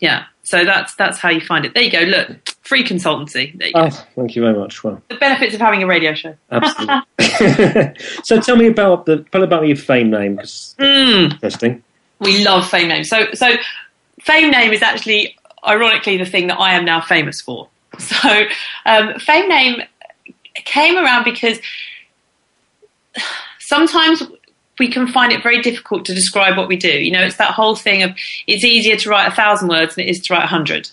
Yeah. 0.00 0.24
So 0.44 0.64
that's 0.64 0.94
that's 0.94 1.18
how 1.18 1.28
you 1.28 1.40
find 1.40 1.66
it. 1.66 1.74
There 1.74 1.82
you 1.82 1.90
go. 1.90 2.00
Look, 2.00 2.51
free 2.62 2.84
consultancy. 2.84 3.56
There 3.58 3.68
you 3.68 3.74
go. 3.74 3.80
Oh, 3.82 3.90
thank 4.16 4.34
you 4.36 4.42
very 4.42 4.56
much. 4.58 4.82
Well, 4.82 5.02
The 5.08 5.16
benefits 5.16 5.54
of 5.54 5.60
having 5.60 5.82
a 5.82 5.86
radio 5.86 6.14
show. 6.14 6.34
absolutely. 6.50 6.96
so 8.24 8.40
tell 8.40 8.56
me 8.56 8.66
about 8.66 9.06
the 9.06 9.18
tell 9.32 9.42
about 9.42 9.66
your 9.66 9.76
fame 9.76 10.10
name 10.10 10.38
Mm, 10.38 11.32
interesting. 11.32 11.82
we 12.20 12.44
love 12.44 12.68
fame 12.68 12.88
name. 12.88 13.04
So 13.04 13.26
so 13.34 13.54
fame 14.20 14.50
name 14.50 14.72
is 14.72 14.82
actually 14.82 15.36
ironically 15.66 16.16
the 16.16 16.24
thing 16.24 16.46
that 16.48 16.58
I 16.58 16.72
am 16.74 16.84
now 16.84 17.00
famous 17.00 17.40
for. 17.40 17.68
So 17.98 18.42
um, 18.86 19.18
fame 19.18 19.48
name 19.48 19.82
came 20.54 20.96
around 20.96 21.24
because 21.24 21.58
sometimes 23.58 24.22
we 24.78 24.88
can 24.90 25.06
find 25.06 25.32
it 25.32 25.42
very 25.42 25.60
difficult 25.60 26.04
to 26.06 26.14
describe 26.14 26.56
what 26.56 26.68
we 26.68 26.76
do. 26.76 26.88
You 26.88 27.10
know, 27.12 27.22
it's 27.22 27.36
that 27.36 27.52
whole 27.52 27.76
thing 27.76 28.02
of 28.02 28.12
it's 28.46 28.64
easier 28.64 28.96
to 28.96 29.10
write 29.10 29.26
a 29.30 29.34
thousand 29.34 29.68
words 29.68 29.94
than 29.94 30.04
it 30.06 30.10
is 30.10 30.20
to 30.20 30.32
write 30.34 30.44
a 30.44 30.48
hundred. 30.48 30.90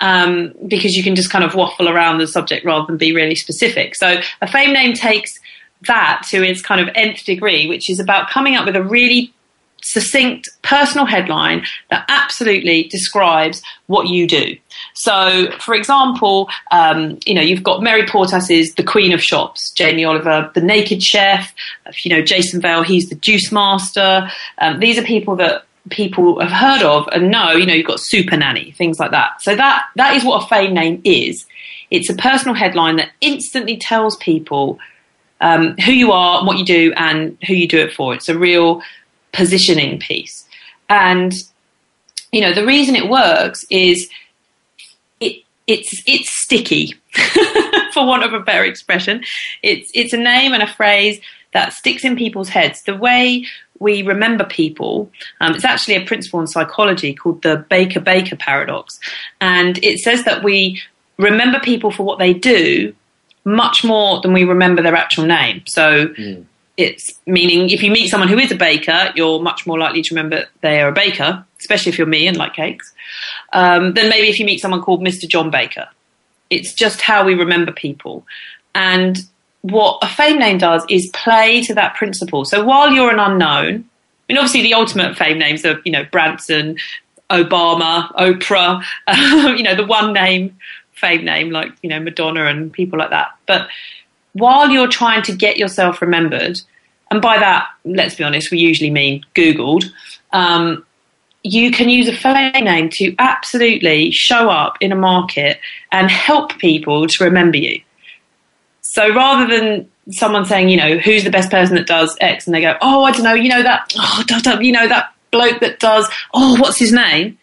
Um, 0.00 0.52
because 0.66 0.96
you 0.96 1.04
can 1.04 1.14
just 1.14 1.30
kind 1.30 1.44
of 1.44 1.54
waffle 1.54 1.88
around 1.88 2.18
the 2.18 2.26
subject 2.26 2.66
rather 2.66 2.84
than 2.86 2.98
be 2.98 3.14
really 3.14 3.36
specific. 3.36 3.94
So 3.94 4.20
a 4.42 4.46
fame 4.46 4.72
name 4.72 4.92
takes 4.92 5.38
that 5.86 6.26
to 6.30 6.42
its 6.42 6.60
kind 6.60 6.80
of 6.80 6.88
nth 6.94 7.24
degree, 7.24 7.68
which 7.68 7.88
is 7.88 8.00
about 8.00 8.28
coming 8.28 8.56
up 8.56 8.66
with 8.66 8.76
a 8.76 8.82
really 8.82 9.32
succinct 9.84 10.48
personal 10.62 11.04
headline 11.04 11.64
that 11.90 12.04
absolutely 12.08 12.84
describes 12.84 13.62
what 13.86 14.08
you 14.08 14.26
do. 14.26 14.56
So, 14.94 15.50
for 15.60 15.74
example, 15.74 16.48
um, 16.70 17.18
you 17.26 17.34
know, 17.34 17.42
you've 17.42 17.62
got 17.62 17.82
Mary 17.82 18.04
Portas 18.04 18.50
is 18.50 18.74
the 18.74 18.82
queen 18.82 19.12
of 19.12 19.22
shops, 19.22 19.70
Jamie 19.72 20.04
Oliver, 20.04 20.50
the 20.54 20.62
naked 20.62 21.02
chef, 21.02 21.54
you 22.02 22.10
know, 22.10 22.22
Jason 22.22 22.60
Vale, 22.60 22.82
he's 22.82 23.10
the 23.10 23.14
juice 23.16 23.52
master. 23.52 24.30
Um, 24.58 24.80
these 24.80 24.98
are 24.98 25.02
people 25.02 25.36
that 25.36 25.64
people 25.90 26.40
have 26.40 26.50
heard 26.50 26.82
of 26.82 27.08
and 27.12 27.30
know, 27.30 27.52
you 27.52 27.66
know, 27.66 27.74
you've 27.74 27.86
got 27.86 28.00
super 28.00 28.36
nanny, 28.36 28.72
things 28.72 28.98
like 28.98 29.10
that. 29.10 29.42
So 29.42 29.54
that, 29.54 29.84
that 29.96 30.16
is 30.16 30.24
what 30.24 30.44
a 30.44 30.46
fame 30.46 30.74
name 30.74 31.00
is. 31.04 31.46
It's 31.90 32.08
a 32.08 32.14
personal 32.14 32.54
headline 32.54 32.96
that 32.96 33.10
instantly 33.20 33.76
tells 33.76 34.16
people 34.16 34.78
um, 35.40 35.76
who 35.78 35.92
you 35.92 36.12
are, 36.12 36.44
what 36.44 36.58
you 36.58 36.64
do, 36.64 36.92
and 36.96 37.36
who 37.46 37.54
you 37.54 37.68
do 37.68 37.78
it 37.78 37.92
for. 37.92 38.14
It's 38.14 38.28
a 38.28 38.38
real 38.38 38.82
positioning 39.32 39.98
piece. 39.98 40.46
And 40.88 41.34
you 42.32 42.40
know, 42.40 42.52
the 42.52 42.66
reason 42.66 42.96
it 42.96 43.08
works 43.08 43.64
is 43.70 44.08
it 45.20 45.44
it's 45.66 46.02
it's 46.06 46.30
sticky, 46.30 46.94
for 47.92 48.06
want 48.06 48.24
of 48.24 48.32
a 48.32 48.40
better 48.40 48.64
expression. 48.64 49.22
It's 49.62 49.90
it's 49.94 50.12
a 50.12 50.16
name 50.16 50.52
and 50.52 50.62
a 50.62 50.66
phrase 50.66 51.20
that 51.52 51.72
sticks 51.72 52.04
in 52.04 52.16
people's 52.16 52.48
heads. 52.48 52.82
The 52.82 52.96
way 52.96 53.46
we 53.84 54.02
remember 54.02 54.44
people, 54.44 55.10
um, 55.40 55.54
it's 55.54 55.64
actually 55.64 55.94
a 55.94 56.04
principle 56.04 56.40
in 56.40 56.48
psychology 56.48 57.14
called 57.14 57.42
the 57.42 57.64
Baker 57.70 58.00
Baker 58.00 58.34
paradox, 58.34 58.98
and 59.40 59.78
it 59.84 60.00
says 60.00 60.24
that 60.24 60.42
we 60.42 60.82
remember 61.18 61.60
people 61.60 61.92
for 61.92 62.02
what 62.02 62.18
they 62.18 62.34
do 62.34 62.92
much 63.44 63.84
more 63.84 64.20
than 64.22 64.32
we 64.32 64.42
remember 64.42 64.82
their 64.82 64.96
actual 64.96 65.26
name. 65.26 65.62
So 65.66 66.12
it's 66.76 67.20
meaning 67.26 67.70
if 67.70 67.82
you 67.82 67.90
meet 67.90 68.08
someone 68.08 68.28
who 68.28 68.38
is 68.38 68.50
a 68.50 68.56
baker, 68.56 69.12
you're 69.14 69.40
much 69.40 69.66
more 69.66 69.78
likely 69.78 70.02
to 70.02 70.14
remember 70.14 70.46
they 70.60 70.80
are 70.80 70.88
a 70.88 70.92
baker, 70.92 71.44
especially 71.60 71.90
if 71.92 71.98
you're 71.98 72.06
me 72.06 72.26
and 72.26 72.36
like 72.36 72.54
cakes, 72.54 72.92
um, 73.52 73.94
than 73.94 74.08
maybe 74.08 74.28
if 74.28 74.40
you 74.40 74.46
meet 74.46 74.60
someone 74.60 74.82
called 74.82 75.00
Mr. 75.00 75.28
John 75.28 75.50
Baker. 75.50 75.88
It's 76.50 76.74
just 76.74 77.00
how 77.00 77.24
we 77.24 77.34
remember 77.34 77.72
people. 77.72 78.26
And 78.74 79.18
what 79.64 79.98
a 80.02 80.06
fame 80.06 80.38
name 80.38 80.58
does 80.58 80.84
is 80.90 81.08
play 81.14 81.62
to 81.62 81.74
that 81.74 81.94
principle. 81.94 82.44
So 82.44 82.62
while 82.62 82.92
you're 82.92 83.10
an 83.10 83.18
unknown, 83.18 83.76
I 84.28 84.32
mean, 84.32 84.36
obviously 84.36 84.60
the 84.60 84.74
ultimate 84.74 85.16
fame 85.16 85.38
names 85.38 85.64
are, 85.64 85.80
you 85.86 85.92
know, 85.92 86.04
Branson, 86.12 86.76
Obama, 87.30 88.12
Oprah, 88.16 88.84
you 89.56 89.62
know, 89.62 89.74
the 89.74 89.86
one 89.86 90.12
name 90.12 90.54
fame 90.92 91.24
name 91.24 91.48
like, 91.48 91.72
you 91.82 91.88
know, 91.88 91.98
Madonna 91.98 92.44
and 92.44 92.74
people 92.74 92.98
like 92.98 93.08
that. 93.08 93.28
But 93.46 93.68
while 94.34 94.68
you're 94.68 94.86
trying 94.86 95.22
to 95.22 95.34
get 95.34 95.56
yourself 95.56 96.02
remembered, 96.02 96.60
and 97.10 97.22
by 97.22 97.38
that, 97.38 97.66
let's 97.86 98.16
be 98.16 98.24
honest, 98.24 98.50
we 98.50 98.58
usually 98.58 98.90
mean 98.90 99.24
Googled, 99.34 99.86
um, 100.32 100.84
you 101.42 101.70
can 101.70 101.88
use 101.88 102.06
a 102.06 102.14
fame 102.14 102.64
name 102.64 102.90
to 102.90 103.14
absolutely 103.18 104.10
show 104.10 104.50
up 104.50 104.76
in 104.82 104.92
a 104.92 104.96
market 104.96 105.58
and 105.90 106.10
help 106.10 106.58
people 106.58 107.06
to 107.06 107.24
remember 107.24 107.56
you. 107.56 107.80
So 108.94 109.12
rather 109.12 109.48
than 109.48 109.90
someone 110.12 110.44
saying, 110.44 110.68
you 110.68 110.76
know, 110.76 110.98
who's 110.98 111.24
the 111.24 111.30
best 111.30 111.50
person 111.50 111.74
that 111.74 111.88
does 111.88 112.16
X, 112.20 112.46
and 112.46 112.54
they 112.54 112.60
go, 112.60 112.76
oh, 112.80 113.02
I 113.02 113.10
don't 113.10 113.24
know, 113.24 113.34
you 113.34 113.48
know 113.48 113.64
that, 113.64 113.92
oh, 113.98 114.22
da, 114.28 114.38
da, 114.38 114.60
you 114.60 114.70
know 114.70 114.86
that 114.86 115.12
bloke 115.32 115.58
that 115.62 115.80
does, 115.80 116.08
oh, 116.32 116.60
what's 116.60 116.78
his 116.78 116.92
name? 116.92 117.36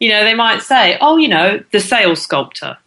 You 0.00 0.08
know, 0.08 0.24
they 0.24 0.32
might 0.32 0.62
say, 0.62 0.96
oh, 1.02 1.18
you 1.18 1.28
know, 1.28 1.62
the 1.70 1.80
sales 1.80 2.22
sculptor, 2.22 2.78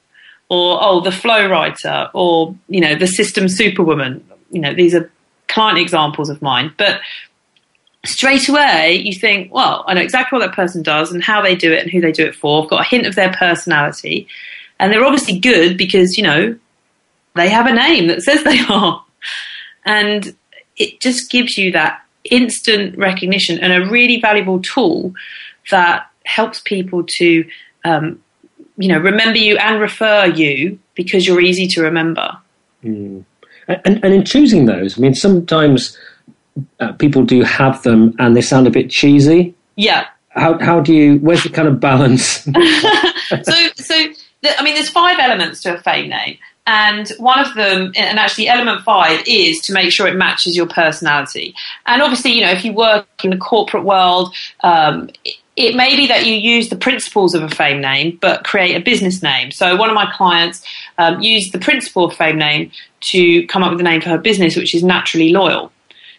or 0.49 0.79
oh, 0.81 1.01
the 1.01 1.11
flow 1.11 1.47
writer, 1.47 2.09
or 2.15 2.55
you 2.67 2.81
know, 2.81 2.95
the 2.95 3.05
system 3.05 3.47
superwoman. 3.47 4.25
You 4.49 4.61
know, 4.61 4.73
these 4.73 4.95
are 4.95 5.11
client 5.47 5.77
examples 5.77 6.31
of 6.31 6.41
mine, 6.41 6.73
but 6.79 7.01
straight 8.05 8.49
away 8.49 9.03
you 9.05 9.13
think, 9.13 9.53
well, 9.53 9.83
I 9.85 9.93
know 9.93 10.01
exactly 10.01 10.35
what 10.35 10.47
that 10.47 10.55
person 10.55 10.81
does 10.81 11.11
and 11.11 11.23
how 11.23 11.43
they 11.43 11.55
do 11.55 11.71
it 11.71 11.83
and 11.83 11.91
who 11.91 12.01
they 12.01 12.11
do 12.11 12.25
it 12.25 12.33
for. 12.33 12.63
I've 12.63 12.69
got 12.71 12.81
a 12.81 12.89
hint 12.89 13.05
of 13.05 13.13
their 13.13 13.31
personality, 13.33 14.27
and 14.79 14.91
they're 14.91 15.05
obviously 15.05 15.37
good 15.37 15.77
because 15.77 16.17
you 16.17 16.23
know 16.23 16.57
they 17.35 17.49
have 17.49 17.67
a 17.67 17.73
name 17.73 18.07
that 18.07 18.21
says 18.21 18.43
they 18.43 18.59
are. 18.69 19.03
And 19.85 20.35
it 20.77 20.99
just 20.99 21.29
gives 21.29 21.57
you 21.57 21.71
that 21.73 22.01
instant 22.25 22.97
recognition 22.97 23.59
and 23.59 23.71
a 23.73 23.89
really 23.89 24.19
valuable 24.19 24.61
tool 24.61 25.13
that 25.71 26.09
helps 26.25 26.61
people 26.61 27.03
to, 27.07 27.45
um, 27.85 28.21
you 28.77 28.87
know, 28.87 28.97
remember 28.97 29.37
you 29.37 29.57
and 29.57 29.79
refer 29.79 30.25
you 30.25 30.79
because 30.95 31.27
you're 31.27 31.41
easy 31.41 31.67
to 31.67 31.81
remember. 31.81 32.37
Mm. 32.83 33.25
And, 33.67 34.03
and 34.03 34.13
in 34.13 34.25
choosing 34.25 34.65
those, 34.65 34.97
I 34.97 35.01
mean, 35.01 35.13
sometimes 35.13 35.97
uh, 36.79 36.93
people 36.93 37.23
do 37.23 37.43
have 37.43 37.83
them 37.83 38.15
and 38.19 38.35
they 38.35 38.41
sound 38.41 38.67
a 38.67 38.71
bit 38.71 38.89
cheesy. 38.89 39.53
Yeah. 39.75 40.07
How, 40.29 40.57
how 40.59 40.79
do 40.79 40.93
you, 40.93 41.17
where's 41.19 41.43
the 41.43 41.49
kind 41.49 41.67
of 41.67 41.79
balance? 41.79 42.43
so, 43.43 43.53
so 43.75 43.95
I 44.43 44.63
mean, 44.63 44.75
there's 44.75 44.89
five 44.89 45.19
elements 45.19 45.61
to 45.63 45.75
a 45.75 45.81
fame 45.81 46.09
name. 46.09 46.37
And 46.71 47.09
one 47.17 47.39
of 47.39 47.55
them, 47.55 47.93
and 47.95 48.19
actually 48.19 48.47
element 48.47 48.83
five, 48.83 49.23
is 49.25 49.59
to 49.61 49.73
make 49.73 49.91
sure 49.91 50.05
it 50.05 50.15
matches 50.15 50.55
your 50.55 50.67
personality. 50.67 51.55
And 51.87 51.99
obviously, 51.99 52.33
you 52.33 52.41
know, 52.41 52.51
if 52.51 52.63
you 52.63 52.73
work 52.73 53.07
in 53.23 53.31
the 53.31 53.37
corporate 53.37 53.85
world, 53.85 54.35
um, 54.61 55.09
it 55.55 55.75
may 55.75 55.95
be 55.95 56.05
that 56.05 56.27
you 56.27 56.35
use 56.35 56.69
the 56.69 56.75
principles 56.75 57.33
of 57.33 57.41
a 57.41 57.49
fame 57.49 57.81
name 57.81 58.19
but 58.21 58.43
create 58.43 58.75
a 58.75 58.79
business 58.79 59.23
name. 59.23 59.49
So 59.49 59.75
one 59.77 59.89
of 59.89 59.95
my 59.95 60.11
clients 60.15 60.63
um, 60.99 61.19
used 61.19 61.53
the 61.53 61.59
principle 61.59 62.05
of 62.05 62.13
fame 62.13 62.37
name 62.37 62.71
to 63.01 63.47
come 63.47 63.63
up 63.63 63.71
with 63.71 63.79
a 63.79 63.83
name 63.83 64.01
for 64.01 64.09
her 64.09 64.19
business, 64.19 64.55
which 64.55 64.75
is 64.75 64.83
naturally 64.83 65.31
loyal. 65.31 65.71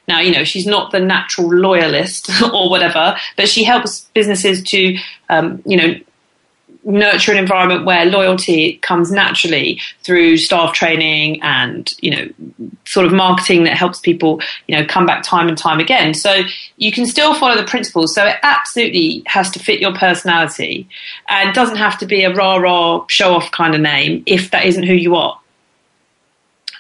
Now, 0.09 0.19
you 0.19 0.33
know, 0.33 0.43
she's 0.43 0.67
not 0.67 0.91
the 0.91 0.99
natural 0.99 1.49
loyalist 1.49 2.29
or 2.53 2.69
whatever, 2.69 3.17
but 3.37 3.49
she 3.49 3.63
helps 3.63 4.01
businesses 4.15 4.65
to, 4.65 4.99
um, 5.29 5.63
you 5.65 5.77
know, 5.77 5.95
nurture 6.85 7.33
an 7.33 7.39
environment 7.39 7.85
where 7.85 8.07
loyalty 8.07 8.79
comes 8.79 9.11
naturally 9.11 9.81
through 10.03 10.37
staff 10.37 10.73
training 10.73 11.41
and 11.43 11.93
you 12.01 12.11
know 12.11 12.29
sort 12.87 13.07
of 13.07 13.13
marketing 13.13 13.65
that 13.65 13.77
helps 13.77 14.01
people 14.01 14.41
you 14.67 14.77
know 14.77 14.85
come 14.87 15.07
back 15.07 15.23
time 15.23 15.49
and 15.49 15.59
time 15.59 15.79
again. 15.79 16.15
So 16.15 16.43
you 16.77 16.91
can 16.93 17.07
still 17.07 17.35
follow 17.35 17.57
the 17.57 17.67
principles. 17.67 18.15
So 18.15 18.25
it 18.27 18.37
absolutely 18.43 19.23
has 19.27 19.51
to 19.51 19.59
fit 19.59 19.81
your 19.81 19.95
personality 19.95 20.89
and 21.29 21.55
doesn't 21.55 21.77
have 21.77 21.99
to 21.99 22.07
be 22.07 22.23
a 22.23 22.35
rah 22.35 22.57
rah 22.57 23.05
show 23.09 23.35
off 23.35 23.51
kind 23.51 23.75
of 23.75 23.81
name 23.81 24.23
if 24.27 24.51
that 24.51 24.65
isn't 24.65 24.85
who 24.85 24.95
you 24.95 25.17
are. 25.17 25.39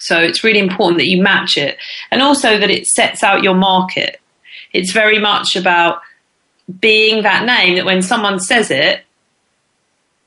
So 0.00 0.18
it's 0.18 0.42
really 0.42 0.58
important 0.58 0.98
that 0.98 1.08
you 1.08 1.22
match 1.22 1.58
it. 1.58 1.76
And 2.10 2.22
also 2.22 2.58
that 2.58 2.70
it 2.70 2.86
sets 2.86 3.22
out 3.22 3.44
your 3.44 3.54
market. 3.54 4.18
It's 4.72 4.92
very 4.92 5.18
much 5.18 5.56
about 5.56 6.00
being 6.80 7.22
that 7.22 7.44
name 7.44 7.76
that 7.76 7.84
when 7.84 8.00
someone 8.00 8.40
says 8.40 8.70
it 8.70 9.04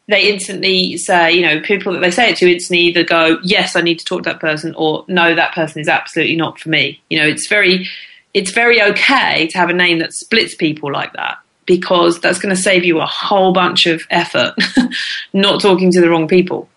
they 0.08 0.30
instantly 0.30 0.97
say, 0.97 1.32
you 1.32 1.41
know, 1.41 1.62
people 1.62 1.93
that 1.93 2.01
they 2.01 2.12
say 2.12 2.30
it 2.30 2.38
to 2.38 2.51
instantly 2.51 2.86
either 2.86 3.04
go, 3.04 3.39
yes, 3.43 3.76
I 3.76 3.82
need 3.82 3.99
to 3.99 4.06
talk 4.06 4.24
to 4.24 4.30
that 4.32 4.41
person, 4.41 4.74
or 4.78 5.06
no, 5.08 5.34
that 5.34 5.54
person 5.54 5.82
is 5.82 5.88
absolutely 5.88 6.36
not 6.36 6.60
for 6.60 6.70
me. 6.70 7.01
You 7.10 7.20
know, 7.20 7.28
it's 7.28 7.47
very, 7.47 7.88
it's 8.34 8.51
very 8.51 8.82
okay 8.82 9.47
to 9.47 9.58
have 9.58 9.70
a 9.70 9.74
name 9.74 9.99
that 9.99 10.14
splits 10.14 10.56
people 10.56 10.91
like 10.91 11.14
that 11.14 11.38
because 11.66 12.20
that's 12.20 12.39
going 12.39 12.54
to 12.54 12.62
save 12.62 12.84
you 12.84 12.99
a 12.99 13.06
whole 13.06 13.54
bunch 13.54 13.86
of 13.86 14.01
effort 14.10 14.54
not 15.34 15.62
talking 15.62 15.91
to 15.91 16.01
the 16.01 16.10
wrong 16.10 16.28
people. 16.28 16.68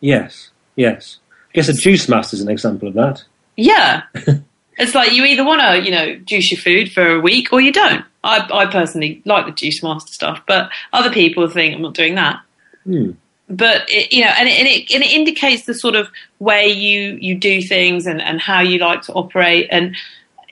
Yes, 0.00 0.50
yes. 0.74 1.18
I 1.50 1.52
guess 1.54 1.68
a 1.68 1.74
juice 1.74 2.08
master 2.08 2.36
is 2.36 2.40
an 2.40 2.48
example 2.48 2.88
of 2.88 2.94
that. 2.94 3.22
Yeah. 3.56 4.04
it's 4.78 4.94
like 4.94 5.12
you 5.12 5.24
either 5.24 5.44
want 5.44 5.60
to, 5.60 5.84
you 5.84 5.90
know, 5.90 6.16
juice 6.16 6.50
your 6.50 6.60
food 6.60 6.90
for 6.90 7.16
a 7.16 7.20
week 7.20 7.52
or 7.52 7.60
you 7.60 7.72
don't. 7.72 8.04
I, 8.24 8.48
I 8.52 8.66
personally 8.66 9.20
like 9.26 9.44
the 9.44 9.52
juice 9.52 9.82
master 9.82 10.12
stuff, 10.12 10.40
but 10.46 10.70
other 10.92 11.10
people 11.10 11.46
think 11.48 11.74
I'm 11.74 11.82
not 11.82 11.94
doing 11.94 12.14
that. 12.14 12.40
Hmm. 12.84 13.12
But 13.48 13.82
it, 13.88 14.12
you 14.12 14.24
know, 14.24 14.30
and 14.30 14.48
it, 14.48 14.58
and 14.58 14.68
it, 14.68 14.94
and 14.94 15.02
it 15.02 15.12
indicates 15.12 15.66
the 15.66 15.74
sort 15.74 15.94
of 15.94 16.08
way 16.38 16.68
you 16.68 17.18
you 17.20 17.34
do 17.34 17.60
things 17.60 18.06
and, 18.06 18.20
and 18.20 18.40
how 18.40 18.60
you 18.60 18.78
like 18.78 19.02
to 19.02 19.12
operate 19.12 19.68
and 19.70 19.94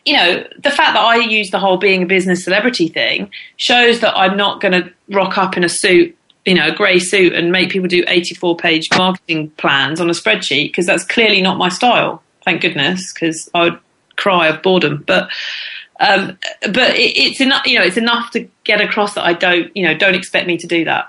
you 0.04 0.16
know, 0.16 0.44
the 0.58 0.70
fact 0.70 0.94
that 0.94 1.02
I 1.04 1.16
use 1.16 1.50
the 1.50 1.58
whole 1.58 1.76
being 1.76 2.02
a 2.02 2.06
business 2.06 2.44
celebrity 2.44 2.88
thing 2.88 3.30
shows 3.56 4.00
that 4.00 4.16
I'm 4.16 4.36
not 4.36 4.60
going 4.60 4.72
to 4.72 4.92
rock 5.10 5.36
up 5.36 5.56
in 5.56 5.64
a 5.64 5.68
suit, 5.68 6.16
you 6.44 6.54
know, 6.54 6.68
a 6.68 6.74
grey 6.74 6.98
suit 6.98 7.34
and 7.34 7.52
make 7.52 7.70
people 7.70 7.88
do 7.88 8.04
84 8.08 8.56
page 8.56 8.88
marketing 8.96 9.50
plans 9.50 10.00
on 10.00 10.08
a 10.08 10.12
spreadsheet 10.12 10.68
because 10.68 10.86
that's 10.86 11.04
clearly 11.04 11.42
not 11.42 11.58
my 11.58 11.68
style. 11.68 12.22
Thank 12.44 12.62
goodness, 12.62 13.12
because 13.12 13.50
I 13.54 13.64
would 13.64 13.78
cry 14.16 14.48
of 14.48 14.62
boredom. 14.62 15.04
But 15.06 15.30
um, 16.00 16.38
but 16.62 16.96
it, 16.96 17.16
it's 17.16 17.40
enough, 17.40 17.66
you 17.66 17.78
know, 17.78 17.84
it's 17.84 17.98
enough 17.98 18.30
to 18.32 18.48
get 18.64 18.80
across 18.80 19.14
that 19.14 19.24
I 19.24 19.34
don't, 19.34 19.74
you 19.76 19.84
know, 19.84 19.96
don't 19.96 20.14
expect 20.14 20.46
me 20.46 20.56
to 20.56 20.66
do 20.66 20.84
that. 20.86 21.06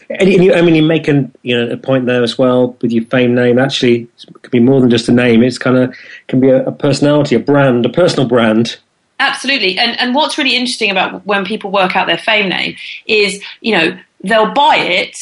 and 0.10 0.28
you, 0.32 0.54
I 0.54 0.62
mean, 0.62 0.76
you 0.76 0.82
make 0.82 1.08
an, 1.08 1.34
you 1.42 1.56
know, 1.56 1.72
a 1.72 1.76
point 1.76 2.06
there 2.06 2.22
as 2.22 2.38
well 2.38 2.76
with 2.80 2.92
your 2.92 3.04
fame 3.06 3.34
name. 3.34 3.58
Actually, 3.58 4.08
it 4.28 4.42
can 4.42 4.50
be 4.50 4.60
more 4.60 4.80
than 4.80 4.90
just 4.90 5.08
a 5.08 5.12
name. 5.12 5.42
It's 5.42 5.58
kind 5.58 5.76
of 5.76 5.94
can 6.28 6.40
be 6.40 6.48
a, 6.48 6.64
a 6.64 6.72
personality, 6.72 7.34
a 7.34 7.40
brand, 7.40 7.84
a 7.84 7.88
personal 7.88 8.28
brand. 8.28 8.78
Absolutely. 9.18 9.78
And 9.78 9.98
and 10.00 10.14
what's 10.14 10.38
really 10.38 10.56
interesting 10.56 10.90
about 10.90 11.26
when 11.26 11.44
people 11.44 11.70
work 11.70 11.96
out 11.96 12.06
their 12.06 12.18
fame 12.18 12.48
name 12.48 12.76
is, 13.06 13.42
you 13.60 13.76
know, 13.76 13.98
they'll 14.22 14.52
buy 14.52 14.76
it 14.76 15.16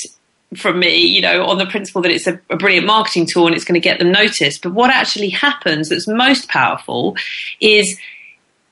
from 0.57 0.79
me, 0.79 0.97
you 0.97 1.21
know, 1.21 1.45
on 1.45 1.59
the 1.59 1.67
principle 1.67 2.03
that 2.03 2.11
it's 2.11 2.27
a, 2.27 2.41
a, 2.51 2.57
brilliant 2.57 2.85
marketing 2.85 3.25
tool 3.25 3.47
and 3.47 3.55
it's 3.55 3.65
going 3.65 3.81
to 3.81 3.85
get 3.85 4.01
them 4.01 4.11
noticed. 4.11 4.63
But 4.63 4.73
what 4.73 4.91
actually 4.91 5.29
happens 5.29 5.89
that's 5.89 6.09
most 6.09 6.49
powerful 6.49 7.17
is 7.61 7.97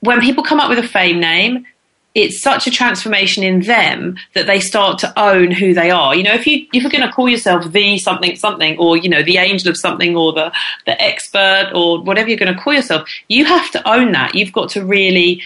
when 0.01 0.21
people 0.21 0.45
come 0.45 0.61
up 0.61 0.69
with 0.69 0.79
a 0.79 0.87
fame 0.87 1.21
name, 1.21 1.67
it's 2.15 2.41
such 2.41 2.67
a 2.67 2.71
transformation 2.71 3.45
in 3.45 3.61
them 3.61 4.17
that 4.35 4.47
they 4.47 4.61
start 4.61 4.99
to 4.99 5.21
own 5.21 5.51
who 5.51 5.73
they 5.75 5.91
are. 5.91 6.15
You 6.15 6.23
know, 6.23 6.35
if 6.35 6.47
you 6.47 6.67
if 6.73 6.83
you're 6.83 6.91
going 6.91 7.07
to 7.07 7.13
call 7.13 7.29
yourself 7.29 7.71
the 7.71 7.99
something 7.99 8.35
something, 8.37 8.79
or 8.79 8.97
you 8.97 9.09
know, 9.09 9.23
the 9.23 9.37
angel 9.37 9.71
of 9.71 9.77
something, 9.77 10.17
or 10.17 10.33
the 10.33 10.53
the 10.87 11.01
expert, 11.01 11.71
or 11.75 12.03
whatever 12.03 12.29
you're 12.29 12.39
going 12.39 12.55
to 12.55 12.61
call 12.61 12.75
yourself, 12.75 13.09
you 13.29 13.45
have 13.45 13.71
to 13.73 13.89
own 13.89 14.13
that. 14.13 14.35
You've 14.35 14.53
got 14.53 14.71
to 14.71 14.85
really 14.85 15.43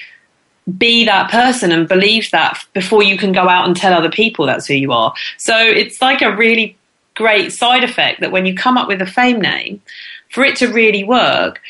be 0.78 1.05
that 1.05 1.30
person 1.30 1.72
and 1.72 1.88
believe 1.88 2.30
that 2.30 2.59
before 2.72 3.03
you 3.03 3.18
can 3.18 3.32
go 3.32 3.48
out 3.48 3.66
and 3.66 3.76
tell 3.76 3.92
other 3.92 4.11
people 4.11 4.46
that's 4.46 4.66
who 4.66 4.74
you 4.74 4.92
are. 4.92 5.12
So 5.36 5.57
it's 5.57 6.00
like 6.00 6.22
a 6.22 6.34
really 6.34 6.76
great 7.14 7.53
side 7.53 7.84
effect 7.84 8.20
that 8.20 8.30
when 8.30 8.46
you 8.46 8.55
come 8.55 8.78
up 8.78 8.88
with 8.88 9.03
a 9.03 9.07
fame 9.07 9.40
name, 9.40 9.82
for 10.30 10.44
it 10.44 10.57
to 10.57 10.68
really 10.68 11.05
work, 11.05 11.61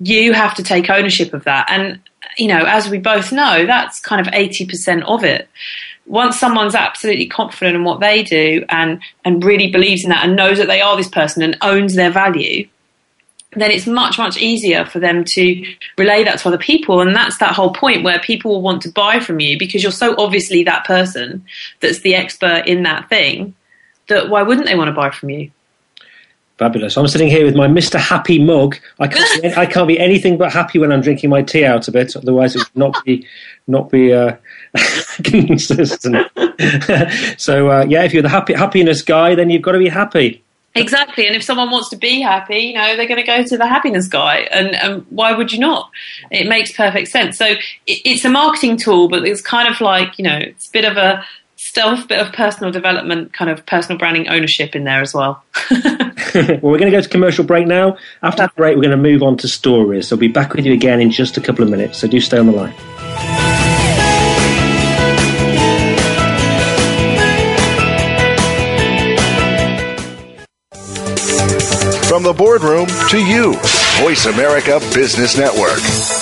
you 0.00 0.32
have 0.34 0.54
to 0.54 0.62
take 0.62 0.90
ownership 0.90 1.32
of 1.32 1.44
that. 1.44 1.66
And 1.70 1.98
you 2.36 2.48
know, 2.48 2.64
as 2.64 2.88
we 2.88 2.98
both 2.98 3.32
know, 3.32 3.66
that's 3.66 4.00
kind 4.00 4.20
of 4.20 4.32
80% 4.32 5.02
of 5.02 5.24
it. 5.24 5.48
Once 6.06 6.38
someone's 6.38 6.74
absolutely 6.74 7.26
confident 7.26 7.76
in 7.76 7.84
what 7.84 8.00
they 8.00 8.22
do 8.22 8.64
and, 8.68 9.00
and 9.24 9.44
really 9.44 9.70
believes 9.70 10.02
in 10.02 10.10
that 10.10 10.24
and 10.24 10.34
knows 10.34 10.58
that 10.58 10.66
they 10.66 10.80
are 10.80 10.96
this 10.96 11.08
person 11.08 11.42
and 11.42 11.56
owns 11.62 11.94
their 11.94 12.10
value, 12.10 12.66
then 13.54 13.70
it's 13.70 13.86
much, 13.86 14.18
much 14.18 14.36
easier 14.36 14.84
for 14.84 14.98
them 14.98 15.24
to 15.24 15.64
relay 15.98 16.24
that 16.24 16.38
to 16.38 16.48
other 16.48 16.58
people. 16.58 17.00
And 17.00 17.14
that's 17.14 17.38
that 17.38 17.54
whole 17.54 17.72
point 17.72 18.02
where 18.02 18.18
people 18.18 18.52
will 18.52 18.62
want 18.62 18.82
to 18.82 18.90
buy 18.90 19.20
from 19.20 19.40
you 19.40 19.58
because 19.58 19.82
you're 19.82 19.92
so 19.92 20.14
obviously 20.18 20.64
that 20.64 20.84
person 20.84 21.44
that's 21.80 22.00
the 22.00 22.14
expert 22.14 22.66
in 22.66 22.82
that 22.84 23.08
thing 23.08 23.54
that 24.08 24.28
why 24.28 24.42
wouldn't 24.42 24.66
they 24.66 24.74
want 24.74 24.88
to 24.88 24.92
buy 24.92 25.10
from 25.10 25.30
you? 25.30 25.50
Fabulous. 26.62 26.96
I'm 26.96 27.08
sitting 27.08 27.26
here 27.26 27.44
with 27.44 27.56
my 27.56 27.66
Mr. 27.66 27.98
Happy 27.98 28.38
mug. 28.38 28.76
I 29.00 29.08
can't, 29.08 29.42
be, 29.42 29.52
I 29.54 29.66
can't 29.66 29.88
be 29.88 29.98
anything 29.98 30.38
but 30.38 30.52
happy 30.52 30.78
when 30.78 30.92
I'm 30.92 31.00
drinking 31.00 31.28
my 31.28 31.42
tea 31.42 31.64
out 31.64 31.88
of 31.88 31.96
it. 31.96 32.14
Otherwise, 32.14 32.54
it 32.54 32.60
would 32.60 32.76
not 32.76 33.04
be 33.04 33.26
not 33.66 33.90
be 33.90 34.12
uh, 34.12 34.36
consistent. 35.24 36.24
so 37.36 37.68
uh, 37.68 37.84
yeah, 37.88 38.04
if 38.04 38.14
you're 38.14 38.22
the 38.22 38.28
happy 38.28 38.52
happiness 38.52 39.02
guy, 39.02 39.34
then 39.34 39.50
you've 39.50 39.62
got 39.62 39.72
to 39.72 39.80
be 39.80 39.88
happy. 39.88 40.40
Exactly, 40.76 41.26
and 41.26 41.34
if 41.34 41.42
someone 41.42 41.68
wants 41.68 41.88
to 41.88 41.96
be 41.96 42.20
happy, 42.20 42.58
you 42.58 42.74
know, 42.74 42.96
they're 42.96 43.08
going 43.08 43.20
to 43.20 43.26
go 43.26 43.42
to 43.42 43.58
the 43.58 43.66
happiness 43.66 44.06
guy, 44.06 44.46
and, 44.52 44.76
and 44.76 45.04
why 45.10 45.32
would 45.32 45.52
you 45.52 45.58
not? 45.58 45.90
It 46.30 46.46
makes 46.46 46.70
perfect 46.70 47.08
sense. 47.08 47.36
So 47.36 47.46
it, 47.46 47.60
it's 47.86 48.24
a 48.24 48.30
marketing 48.30 48.76
tool, 48.76 49.08
but 49.08 49.26
it's 49.26 49.42
kind 49.42 49.68
of 49.68 49.80
like 49.80 50.16
you 50.16 50.22
know, 50.22 50.38
it's 50.38 50.68
a 50.68 50.70
bit 50.70 50.84
of 50.84 50.96
a 50.96 51.24
stealth 51.72 52.06
bit 52.06 52.18
of 52.18 52.30
personal 52.34 52.70
development, 52.70 53.32
kind 53.32 53.50
of 53.50 53.64
personal 53.64 53.98
branding 53.98 54.28
ownership 54.28 54.76
in 54.76 54.84
there 54.84 55.00
as 55.00 55.14
well. 55.14 55.42
well, 55.70 56.60
we're 56.60 56.78
going 56.78 56.80
to 56.80 56.90
go 56.90 57.00
to 57.00 57.08
commercial 57.08 57.44
break 57.44 57.66
now. 57.66 57.96
After 58.22 58.42
the 58.42 58.52
break, 58.54 58.76
we're 58.76 58.82
going 58.82 58.90
to 58.90 58.98
move 58.98 59.22
on 59.22 59.38
to 59.38 59.48
stories. 59.48 60.08
So 60.08 60.16
I'll 60.16 60.20
be 60.20 60.28
back 60.28 60.52
with 60.52 60.66
you 60.66 60.74
again 60.74 61.00
in 61.00 61.10
just 61.10 61.38
a 61.38 61.40
couple 61.40 61.64
of 61.64 61.70
minutes. 61.70 61.96
So 61.98 62.08
do 62.08 62.20
stay 62.20 62.36
on 62.36 62.44
the 62.44 62.52
line. 62.52 62.74
From 72.06 72.22
the 72.22 72.34
boardroom 72.36 72.86
to 73.08 73.18
you, 73.18 73.54
Voice 74.02 74.26
America 74.26 74.78
Business 74.92 75.38
Network. 75.38 76.21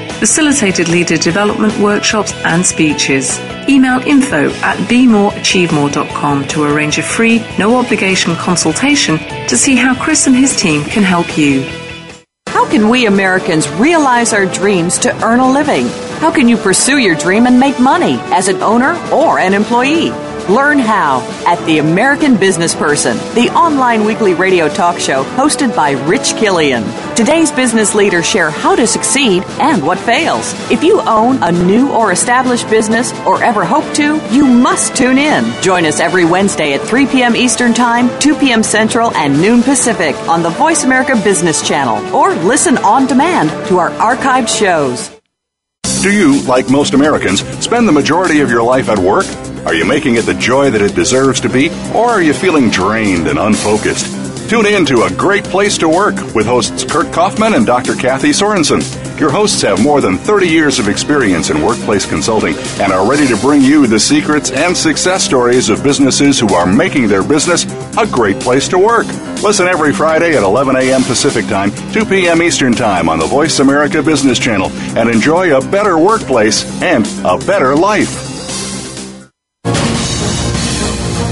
facilitated 0.21 0.87
leader 0.87 1.17
development 1.17 1.75
workshops 1.79 2.31
and 2.45 2.63
speeches. 2.63 3.39
Email 3.67 3.99
info 4.05 4.51
at 4.61 4.77
bemoreachievemore.com 4.87 6.47
to 6.49 6.63
arrange 6.63 6.99
a 6.99 7.01
free, 7.01 7.43
no 7.57 7.75
obligation 7.75 8.35
consultation 8.35 9.17
to 9.47 9.57
see 9.57 9.75
how 9.75 9.95
Chris 9.95 10.27
and 10.27 10.35
his 10.35 10.55
team 10.55 10.83
can 10.83 11.01
help 11.01 11.39
you. 11.39 11.63
How 12.45 12.69
can 12.69 12.87
we 12.87 13.07
Americans 13.07 13.67
realize 13.67 14.31
our 14.31 14.45
dreams 14.45 14.99
to 14.99 15.25
earn 15.25 15.39
a 15.39 15.51
living? 15.51 15.87
How 16.19 16.31
can 16.31 16.47
you 16.47 16.55
pursue 16.55 16.99
your 16.99 17.15
dream 17.15 17.47
and 17.47 17.59
make 17.59 17.79
money 17.79 18.19
as 18.31 18.47
an 18.47 18.61
owner 18.61 18.93
or 19.11 19.39
an 19.39 19.55
employee? 19.55 20.11
Learn 20.49 20.79
how 20.79 21.21
at 21.45 21.63
The 21.65 21.77
American 21.77 22.35
Business 22.35 22.73
Person, 22.73 23.15
the 23.35 23.49
online 23.55 24.05
weekly 24.05 24.33
radio 24.33 24.67
talk 24.67 24.99
show 24.99 25.23
hosted 25.35 25.75
by 25.75 25.91
Rich 25.91 26.35
Killian. 26.35 26.83
Today's 27.15 27.51
business 27.51 27.93
leaders 27.93 28.25
share 28.25 28.49
how 28.49 28.75
to 28.75 28.87
succeed 28.87 29.43
and 29.59 29.85
what 29.85 29.99
fails. 29.99 30.53
If 30.71 30.83
you 30.83 30.99
own 31.01 31.41
a 31.43 31.51
new 31.51 31.91
or 31.91 32.11
established 32.11 32.69
business 32.69 33.13
or 33.19 33.43
ever 33.43 33.63
hope 33.63 33.93
to, 33.95 34.19
you 34.33 34.45
must 34.45 34.95
tune 34.95 35.17
in. 35.17 35.45
Join 35.61 35.85
us 35.85 35.99
every 35.99 36.25
Wednesday 36.25 36.73
at 36.73 36.81
3 36.81 37.05
p.m. 37.05 37.35
Eastern 37.35 37.73
Time, 37.73 38.09
2 38.19 38.35
p.m. 38.35 38.63
Central, 38.63 39.13
and 39.15 39.39
noon 39.39 39.61
Pacific 39.61 40.15
on 40.27 40.41
the 40.41 40.49
Voice 40.49 40.83
America 40.83 41.15
Business 41.23 41.65
Channel 41.65 42.15
or 42.15 42.33
listen 42.33 42.77
on 42.79 43.05
demand 43.05 43.49
to 43.67 43.77
our 43.77 43.91
archived 43.91 44.49
shows. 44.49 45.11
Do 46.01 46.11
you, 46.11 46.41
like 46.47 46.67
most 46.67 46.95
Americans, 46.95 47.41
spend 47.63 47.87
the 47.87 47.91
majority 47.91 48.39
of 48.39 48.49
your 48.49 48.63
life 48.63 48.89
at 48.89 48.97
work? 48.97 49.27
Are 49.65 49.75
you 49.75 49.85
making 49.85 50.15
it 50.15 50.25
the 50.25 50.33
joy 50.33 50.71
that 50.71 50.81
it 50.81 50.95
deserves 50.95 51.39
to 51.41 51.49
be, 51.49 51.69
or 51.93 52.09
are 52.09 52.21
you 52.21 52.33
feeling 52.33 52.69
drained 52.69 53.27
and 53.27 53.37
unfocused? 53.37 54.49
Tune 54.49 54.65
in 54.65 54.85
to 54.87 55.03
A 55.03 55.13
Great 55.13 55.45
Place 55.45 55.77
to 55.77 55.87
Work 55.87 56.15
with 56.35 56.45
hosts 56.45 56.83
Kurt 56.83 57.13
Kaufman 57.13 57.53
and 57.53 57.65
Dr. 57.65 57.95
Kathy 57.95 58.31
Sorensen. 58.31 58.81
Your 59.17 59.29
hosts 59.29 59.61
have 59.61 59.81
more 59.81 60.01
than 60.01 60.17
30 60.17 60.47
years 60.47 60.79
of 60.79 60.89
experience 60.89 61.51
in 61.51 61.61
workplace 61.61 62.05
consulting 62.05 62.55
and 62.81 62.91
are 62.91 63.09
ready 63.09 63.27
to 63.27 63.37
bring 63.37 63.61
you 63.61 63.87
the 63.87 63.99
secrets 63.99 64.51
and 64.51 64.75
success 64.75 65.23
stories 65.23 65.69
of 65.69 65.83
businesses 65.83 66.39
who 66.39 66.53
are 66.53 66.65
making 66.65 67.07
their 67.07 67.23
business 67.23 67.63
a 67.97 68.07
great 68.07 68.39
place 68.41 68.67
to 68.69 68.79
work. 68.79 69.05
Listen 69.43 69.67
every 69.67 69.93
Friday 69.93 70.35
at 70.35 70.43
11 70.43 70.75
a.m. 70.75 71.03
Pacific 71.03 71.45
Time, 71.45 71.71
2 71.93 72.03
p.m. 72.03 72.41
Eastern 72.41 72.73
Time 72.73 73.07
on 73.07 73.19
the 73.19 73.27
Voice 73.27 73.59
America 73.59 74.01
Business 74.01 74.39
Channel 74.39 74.69
and 74.97 75.07
enjoy 75.07 75.55
a 75.55 75.61
better 75.69 75.97
workplace 75.99 76.65
and 76.81 77.07
a 77.23 77.37
better 77.45 77.75
life. 77.75 78.30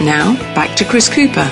Now, 0.00 0.34
back 0.54 0.74
to 0.78 0.84
Chris 0.86 1.10
Cooper. 1.10 1.44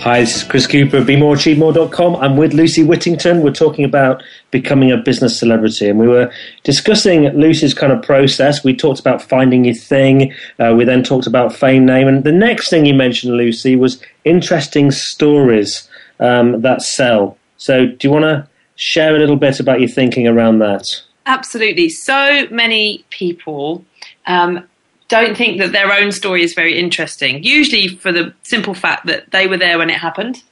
Hi, 0.00 0.20
this 0.20 0.38
is 0.38 0.42
Chris 0.42 0.66
Cooper 0.66 0.96
of 0.96 1.06
BeMoreAchieveMore.com. 1.06 2.16
I'm 2.16 2.36
with 2.36 2.52
Lucy 2.52 2.82
Whittington. 2.82 3.42
We're 3.42 3.52
talking 3.52 3.84
about 3.84 4.24
becoming 4.50 4.90
a 4.90 4.96
business 4.96 5.38
celebrity, 5.38 5.88
and 5.88 6.00
we 6.00 6.08
were 6.08 6.32
discussing 6.64 7.28
Lucy's 7.28 7.74
kind 7.74 7.92
of 7.92 8.02
process. 8.02 8.64
We 8.64 8.74
talked 8.74 8.98
about 8.98 9.22
finding 9.22 9.64
your 9.64 9.76
thing. 9.76 10.34
Uh, 10.58 10.74
we 10.76 10.84
then 10.84 11.04
talked 11.04 11.28
about 11.28 11.54
fame 11.54 11.86
name, 11.86 12.08
and 12.08 12.24
the 12.24 12.32
next 12.32 12.70
thing 12.70 12.86
you 12.86 12.94
mentioned, 12.94 13.36
Lucy, 13.36 13.76
was 13.76 14.02
interesting 14.24 14.90
stories 14.90 15.88
um, 16.18 16.60
that 16.62 16.82
sell. 16.82 17.38
So, 17.56 17.86
do 17.86 18.08
you 18.08 18.10
want 18.10 18.24
to 18.24 18.48
share 18.74 19.14
a 19.14 19.18
little 19.20 19.36
bit 19.36 19.60
about 19.60 19.78
your 19.78 19.88
thinking 19.88 20.26
around 20.26 20.58
that? 20.58 20.86
Absolutely. 21.26 21.88
So 21.88 22.48
many 22.50 23.04
people 23.10 23.84
um, 24.26 24.66
don't 25.08 25.36
think 25.36 25.58
that 25.60 25.72
their 25.72 25.92
own 25.92 26.12
story 26.12 26.42
is 26.42 26.54
very 26.54 26.78
interesting, 26.78 27.42
usually 27.42 27.88
for 27.88 28.12
the 28.12 28.34
simple 28.42 28.74
fact 28.74 29.06
that 29.06 29.30
they 29.30 29.46
were 29.46 29.56
there 29.56 29.78
when 29.78 29.90
it 29.90 29.98
happened. 29.98 30.42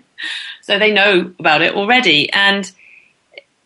so 0.62 0.78
they 0.78 0.92
know 0.92 1.32
about 1.38 1.62
it 1.62 1.74
already. 1.74 2.30
And, 2.32 2.70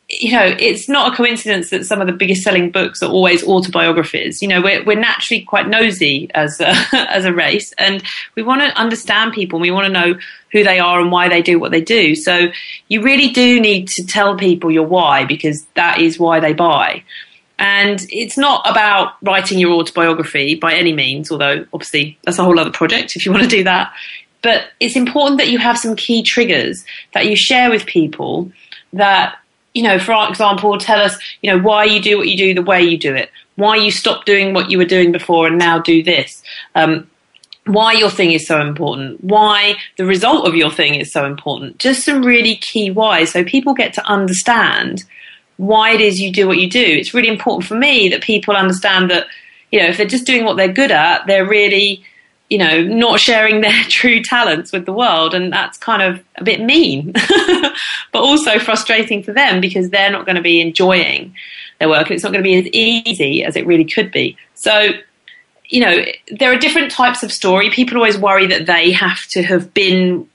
you 0.08 0.32
know, 0.32 0.54
it's 0.58 0.88
not 0.88 1.12
a 1.12 1.16
coincidence 1.16 1.70
that 1.70 1.86
some 1.86 2.00
of 2.00 2.06
the 2.06 2.12
biggest 2.12 2.42
selling 2.42 2.70
books 2.70 3.02
are 3.02 3.10
always 3.10 3.42
autobiographies. 3.42 4.42
You 4.42 4.48
know, 4.48 4.60
we're, 4.60 4.84
we're 4.84 5.00
naturally 5.00 5.42
quite 5.42 5.66
nosy 5.66 6.30
as 6.34 6.60
a, 6.60 6.74
as 6.92 7.24
a 7.24 7.32
race 7.32 7.72
and 7.78 8.02
we 8.34 8.42
want 8.42 8.60
to 8.60 8.78
understand 8.78 9.32
people. 9.32 9.58
We 9.58 9.70
want 9.70 9.86
to 9.86 9.92
know 9.92 10.18
who 10.52 10.62
they 10.62 10.78
are 10.78 11.00
and 11.00 11.10
why 11.10 11.28
they 11.28 11.42
do 11.42 11.58
what 11.58 11.72
they 11.72 11.80
do. 11.80 12.14
So 12.14 12.48
you 12.88 13.02
really 13.02 13.30
do 13.30 13.60
need 13.60 13.88
to 13.88 14.06
tell 14.06 14.36
people 14.36 14.70
your 14.70 14.86
why 14.86 15.24
because 15.24 15.64
that 15.74 16.00
is 16.00 16.18
why 16.18 16.38
they 16.38 16.52
buy. 16.52 17.02
And 17.58 18.04
it's 18.10 18.36
not 18.36 18.68
about 18.68 19.14
writing 19.22 19.58
your 19.58 19.74
autobiography 19.74 20.56
by 20.56 20.74
any 20.74 20.92
means, 20.92 21.30
although 21.30 21.66
obviously 21.72 22.18
that's 22.24 22.38
a 22.38 22.44
whole 22.44 22.58
other 22.58 22.72
project 22.72 23.14
if 23.14 23.24
you 23.24 23.32
want 23.32 23.44
to 23.44 23.48
do 23.48 23.64
that. 23.64 23.92
But 24.42 24.66
it's 24.80 24.96
important 24.96 25.38
that 25.38 25.48
you 25.48 25.58
have 25.58 25.78
some 25.78 25.96
key 25.96 26.22
triggers 26.22 26.84
that 27.14 27.26
you 27.26 27.36
share 27.36 27.70
with 27.70 27.86
people 27.86 28.50
that, 28.92 29.36
you 29.72 29.82
know, 29.82 29.98
for 29.98 30.28
example, 30.28 30.76
tell 30.78 31.00
us, 31.00 31.16
you 31.42 31.50
know, 31.50 31.58
why 31.58 31.84
you 31.84 32.02
do 32.02 32.18
what 32.18 32.28
you 32.28 32.36
do 32.36 32.54
the 32.54 32.62
way 32.62 32.82
you 32.82 32.98
do 32.98 33.14
it, 33.14 33.30
why 33.56 33.76
you 33.76 33.90
stop 33.90 34.24
doing 34.24 34.52
what 34.52 34.70
you 34.70 34.76
were 34.76 34.84
doing 34.84 35.12
before 35.12 35.46
and 35.46 35.56
now 35.56 35.78
do 35.78 36.02
this. 36.02 36.42
Um, 36.74 37.08
why 37.66 37.92
your 37.92 38.10
thing 38.10 38.32
is 38.32 38.46
so 38.46 38.60
important, 38.60 39.22
why 39.24 39.76
the 39.96 40.04
result 40.04 40.46
of 40.46 40.54
your 40.54 40.70
thing 40.70 40.96
is 40.96 41.10
so 41.10 41.24
important. 41.24 41.78
Just 41.78 42.04
some 42.04 42.22
really 42.22 42.56
key 42.56 42.90
whys 42.90 43.32
so 43.32 43.42
people 43.44 43.72
get 43.72 43.94
to 43.94 44.04
understand 44.06 45.04
why 45.56 45.92
it 45.92 46.00
is 46.00 46.20
you 46.20 46.32
do 46.32 46.46
what 46.46 46.58
you 46.58 46.68
do. 46.68 46.84
It's 46.84 47.14
really 47.14 47.28
important 47.28 47.66
for 47.66 47.74
me 47.74 48.08
that 48.08 48.22
people 48.22 48.56
understand 48.56 49.10
that, 49.10 49.26
you 49.70 49.80
know, 49.80 49.86
if 49.86 49.96
they're 49.96 50.06
just 50.06 50.26
doing 50.26 50.44
what 50.44 50.56
they're 50.56 50.72
good 50.72 50.90
at, 50.90 51.26
they're 51.26 51.46
really, 51.46 52.04
you 52.50 52.58
know, 52.58 52.82
not 52.82 53.20
sharing 53.20 53.60
their 53.60 53.84
true 53.84 54.22
talents 54.22 54.72
with 54.72 54.86
the 54.86 54.92
world. 54.92 55.34
And 55.34 55.52
that's 55.52 55.78
kind 55.78 56.02
of 56.02 56.24
a 56.36 56.44
bit 56.44 56.60
mean, 56.60 57.12
but 58.12 58.22
also 58.22 58.58
frustrating 58.58 59.22
for 59.22 59.32
them 59.32 59.60
because 59.60 59.90
they're 59.90 60.10
not 60.10 60.26
going 60.26 60.36
to 60.36 60.42
be 60.42 60.60
enjoying 60.60 61.34
their 61.78 61.88
work. 61.88 62.10
It's 62.10 62.22
not 62.22 62.32
going 62.32 62.42
to 62.42 62.48
be 62.48 62.58
as 62.58 62.66
easy 62.68 63.44
as 63.44 63.56
it 63.56 63.66
really 63.66 63.84
could 63.84 64.10
be. 64.10 64.36
So, 64.54 64.90
you 65.66 65.80
know, 65.80 66.04
there 66.30 66.52
are 66.52 66.58
different 66.58 66.90
types 66.90 67.22
of 67.22 67.32
story. 67.32 67.70
People 67.70 67.96
always 67.96 68.18
worry 68.18 68.46
that 68.48 68.66
they 68.66 68.92
have 68.92 69.24
to 69.28 69.42
have 69.42 69.72
been 69.72 70.28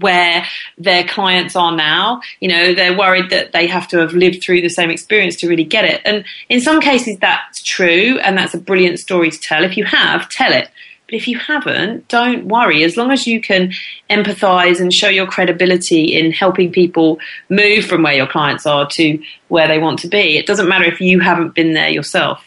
where 0.00 0.46
their 0.78 1.04
clients 1.04 1.56
are 1.56 1.74
now. 1.74 2.20
You 2.40 2.48
know, 2.48 2.74
they're 2.74 2.96
worried 2.96 3.30
that 3.30 3.52
they 3.52 3.66
have 3.66 3.88
to 3.88 3.98
have 3.98 4.12
lived 4.12 4.42
through 4.42 4.62
the 4.62 4.68
same 4.68 4.90
experience 4.90 5.36
to 5.36 5.48
really 5.48 5.64
get 5.64 5.84
it. 5.84 6.00
And 6.04 6.24
in 6.48 6.60
some 6.60 6.80
cases, 6.80 7.18
that's 7.18 7.62
true, 7.62 8.18
and 8.22 8.36
that's 8.36 8.54
a 8.54 8.58
brilliant 8.58 8.98
story 8.98 9.30
to 9.30 9.38
tell. 9.38 9.64
If 9.64 9.76
you 9.76 9.84
have, 9.84 10.28
tell 10.28 10.52
it. 10.52 10.70
But 11.06 11.14
if 11.14 11.28
you 11.28 11.38
haven't, 11.38 12.08
don't 12.08 12.46
worry. 12.46 12.82
As 12.82 12.96
long 12.96 13.12
as 13.12 13.28
you 13.28 13.40
can 13.40 13.72
empathize 14.10 14.80
and 14.80 14.92
show 14.92 15.08
your 15.08 15.26
credibility 15.26 16.16
in 16.16 16.32
helping 16.32 16.72
people 16.72 17.20
move 17.48 17.84
from 17.84 18.02
where 18.02 18.14
your 18.14 18.26
clients 18.26 18.66
are 18.66 18.88
to 18.88 19.22
where 19.46 19.68
they 19.68 19.78
want 19.78 20.00
to 20.00 20.08
be, 20.08 20.36
it 20.36 20.46
doesn't 20.46 20.68
matter 20.68 20.84
if 20.84 21.00
you 21.00 21.20
haven't 21.20 21.54
been 21.54 21.74
there 21.74 21.88
yourself. 21.88 22.44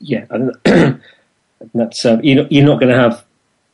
Yeah, 0.00 0.24
that's 1.74 2.04
uh, 2.04 2.18
you're 2.22 2.46
you're 2.50 2.64
not 2.64 2.80
going 2.80 2.92
to 2.92 2.98
have 2.98 3.24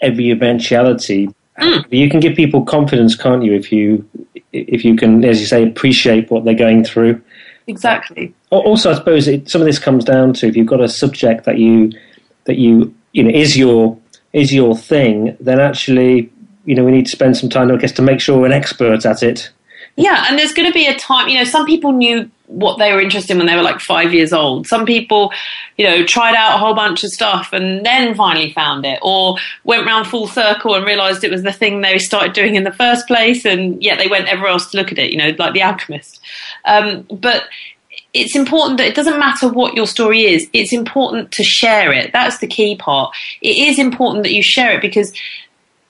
every 0.01 0.31
eventuality 0.31 1.33
Mm. 1.59 1.86
You 1.90 2.11
can 2.11 2.20
give 2.20 2.36
people 2.36 2.64
confidence, 2.64 3.14
can't 3.14 3.42
you? 3.42 3.54
If 3.54 3.72
you 3.72 4.09
if 4.52 4.84
you 4.84 4.96
can, 4.96 5.24
as 5.24 5.40
you 5.40 5.46
say, 5.46 5.66
appreciate 5.66 6.30
what 6.30 6.44
they're 6.44 6.54
going 6.54 6.84
through. 6.84 7.20
Exactly. 7.66 8.34
Also, 8.50 8.90
I 8.90 8.94
suppose 8.94 9.26
it, 9.26 9.48
some 9.48 9.61
of 9.61 9.66
this 9.66 9.78
comes 9.78 10.04
down 10.04 10.32
to 10.34 10.46
if 10.46 10.57
you've 10.57 10.66
got 10.66 10.80
a 10.80 10.88
subject 10.88 11.44
that 11.44 11.59
you 11.59 11.92
that 12.44 12.57
you 12.57 12.94
you 13.12 13.22
know 13.22 13.30
is 13.30 13.57
your 13.57 13.98
is 14.32 14.52
your 14.52 14.76
thing, 14.76 15.36
then 15.40 15.61
actually 15.61 16.30
you 16.64 16.74
know 16.74 16.84
we 16.84 16.92
need 16.92 17.07
to 17.07 17.12
spend 17.12 17.36
some 17.36 17.50
time, 17.50 17.70
I 17.70 17.76
guess, 17.76 17.92
to 17.92 18.02
make 18.02 18.20
sure 18.20 18.38
we're 18.38 18.46
an 18.46 18.52
expert 18.52 19.04
at 19.04 19.22
it. 19.22 19.50
Yeah, 19.97 20.26
and 20.28 20.38
there's 20.38 20.53
going 20.53 20.68
to 20.68 20.74
be 20.74 20.86
a 20.86 20.97
time. 20.99 21.28
You 21.28 21.38
know, 21.38 21.44
some 21.44 21.64
people 21.64 21.92
knew 21.92 22.30
what 22.49 22.78
they 22.78 22.92
were 22.92 23.01
interested 23.01 23.32
in 23.32 23.38
when 23.38 23.47
they 23.47 23.57
were 23.57 23.62
like 23.62 23.80
five 23.80 24.12
years 24.12 24.32
old. 24.32 24.66
Some 24.66 24.84
people, 24.84 25.32
you 25.78 25.86
know, 25.86 26.05
tried 26.05 26.34
out 26.34 26.55
a 26.55 26.59
whole 26.59 26.74
bunch 26.74 27.03
of 27.03 27.11
stuff 27.11 27.53
and 27.53 27.84
then 27.84 28.14
finally 28.14 28.53
found 28.53 28.84
it, 28.84 28.99
or 29.03 29.36
went 29.64 29.86
round 29.86 30.07
full 30.07 30.28
circle 30.28 30.74
and 30.74 30.84
realised 30.84 31.24
it 31.24 31.30
was 31.30 31.42
the 31.42 31.53
thing 31.53 31.80
they 31.80 31.99
started 31.99 32.34
doing 32.34 32.55
in 32.55 32.64
the 32.64 32.72
first 32.72 33.07
place, 33.07 33.44
and 33.47 33.82
yet 33.82 33.99
they 33.99 34.07
went 34.07 34.28
everywhere 34.28 34.53
else 34.53 34.70
to 34.70 34.76
look 34.76 34.92
at 34.92 34.99
it. 34.99 35.11
You 35.11 35.16
know, 35.16 35.32
like 35.38 35.55
The 35.55 35.62
Alchemist. 35.62 36.20
Um, 36.66 37.07
but 37.11 37.44
it's 38.12 38.36
important 38.36 38.78
that 38.78 38.86
it 38.86 38.94
doesn't 38.94 39.18
matter 39.18 39.49
what 39.49 39.74
your 39.74 39.86
story 39.86 40.24
is. 40.24 40.49
It's 40.53 40.72
important 40.72 41.32
to 41.32 41.42
share 41.42 41.92
it. 41.92 42.12
That's 42.12 42.38
the 42.38 42.47
key 42.47 42.76
part. 42.76 43.14
It 43.40 43.57
is 43.57 43.78
important 43.78 44.24
that 44.24 44.32
you 44.32 44.42
share 44.42 44.72
it 44.72 44.82
because 44.82 45.12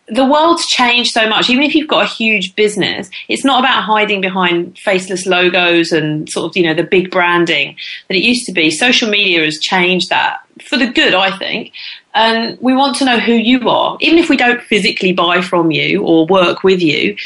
the 0.08 0.24
world's 0.24 0.66
changed 0.66 1.12
so 1.12 1.28
much. 1.28 1.50
Even 1.50 1.64
if 1.64 1.74
you've 1.74 1.88
got 1.88 2.04
a 2.04 2.08
huge 2.08 2.54
business, 2.54 3.10
it's 3.28 3.44
not 3.44 3.60
about 3.60 3.82
hiding 3.82 4.20
behind 4.20 4.78
faceless 4.78 5.26
logos 5.26 5.90
and 5.90 6.28
sort 6.28 6.50
of, 6.50 6.56
you 6.56 6.62
know, 6.62 6.74
the 6.74 6.84
big 6.84 7.10
branding 7.10 7.76
that 8.08 8.16
it 8.16 8.22
used 8.22 8.46
to 8.46 8.52
be. 8.52 8.70
Social 8.70 9.10
media 9.10 9.44
has 9.44 9.58
changed 9.58 10.10
that 10.10 10.40
for 10.62 10.76
the 10.76 10.86
good, 10.86 11.14
I 11.14 11.36
think. 11.36 11.72
And 12.14 12.56
we 12.60 12.74
want 12.74 12.96
to 12.96 13.04
know 13.04 13.18
who 13.18 13.32
you 13.32 13.68
are. 13.68 13.96
Even 14.00 14.18
if 14.18 14.28
we 14.28 14.36
don't 14.36 14.62
physically 14.62 15.12
buy 15.12 15.40
from 15.40 15.70
you 15.70 16.02
or 16.04 16.26
work 16.26 16.62
with 16.62 16.80
you, 16.80 17.16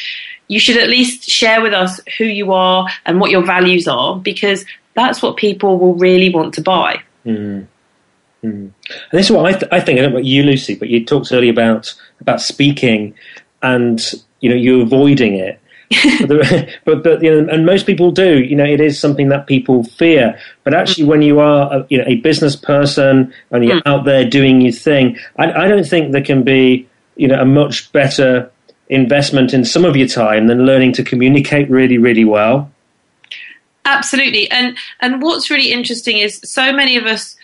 you 0.48 0.58
should 0.58 0.76
at 0.76 0.88
least 0.88 1.30
share 1.30 1.62
with 1.62 1.72
us 1.72 2.00
who 2.18 2.24
you 2.24 2.52
are 2.52 2.88
and 3.06 3.20
what 3.20 3.30
your 3.30 3.44
values 3.44 3.86
are 3.86 4.18
because 4.18 4.64
that's 4.94 5.22
what 5.22 5.36
people 5.36 5.78
will 5.78 5.94
really 5.94 6.30
want 6.30 6.54
to 6.54 6.60
buy. 6.60 7.02
Mm. 7.24 7.66
Mm. 8.44 8.52
And 8.52 8.72
this 9.12 9.26
is 9.26 9.32
what 9.32 9.46
I, 9.46 9.52
th- 9.52 9.70
I 9.70 9.80
think. 9.80 9.98
I 9.98 10.02
don't 10.02 10.12
know 10.12 10.16
about 10.18 10.26
you, 10.26 10.42
Lucy, 10.42 10.74
but 10.74 10.88
you 10.88 11.04
talked 11.04 11.32
earlier 11.32 11.52
about 11.52 11.94
about 12.20 12.40
speaking, 12.40 13.14
and 13.62 14.00
you 14.40 14.48
know 14.48 14.56
you're 14.56 14.82
avoiding 14.82 15.34
it. 15.34 15.60
but 16.84 17.02
but 17.02 17.22
you 17.22 17.30
know, 17.30 17.52
and 17.52 17.66
most 17.66 17.84
people 17.84 18.10
do. 18.10 18.42
You 18.42 18.56
know, 18.56 18.64
it 18.64 18.80
is 18.80 18.98
something 18.98 19.28
that 19.28 19.46
people 19.46 19.84
fear. 19.84 20.38
But 20.64 20.72
actually, 20.72 21.04
when 21.04 21.22
you 21.22 21.40
are 21.40 21.72
a, 21.72 21.86
you 21.90 21.98
know 21.98 22.04
a 22.06 22.16
business 22.16 22.56
person 22.56 23.32
and 23.50 23.64
you're 23.64 23.80
mm. 23.80 23.86
out 23.86 24.04
there 24.04 24.28
doing 24.28 24.60
your 24.62 24.72
thing, 24.72 25.18
I, 25.36 25.52
I 25.52 25.68
don't 25.68 25.86
think 25.86 26.12
there 26.12 26.24
can 26.24 26.42
be 26.42 26.88
you 27.16 27.28
know 27.28 27.40
a 27.40 27.44
much 27.44 27.92
better 27.92 28.50
investment 28.88 29.52
in 29.52 29.64
some 29.64 29.84
of 29.84 29.96
your 29.96 30.08
time 30.08 30.46
than 30.46 30.64
learning 30.64 30.92
to 30.94 31.04
communicate 31.04 31.68
really 31.68 31.98
really 31.98 32.24
well. 32.24 32.70
Absolutely, 33.84 34.50
and 34.50 34.76
and 35.00 35.20
what's 35.20 35.50
really 35.50 35.72
interesting 35.72 36.18
is 36.18 36.40
so 36.44 36.72
many 36.72 36.96
of 36.96 37.04
us 37.04 37.36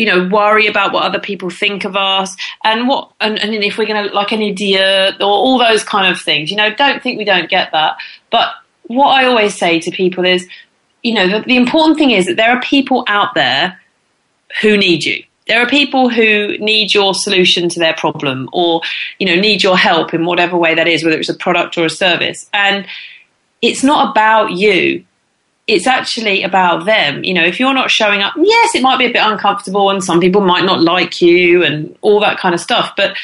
you 0.00 0.06
know, 0.06 0.26
worry 0.28 0.66
about 0.66 0.94
what 0.94 1.04
other 1.04 1.20
people 1.20 1.50
think 1.50 1.84
of 1.84 1.94
us 1.94 2.34
and 2.64 2.88
what, 2.88 3.12
and, 3.20 3.38
and 3.38 3.52
if 3.52 3.76
we're 3.76 3.86
going 3.86 4.08
to 4.08 4.14
like 4.14 4.32
an 4.32 4.40
idiot 4.40 5.16
or 5.20 5.28
all 5.28 5.58
those 5.58 5.84
kind 5.84 6.10
of 6.10 6.18
things. 6.18 6.50
You 6.50 6.56
know, 6.56 6.74
don't 6.74 7.02
think 7.02 7.18
we 7.18 7.24
don't 7.26 7.50
get 7.50 7.70
that. 7.72 7.98
But 8.30 8.48
what 8.84 9.08
I 9.08 9.26
always 9.26 9.58
say 9.58 9.78
to 9.78 9.90
people 9.90 10.24
is, 10.24 10.48
you 11.02 11.12
know, 11.12 11.28
the, 11.28 11.44
the 11.44 11.56
important 11.58 11.98
thing 11.98 12.12
is 12.12 12.24
that 12.24 12.38
there 12.38 12.48
are 12.48 12.62
people 12.62 13.04
out 13.08 13.34
there 13.34 13.78
who 14.62 14.78
need 14.78 15.04
you. 15.04 15.22
There 15.48 15.60
are 15.60 15.68
people 15.68 16.08
who 16.08 16.56
need 16.56 16.94
your 16.94 17.12
solution 17.12 17.68
to 17.68 17.78
their 17.78 17.92
problem 17.92 18.48
or, 18.54 18.80
you 19.18 19.26
know, 19.26 19.38
need 19.38 19.62
your 19.62 19.76
help 19.76 20.14
in 20.14 20.24
whatever 20.24 20.56
way 20.56 20.74
that 20.74 20.88
is, 20.88 21.04
whether 21.04 21.20
it's 21.20 21.28
a 21.28 21.34
product 21.34 21.76
or 21.76 21.84
a 21.84 21.90
service. 21.90 22.48
And 22.54 22.86
it's 23.60 23.84
not 23.84 24.12
about 24.12 24.52
you 24.52 25.04
it's 25.70 25.86
actually 25.86 26.42
about 26.42 26.84
them. 26.84 27.22
You 27.22 27.32
know, 27.32 27.44
if 27.44 27.60
you're 27.60 27.74
not 27.74 27.90
showing 27.90 28.22
up, 28.22 28.34
yes, 28.36 28.74
it 28.74 28.82
might 28.82 28.98
be 28.98 29.06
a 29.06 29.12
bit 29.12 29.22
uncomfortable 29.22 29.88
and 29.90 30.02
some 30.02 30.20
people 30.20 30.40
might 30.40 30.64
not 30.64 30.82
like 30.82 31.22
you 31.22 31.62
and 31.62 31.96
all 32.00 32.18
that 32.20 32.38
kind 32.38 32.54
of 32.54 32.60
stuff. 32.60 32.92
But 32.96 33.16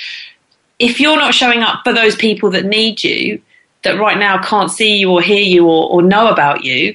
if 0.78 1.00
you're 1.00 1.16
not 1.16 1.34
showing 1.34 1.62
up 1.62 1.82
for 1.82 1.92
those 1.92 2.14
people 2.14 2.50
that 2.50 2.64
need 2.64 3.02
you, 3.02 3.42
that 3.82 3.98
right 3.98 4.16
now 4.16 4.40
can't 4.42 4.70
see 4.70 4.96
you 4.96 5.10
or 5.10 5.20
hear 5.20 5.42
you 5.42 5.66
or, 5.66 5.90
or 5.90 6.02
know 6.02 6.28
about 6.28 6.64
you, 6.64 6.94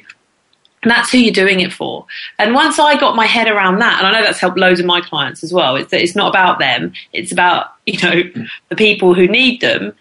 and 0.84 0.90
that's 0.90 1.12
who 1.12 1.20
you're 1.20 1.34
doing 1.34 1.60
it 1.60 1.72
for. 1.72 2.06
And 2.40 2.56
once 2.56 2.80
I 2.80 3.00
got 3.00 3.16
my 3.16 3.26
head 3.26 3.48
around 3.48 3.80
that, 3.80 4.00
and 4.00 4.08
I 4.08 4.12
know 4.12 4.24
that's 4.24 4.40
helped 4.40 4.58
loads 4.58 4.80
of 4.80 4.86
my 4.86 5.02
clients 5.02 5.44
as 5.44 5.54
well, 5.54 5.76
it's 5.76 5.94
it's 5.94 6.16
not 6.16 6.30
about 6.30 6.60
them, 6.60 6.94
it's 7.14 7.32
about, 7.32 7.74
you 7.86 8.00
know, 8.02 8.46
the 8.70 8.76
people 8.76 9.14
who 9.14 9.28
need 9.28 9.62
them, 9.62 9.94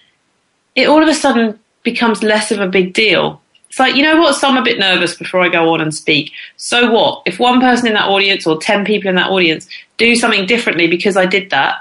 it 0.74 0.88
all 0.88 1.02
of 1.02 1.08
a 1.08 1.14
sudden 1.14 1.58
becomes 1.82 2.22
less 2.22 2.50
of 2.50 2.60
a 2.60 2.68
big 2.68 2.94
deal 2.94 3.42
it's 3.70 3.78
like, 3.78 3.94
you 3.94 4.02
know 4.02 4.20
what? 4.20 4.34
So 4.34 4.48
I'm 4.48 4.56
a 4.56 4.64
bit 4.64 4.80
nervous 4.80 5.14
before 5.14 5.40
I 5.40 5.48
go 5.48 5.72
on 5.72 5.80
and 5.80 5.94
speak. 5.94 6.32
So 6.56 6.90
what? 6.90 7.22
If 7.24 7.38
one 7.38 7.60
person 7.60 7.86
in 7.86 7.94
that 7.94 8.08
audience 8.08 8.44
or 8.44 8.58
10 8.58 8.84
people 8.84 9.08
in 9.08 9.14
that 9.14 9.30
audience 9.30 9.68
do 9.96 10.16
something 10.16 10.44
differently 10.44 10.88
because 10.88 11.16
I 11.16 11.24
did 11.24 11.50
that, 11.50 11.80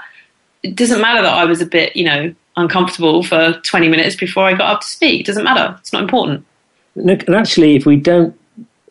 it 0.62 0.76
doesn't 0.76 1.00
matter 1.00 1.20
that 1.22 1.32
I 1.32 1.44
was 1.46 1.60
a 1.60 1.66
bit, 1.66 1.96
you 1.96 2.04
know, 2.04 2.32
uncomfortable 2.56 3.24
for 3.24 3.60
20 3.64 3.88
minutes 3.88 4.14
before 4.14 4.44
I 4.44 4.54
got 4.54 4.72
up 4.72 4.80
to 4.82 4.86
speak. 4.86 5.22
It 5.22 5.26
doesn't 5.26 5.42
matter. 5.42 5.76
It's 5.80 5.92
not 5.92 6.02
important. 6.02 6.46
Look, 6.94 7.26
And 7.26 7.34
actually, 7.34 7.74
if 7.74 7.86
we 7.86 7.96
don't, 7.96 8.38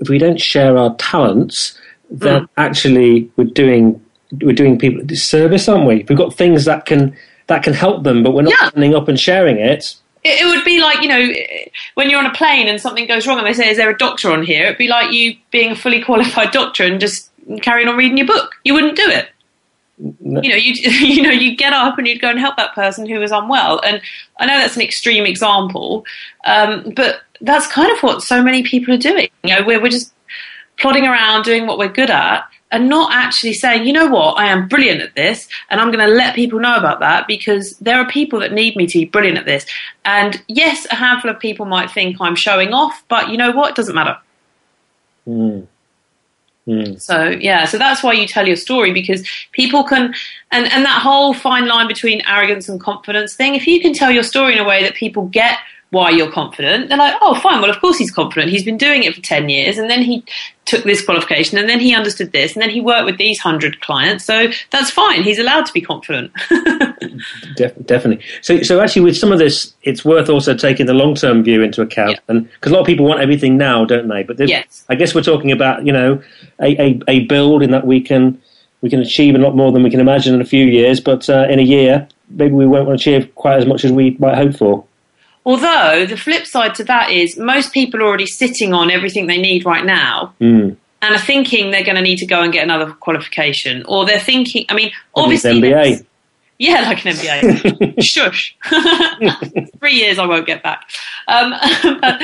if 0.02 0.10
we 0.10 0.18
don't 0.18 0.42
share 0.42 0.78
our 0.78 0.94
talents, 0.96 1.80
then 2.10 2.42
mm. 2.44 2.50
actually 2.58 3.32
we're 3.38 3.46
doing, 3.46 4.04
we're 4.42 4.52
doing 4.52 4.78
people 4.78 5.00
a 5.00 5.06
disservice, 5.06 5.70
aren't 5.70 5.88
we? 5.88 6.06
We've 6.10 6.18
got 6.18 6.34
things 6.34 6.66
that 6.66 6.86
can, 6.86 7.16
that 7.48 7.64
can 7.64 7.74
help 7.74 8.04
them, 8.04 8.24
but 8.24 8.32
we're 8.32 8.42
not 8.42 8.56
yeah. 8.60 8.70
standing 8.70 8.94
up 8.94 9.08
and 9.08 9.18
sharing 9.18 9.58
it 9.58 9.96
it, 10.24 10.46
would 10.46 10.66
be 10.66 10.82
like, 10.82 11.02
you 11.02 11.08
know, 11.08 11.30
when 11.96 12.10
you're 12.10 12.20
on 12.20 12.26
a 12.26 12.34
plane 12.34 12.68
and 12.68 12.80
something 12.80 13.08
goes 13.08 13.26
wrong 13.26 13.38
and 13.38 13.48
they 13.48 13.54
say, 13.54 13.70
is 13.70 13.78
there 13.78 13.90
a 13.90 13.98
doctor 13.98 14.32
on 14.32 14.44
here? 14.44 14.66
It'd 14.66 14.78
be 14.78 14.88
like 14.88 15.12
you 15.12 15.36
being 15.52 15.72
a 15.72 15.76
fully 15.76 16.02
qualified 16.04 16.52
doctor 16.52 16.84
and 16.84 17.00
just 17.00 17.32
carrying 17.62 17.88
on 17.88 17.98
reading 17.98 18.18
your 18.18 18.28
book. 18.28 18.56
You 18.64 18.74
wouldn't 18.74 18.96
do 18.96 19.08
it. 19.08 19.30
No. 20.22 20.42
You 20.42 20.50
know, 20.50 20.56
you 20.56 20.74
you 20.82 21.22
know, 21.22 21.32
you 21.32 21.56
get 21.56 21.74
up 21.74 21.98
and 21.98 22.08
you'd 22.08 22.22
go 22.22 22.30
and 22.30 22.40
help 22.40 22.58
that 22.58 22.74
person 22.74 23.06
who 23.06 23.20
was 23.20 23.32
unwell. 23.32 23.82
And 23.82 24.02
I 24.40 24.46
know 24.46 24.58
that's 24.58 24.76
an 24.76 24.82
extreme 24.82 25.26
example, 25.26 26.06
um, 26.46 26.94
but 26.96 27.22
that's 27.42 27.68
kind 27.68 27.92
of 27.92 28.02
what 28.02 28.24
so 28.24 28.42
many 28.42 28.64
people 28.64 28.94
are 28.94 28.98
doing. 28.98 29.30
You 29.44 29.56
know, 29.56 29.66
we're 29.66 29.82
we're 29.82 29.90
just 29.90 30.14
plodding 30.78 31.06
around 31.06 31.44
doing 31.44 31.68
what 31.68 31.78
we're 31.78 31.90
good 31.90 32.10
at, 32.10 32.49
and 32.72 32.88
not 32.88 33.12
actually 33.14 33.54
saying, 33.54 33.86
you 33.86 33.94
know 33.94 34.08
what, 34.08 34.34
I 34.34 34.48
am 34.48 34.68
brilliant 34.68 35.02
at 35.02 35.16
this, 35.16 35.48
and 35.70 35.82
I'm 35.82 35.92
going 35.92 36.08
to 36.08 36.14
let 36.14 36.36
people 36.36 36.60
know 36.60 36.76
about 36.76 37.00
that 37.00 37.28
because 37.28 37.78
there 37.78 37.98
are 37.98 38.08
people 38.08 38.40
that 38.40 38.54
need 38.54 38.76
me 38.76 38.86
to 38.88 38.98
be 39.00 39.06
brilliant 39.06 39.38
at 39.38 39.46
this. 39.46 39.66
And 40.06 40.42
yes, 40.48 40.86
a 40.92 40.96
handful 40.96 41.32
of 41.32 41.40
people 41.40 41.66
might 41.66 41.90
think 41.90 42.18
I'm 42.20 42.36
showing 42.36 42.74
off, 42.74 43.04
but 43.08 43.30
you 43.30 43.38
know 43.38 43.52
what, 43.52 43.72
it 43.72 43.76
doesn't 43.76 43.96
matter. 43.96 44.18
Mm. 45.28 45.68
Mm. 46.68 47.02
So 47.02 47.30
yeah, 47.30 47.66
so 47.66 47.80
that's 47.80 48.04
why 48.04 48.14
you 48.14 48.28
tell 48.28 48.48
your 48.48 48.56
story 48.56 48.94
because 48.94 49.28
people 49.54 49.84
can, 49.84 50.14
and 50.52 50.72
and 50.72 50.86
that 50.86 51.02
whole 51.02 51.34
fine 51.34 51.68
line 51.68 51.88
between 51.88 52.22
arrogance 52.28 52.70
and 52.70 52.80
confidence 52.80 53.34
thing. 53.36 53.56
If 53.56 53.66
you 53.66 53.82
can 53.82 53.94
tell 53.94 54.12
your 54.12 54.22
story 54.22 54.54
in 54.54 54.60
a 54.60 54.68
way 54.68 54.84
that 54.84 54.94
people 54.94 55.26
get 55.28 55.58
why 55.92 56.12
you're 56.12 56.32
confident. 56.32 56.90
They're 56.90 56.98
like, 56.98 57.16
oh, 57.22 57.34
fine. 57.40 57.62
Well, 57.62 57.72
of 57.72 57.82
course 57.82 57.98
he's 57.98 58.12
confident. 58.12 58.52
He's 58.52 58.64
been 58.64 58.78
doing 58.78 59.04
it 59.04 59.16
for 59.16 59.22
10 59.22 59.50
years 59.50 59.80
and 59.80 59.90
then 59.90 60.04
he 60.04 60.24
took 60.66 60.84
this 60.84 61.04
qualification 61.04 61.58
and 61.58 61.68
then 61.68 61.80
he 61.80 61.96
understood 61.96 62.32
this 62.32 62.54
and 62.54 62.62
then 62.62 62.70
he 62.70 62.80
worked 62.80 63.06
with 63.06 63.18
these 63.18 63.44
100 63.44 63.82
clients. 63.82 64.24
So 64.24 64.50
that's 64.70 64.92
fine. 64.92 65.24
He's 65.24 65.40
allowed 65.40 65.66
to 65.66 65.74
be 65.74 65.82
confident. 65.82 66.32
Def- 67.56 67.86
definitely. 67.86 68.24
So, 68.42 68.62
so 68.62 68.80
actually 68.82 69.02
with 69.02 69.18
some 69.18 69.32
of 69.32 69.40
this, 69.40 69.74
it's 69.82 70.06
worth 70.06 70.30
also 70.30 70.56
taking 70.56 70.86
the 70.86 70.94
long-term 70.94 71.44
view 71.44 71.64
into 71.64 71.82
account. 71.82 72.12
Yeah. 72.12 72.20
And 72.28 72.52
because 72.52 72.72
a 72.72 72.76
lot 72.76 72.82
of 72.82 72.88
people 72.88 73.08
want 73.08 73.22
everything 73.22 73.58
now, 73.58 73.84
don't 73.84 74.08
they? 74.08 74.22
But 74.22 74.48
yes. 74.48 74.86
I 74.90 74.96
guess 74.96 75.16
we're 75.16 75.24
talking 75.24 75.52
about, 75.52 75.88
you 75.88 75.92
know, 75.92 76.22
a, 76.62 76.80
a, 76.80 77.00
a, 77.08 77.20
build 77.26 77.64
in 77.64 77.72
that 77.72 77.88
we 77.88 78.00
can, 78.00 78.40
we 78.82 78.92
can 78.92 79.00
achieve 79.00 79.34
a 79.34 79.40
lot 79.40 79.56
more 79.56 79.72
than 79.72 79.82
we 79.82 79.90
can 79.90 80.00
imagine 80.00 80.36
in 80.36 80.42
a 80.42 80.46
few 80.46 80.66
years. 80.66 81.00
But 81.00 81.28
uh, 81.32 81.48
in 81.50 81.58
a 81.58 81.64
year, 81.64 82.08
maybe 82.30 82.54
we 82.54 82.68
won't 82.68 82.92
achieve 82.94 83.34
quite 83.34 83.58
as 83.58 83.66
much 83.66 83.84
as 83.84 83.92
we 83.92 84.12
might 84.20 84.36
hope 84.36 84.56
for. 84.56 84.86
Although 85.46 86.06
the 86.06 86.18
flip 86.18 86.46
side 86.46 86.76
to 86.76 86.84
that 86.86 87.12
is 87.12 87.38
most 87.38 87.74
people 87.74 88.02
are 88.02 88.06
already 88.06 88.28
sitting 88.28 88.74
on 88.74 88.92
everything 88.92 89.28
they 89.28 89.42
need 89.42 89.66
right 89.66 89.86
now. 89.86 90.34
Mm. 90.40 90.78
And 91.02 91.16
are 91.16 91.18
thinking 91.18 91.72
they're 91.72 91.86
going 91.86 91.96
to 91.96 92.02
need 92.02 92.18
to 92.18 92.26
go 92.26 92.42
and 92.42 92.52
get 92.52 92.62
another 92.62 92.92
qualification, 92.92 93.86
or 93.88 94.06
they're 94.06 94.20
thinking. 94.20 94.66
I 94.68 94.74
mean, 94.74 94.92
obviously, 95.16 95.62
MBA. 95.62 96.06
Yeah, 96.58 96.82
like 96.82 97.06
an 97.06 97.14
MBA. 97.14 97.94
Shush. 98.04 98.56
Three 99.80 99.94
years 99.94 100.20
I 100.20 100.26
won't 100.26 100.46
get 100.46 100.62
back. 100.62 100.90
Um, 101.30 101.54
but, 102.02 102.22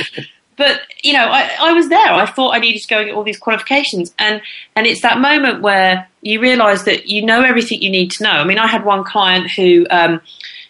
but, 0.57 0.81
you 1.01 1.13
know, 1.13 1.25
I, 1.25 1.55
I 1.57 1.71
was 1.71 1.87
there. 1.87 2.11
I 2.11 2.25
thought 2.25 2.53
I 2.53 2.59
needed 2.59 2.81
to 2.81 2.87
go 2.89 2.97
and 2.97 3.07
get 3.07 3.15
all 3.15 3.23
these 3.23 3.39
qualifications, 3.39 4.13
and 4.19 4.41
and 4.75 4.85
it's 4.85 5.01
that 5.01 5.19
moment 5.19 5.61
where 5.61 6.09
you 6.21 6.41
realise 6.41 6.83
that 6.83 7.07
you 7.07 7.25
know 7.25 7.43
everything 7.43 7.81
you 7.81 7.89
need 7.89 8.11
to 8.11 8.23
know. 8.23 8.31
I 8.31 8.43
mean, 8.43 8.59
I 8.59 8.67
had 8.67 8.83
one 8.85 9.05
client 9.05 9.51
who. 9.51 9.87
Um, 9.89 10.21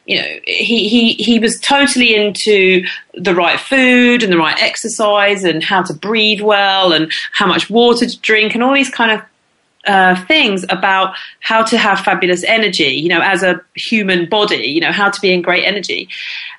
you 0.06 0.22
know, 0.22 0.39
he, 0.45 0.88
he, 0.88 1.14
he 1.14 1.39
was 1.39 1.60
totally 1.60 2.16
into 2.16 2.86
the 3.16 3.34
right 3.34 3.60
food 3.60 4.22
and 4.22 4.32
the 4.32 4.38
right 4.38 4.62
exercise 4.62 5.43
and 5.43 5.64
how 5.64 5.82
to 5.82 5.93
breathe 5.93 6.41
well 6.41 6.93
and 6.93 7.12
how 7.32 7.47
much 7.47 7.70
water 7.70 8.06
to 8.06 8.20
drink 8.22 8.53
and 8.53 8.64
all 8.64 8.74
these 8.74 8.89
kind 8.89 9.12
of 9.12 9.22
uh, 9.88 10.16
things 10.26 10.64
about 10.70 11.16
how 11.39 11.64
to 11.64 11.78
have 11.78 11.99
fabulous 11.99 12.43
energy, 12.43 12.86
you 12.86 13.10
know, 13.10 13.22
as 13.22 13.43
a 13.43 13.62
human 13.76 14.28
body, 14.28 14.68
you 14.68 14.80
know, 14.80 14.91
how 14.91 15.10
to 15.10 15.22
be 15.22 15.32
in 15.32 15.41
great 15.41 15.66
energy. 15.66 16.10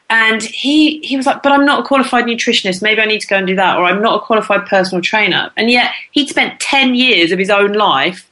And 0.08 0.42
he, 0.42 1.00
he 1.00 1.16
was 1.16 1.26
like, 1.26 1.42
but 1.42 1.52
I'm 1.52 1.64
not 1.64 1.80
a 1.80 1.82
qualified 1.82 2.26
nutritionist. 2.26 2.82
Maybe 2.82 3.00
I 3.00 3.06
need 3.06 3.20
to 3.20 3.26
go 3.26 3.36
and 3.36 3.46
do 3.46 3.56
that. 3.56 3.76
Or 3.76 3.84
I'm 3.84 4.00
not 4.00 4.22
a 4.22 4.24
qualified 4.24 4.66
personal 4.66 5.02
trainer. 5.02 5.50
And 5.56 5.70
yet 5.70 5.92
he'd 6.12 6.28
spent 6.28 6.60
10 6.60 6.94
years 6.94 7.32
of 7.32 7.38
his 7.38 7.50
own 7.50 7.72
life 7.72 8.30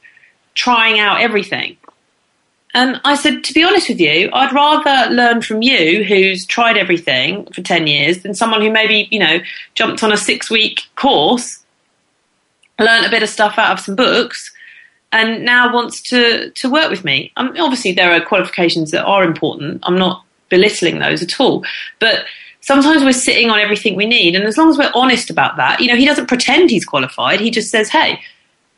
trying 0.53 0.99
out 0.99 1.19
everything. 1.19 1.75
And 2.75 2.99
I 3.05 3.15
said, 3.15 3.45
to 3.45 3.53
be 3.53 3.63
honest 3.63 3.87
with 3.87 4.01
you, 4.01 4.29
I'd 4.33 4.51
rather 4.51 5.09
learn 5.09 5.41
from 5.41 5.61
you, 5.61 6.03
who's 6.03 6.45
tried 6.45 6.75
everything 6.75 7.45
for 7.53 7.61
10 7.61 7.87
years, 7.87 8.21
than 8.21 8.33
someone 8.33 8.61
who 8.61 8.69
maybe, 8.69 9.07
you 9.11 9.17
know, 9.17 9.39
jumped 9.75 10.03
on 10.03 10.11
a 10.11 10.17
six 10.17 10.51
week 10.51 10.81
course, 10.95 11.63
learned 12.77 13.05
a 13.05 13.09
bit 13.09 13.23
of 13.23 13.29
stuff 13.29 13.57
out 13.57 13.71
of 13.71 13.79
some 13.79 13.95
books, 13.95 14.53
and 15.13 15.45
now 15.45 15.73
wants 15.73 16.01
to, 16.09 16.51
to 16.51 16.69
work 16.69 16.89
with 16.89 17.05
me. 17.05 17.31
Um, 17.37 17.53
obviously, 17.57 17.93
there 17.93 18.11
are 18.11 18.19
qualifications 18.19 18.91
that 18.91 19.05
are 19.05 19.23
important. 19.23 19.79
I'm 19.83 19.97
not 19.97 20.25
belittling 20.49 20.99
those 20.99 21.23
at 21.23 21.39
all. 21.39 21.63
But 21.99 22.25
sometimes 22.59 23.05
we're 23.05 23.13
sitting 23.13 23.49
on 23.49 23.57
everything 23.57 23.95
we 23.95 24.05
need. 24.05 24.35
And 24.35 24.43
as 24.43 24.57
long 24.57 24.69
as 24.69 24.77
we're 24.77 24.91
honest 24.93 25.29
about 25.29 25.55
that, 25.55 25.79
you 25.79 25.87
know, 25.87 25.95
he 25.95 26.05
doesn't 26.05 26.27
pretend 26.27 26.69
he's 26.69 26.83
qualified. 26.83 27.39
He 27.39 27.51
just 27.51 27.69
says, 27.69 27.87
hey, 27.87 28.19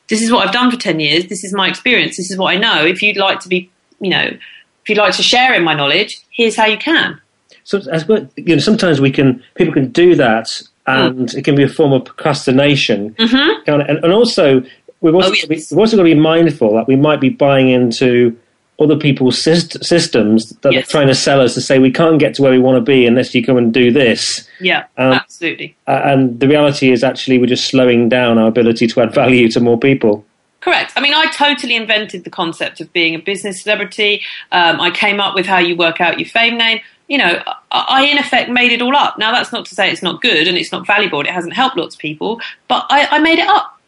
this 0.07 0.21
is 0.21 0.31
what 0.31 0.45
I've 0.45 0.53
done 0.53 0.69
for 0.69 0.77
10 0.77 0.99
years. 0.99 1.25
This 1.25 1.43
is 1.43 1.51
my 1.51 1.67
experience. 1.67 2.15
This 2.15 2.29
is 2.29 2.37
what 2.37 2.53
I 2.53 2.59
know. 2.59 2.85
If 2.85 3.01
you'd 3.01 3.17
like 3.17 3.39
to 3.39 3.49
be 3.49 3.71
you 3.99 4.09
know, 4.09 4.23
if 4.25 4.89
you'd 4.89 4.97
like 4.97 5.15
to 5.15 5.23
share 5.23 5.53
in 5.53 5.63
my 5.63 5.73
knowledge, 5.73 6.19
here's 6.31 6.55
how 6.55 6.65
you 6.65 6.77
can. 6.77 7.19
So, 7.63 7.79
as 7.91 8.07
well, 8.07 8.27
you 8.37 8.55
know, 8.55 8.61
sometimes 8.61 9.01
we 9.01 9.11
can 9.11 9.43
people 9.55 9.73
can 9.73 9.89
do 9.91 10.15
that, 10.15 10.61
and 10.85 11.33
it 11.33 11.43
can 11.43 11.55
be 11.55 11.63
a 11.63 11.67
form 11.69 11.91
of 11.93 12.05
procrastination. 12.05 13.13
Mhm. 13.19 13.65
Kind 13.65 13.81
of- 13.81 13.89
and, 13.89 14.03
and 14.03 14.13
also, 14.13 14.63
we've 15.01 15.13
also, 15.15 15.29
Oh, 15.29 15.33
yes. 15.33 15.41
got 15.41 15.47
to 15.47 15.47
be, 15.49 15.55
we've 15.71 15.79
also 15.79 15.97
got 15.97 16.03
to 16.03 16.15
be 16.15 16.19
mindful 16.19 16.73
that 16.75 16.87
we 16.87 16.95
might 16.95 17.19
be 17.19 17.29
buying 17.29 17.69
into 17.69 18.37
other 18.79 18.95
people's 18.95 19.35
syst- 19.43 19.83
systems 19.83 20.51
that 20.61 20.71
Yes. 20.71 20.87
are 20.87 20.91
trying 20.91 21.07
to 21.07 21.15
sell 21.15 21.41
us 21.41 21.55
to 21.55 21.61
say 21.61 21.79
we 21.79 21.91
can't 21.91 22.19
get 22.19 22.35
to 22.35 22.43
where 22.43 22.51
we 22.51 22.59
want 22.59 22.77
to 22.77 22.81
be 22.81 23.07
unless 23.07 23.33
you 23.33 23.43
come 23.43 23.57
and 23.57 23.73
do 23.73 23.91
this. 23.91 24.47
Yeah, 24.61 24.83
Um, 24.99 25.13
absolutely. 25.13 25.75
Uh, 25.87 26.01
and 26.05 26.39
the 26.39 26.47
reality 26.47 26.91
is 26.91 27.03
actually 27.03 27.39
we're 27.39 27.47
just 27.47 27.65
slowing 27.67 28.07
down 28.07 28.37
our 28.37 28.47
ability 28.47 28.85
to 28.87 29.01
add 29.01 29.13
value 29.15 29.49
to 29.49 29.59
more 29.59 29.79
people. 29.79 30.23
Correct. 30.67 30.91
I 30.97 30.99
mean, 30.99 31.13
I 31.13 31.27
totally 31.27 31.77
invented 31.77 32.25
the 32.25 32.29
concept 32.29 32.81
of 32.81 32.91
being 32.91 33.15
a 33.15 33.19
business 33.19 33.61
celebrity. 33.61 34.21
Um, 34.51 34.81
I 34.81 34.91
came 34.91 35.21
up 35.21 35.33
with 35.33 35.45
how 35.45 35.59
you 35.59 35.77
work 35.77 36.01
out 36.01 36.19
your 36.19 36.27
fame 36.27 36.57
name. 36.57 36.81
You 37.07 37.19
know, 37.19 37.41
I, 37.71 37.85
I 37.87 38.03
in 38.03 38.17
effect 38.17 38.49
made 38.49 38.73
it 38.73 38.81
all 38.81 38.93
up. 38.93 39.17
Now, 39.17 39.31
that's 39.31 39.53
not 39.53 39.65
to 39.67 39.75
say 39.75 39.89
it's 39.89 40.03
not 40.03 40.21
good 40.21 40.45
and 40.45 40.57
it's 40.57 40.73
not 40.73 40.85
valuable. 40.85 41.19
and 41.19 41.27
It 41.29 41.33
hasn't 41.33 41.53
helped 41.53 41.77
lots 41.77 41.95
of 41.95 42.01
people, 42.01 42.41
but 42.67 42.85
I, 42.89 43.07
I 43.11 43.19
made 43.19 43.39
it 43.39 43.47
up. 43.47 43.79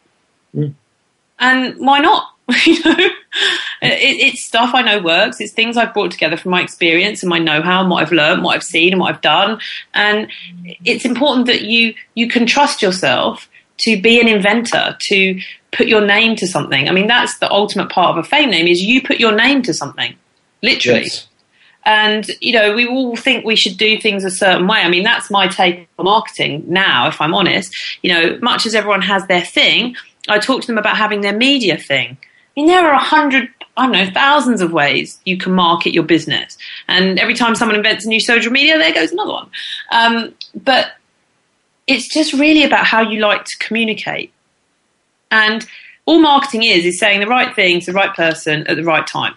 And 1.38 1.76
why 1.76 1.98
not? 1.98 2.30
you 2.64 2.82
know, 2.82 2.96
it, 2.96 3.12
it's 3.82 4.42
stuff 4.42 4.74
I 4.74 4.80
know 4.80 5.02
works. 5.02 5.38
It's 5.38 5.52
things 5.52 5.76
I've 5.76 5.92
brought 5.92 6.12
together 6.12 6.38
from 6.38 6.52
my 6.52 6.62
experience 6.62 7.22
and 7.22 7.28
my 7.28 7.38
know-how 7.38 7.82
and 7.82 7.90
what 7.90 8.02
I've 8.02 8.12
learned, 8.12 8.42
what 8.42 8.56
I've 8.56 8.64
seen, 8.64 8.94
and 8.94 9.00
what 9.02 9.14
I've 9.14 9.20
done. 9.20 9.60
And 9.92 10.32
it's 10.86 11.04
important 11.04 11.46
that 11.46 11.60
you 11.60 11.92
you 12.14 12.26
can 12.26 12.46
trust 12.46 12.80
yourself 12.80 13.50
to 13.80 14.00
be 14.00 14.18
an 14.18 14.28
inventor, 14.28 14.96
to 14.98 15.40
put 15.72 15.86
your 15.86 16.04
name 16.04 16.36
to 16.36 16.46
something. 16.46 16.88
I 16.88 16.92
mean, 16.92 17.06
that's 17.06 17.38
the 17.38 17.50
ultimate 17.50 17.90
part 17.90 18.16
of 18.16 18.24
a 18.24 18.28
fame 18.28 18.50
name 18.50 18.66
is 18.66 18.82
you 18.82 19.02
put 19.02 19.20
your 19.20 19.34
name 19.34 19.62
to 19.62 19.74
something, 19.74 20.14
literally. 20.62 21.02
Yes. 21.02 21.26
And, 21.84 22.26
you 22.40 22.52
know, 22.52 22.74
we 22.74 22.86
all 22.86 23.16
think 23.16 23.44
we 23.44 23.56
should 23.56 23.78
do 23.78 23.98
things 23.98 24.24
a 24.24 24.30
certain 24.30 24.66
way. 24.66 24.80
I 24.80 24.88
mean, 24.88 25.02
that's 25.02 25.30
my 25.30 25.48
take 25.48 25.88
on 25.98 26.04
marketing 26.04 26.64
now, 26.66 27.08
if 27.08 27.20
I'm 27.20 27.34
honest. 27.34 27.74
You 28.02 28.12
know, 28.12 28.38
much 28.42 28.66
as 28.66 28.74
everyone 28.74 29.02
has 29.02 29.26
their 29.26 29.40
thing, 29.40 29.96
I 30.28 30.38
talk 30.38 30.60
to 30.62 30.66
them 30.66 30.78
about 30.78 30.96
having 30.96 31.22
their 31.22 31.36
media 31.36 31.78
thing. 31.78 32.18
I 32.20 32.60
mean, 32.60 32.66
there 32.66 32.86
are 32.86 32.92
a 32.92 32.98
hundred, 32.98 33.48
I 33.76 33.84
don't 33.84 33.92
know, 33.92 34.10
thousands 34.12 34.60
of 34.60 34.72
ways 34.72 35.18
you 35.24 35.38
can 35.38 35.52
market 35.52 35.94
your 35.94 36.02
business. 36.04 36.58
And 36.86 37.18
every 37.18 37.34
time 37.34 37.54
someone 37.54 37.76
invents 37.76 38.04
a 38.04 38.08
new 38.08 38.20
social 38.20 38.52
media, 38.52 38.76
there 38.76 38.92
goes 38.92 39.12
another 39.12 39.32
one. 39.32 39.50
Um, 39.90 40.34
but 40.54 40.92
it's 41.86 42.12
just 42.12 42.34
really 42.34 42.64
about 42.64 42.84
how 42.84 43.00
you 43.00 43.20
like 43.20 43.44
to 43.44 43.58
communicate. 43.58 44.32
And 45.30 45.66
all 46.06 46.20
marketing 46.20 46.64
is, 46.64 46.84
is 46.84 46.98
saying 46.98 47.20
the 47.20 47.26
right 47.26 47.54
thing 47.54 47.80
to 47.80 47.86
the 47.86 47.92
right 47.92 48.14
person 48.14 48.66
at 48.66 48.76
the 48.76 48.84
right 48.84 49.06
time. 49.06 49.34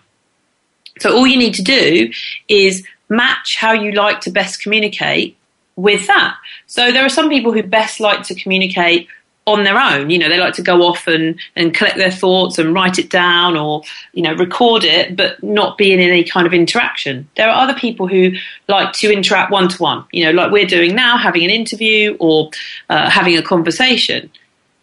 So 0.99 1.15
all 1.15 1.27
you 1.27 1.37
need 1.37 1.53
to 1.55 1.63
do 1.63 2.11
is 2.47 2.85
match 3.09 3.57
how 3.59 3.73
you 3.73 3.91
like 3.91 4.21
to 4.21 4.31
best 4.31 4.61
communicate 4.61 5.37
with 5.75 6.07
that. 6.07 6.35
So 6.67 6.91
there 6.91 7.05
are 7.05 7.09
some 7.09 7.29
people 7.29 7.51
who 7.51 7.63
best 7.63 7.99
like 7.99 8.23
to 8.23 8.35
communicate 8.35 9.07
on 9.45 9.63
their 9.63 9.77
own. 9.77 10.09
You 10.09 10.19
know, 10.19 10.29
they 10.29 10.39
like 10.39 10.53
to 10.55 10.61
go 10.61 10.83
off 10.83 11.07
and, 11.07 11.37
and 11.55 11.73
collect 11.73 11.97
their 11.97 12.11
thoughts 12.11 12.57
and 12.57 12.73
write 12.73 12.97
it 12.97 13.09
down 13.09 13.57
or, 13.57 13.81
you 14.13 14.23
know, 14.23 14.33
record 14.35 14.83
it, 14.83 15.15
but 15.15 15.41
not 15.43 15.77
be 15.77 15.91
in 15.91 15.99
any 15.99 16.23
kind 16.23 16.47
of 16.47 16.53
interaction. 16.53 17.27
There 17.35 17.49
are 17.49 17.63
other 17.63 17.77
people 17.77 18.07
who 18.07 18.31
like 18.67 18.93
to 18.93 19.11
interact 19.11 19.51
one 19.51 19.67
to 19.69 19.77
one, 19.81 20.05
you 20.11 20.23
know, 20.23 20.31
like 20.31 20.51
we're 20.51 20.65
doing 20.65 20.95
now, 20.95 21.17
having 21.17 21.43
an 21.43 21.49
interview 21.49 22.15
or 22.19 22.51
uh, 22.89 23.09
having 23.09 23.37
a 23.37 23.41
conversation. 23.41 24.31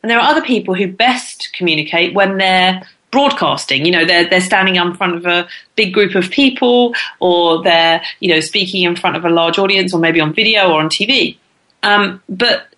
And 0.02 0.10
there 0.10 0.18
are 0.18 0.30
other 0.30 0.42
people 0.42 0.74
who 0.74 0.86
best 0.86 1.50
communicate 1.52 2.14
when 2.14 2.38
they're 2.38 2.82
broadcasting. 3.10 3.84
You 3.84 3.92
know, 3.92 4.04
they're 4.04 4.28
they're 4.28 4.40
standing 4.40 4.76
in 4.76 4.94
front 4.94 5.16
of 5.16 5.26
a 5.26 5.48
big 5.76 5.92
group 5.92 6.14
of 6.14 6.30
people, 6.30 6.94
or 7.18 7.62
they're 7.62 8.02
you 8.20 8.32
know 8.32 8.40
speaking 8.40 8.82
in 8.82 8.96
front 8.96 9.16
of 9.16 9.24
a 9.24 9.30
large 9.30 9.58
audience, 9.58 9.92
or 9.92 10.00
maybe 10.00 10.20
on 10.20 10.32
video 10.32 10.70
or 10.70 10.80
on 10.80 10.88
TV. 10.88 11.36
Um, 11.82 12.22
but 12.28 12.68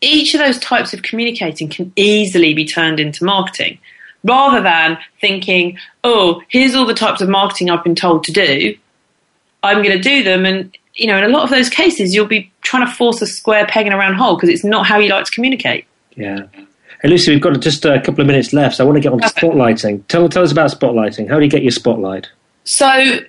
each 0.00 0.34
of 0.34 0.40
those 0.40 0.58
types 0.58 0.94
of 0.94 1.02
communicating 1.02 1.68
can 1.68 1.92
easily 1.96 2.54
be 2.54 2.64
turned 2.64 3.00
into 3.00 3.24
marketing, 3.24 3.78
rather 4.24 4.62
than 4.62 4.98
thinking, 5.20 5.78
oh, 6.04 6.42
here's 6.48 6.74
all 6.74 6.86
the 6.86 6.94
types 6.94 7.20
of 7.20 7.28
marketing 7.28 7.70
I've 7.70 7.84
been 7.84 7.94
told 7.94 8.24
to 8.24 8.32
do. 8.32 8.76
I'm 9.62 9.82
going 9.82 9.96
to 9.96 10.02
do 10.02 10.22
them, 10.22 10.46
and 10.46 10.76
you 10.94 11.06
know, 11.06 11.16
in 11.16 11.24
a 11.24 11.28
lot 11.28 11.44
of 11.44 11.50
those 11.50 11.68
cases, 11.68 12.14
you'll 12.14 12.26
be 12.26 12.50
trying 12.62 12.86
to 12.86 12.92
force 12.92 13.22
a 13.22 13.26
square 13.26 13.66
peg 13.66 13.86
in 13.86 13.92
a 13.92 13.96
round 13.96 14.16
hole 14.16 14.36
because 14.36 14.48
it's 14.48 14.64
not 14.64 14.86
how 14.86 14.98
you 14.98 15.10
like 15.10 15.24
to 15.24 15.32
communicate. 15.32 15.86
Yeah. 16.16 16.46
Hey, 17.02 17.08
Lucy, 17.08 17.32
we've 17.32 17.40
got 17.40 17.58
just 17.60 17.84
a 17.84 18.00
couple 18.00 18.20
of 18.20 18.26
minutes 18.26 18.52
left, 18.52 18.76
so 18.76 18.84
I 18.84 18.86
want 18.86 18.96
to 18.96 19.00
get 19.00 19.12
on 19.12 19.20
to 19.20 19.28
spotlighting. 19.28 20.06
Tell, 20.08 20.28
tell 20.28 20.42
us 20.42 20.52
about 20.52 20.70
spotlighting. 20.70 21.28
How 21.28 21.38
do 21.38 21.44
you 21.44 21.50
get 21.50 21.62
your 21.62 21.70
spotlight? 21.70 22.28
So, 22.64 23.20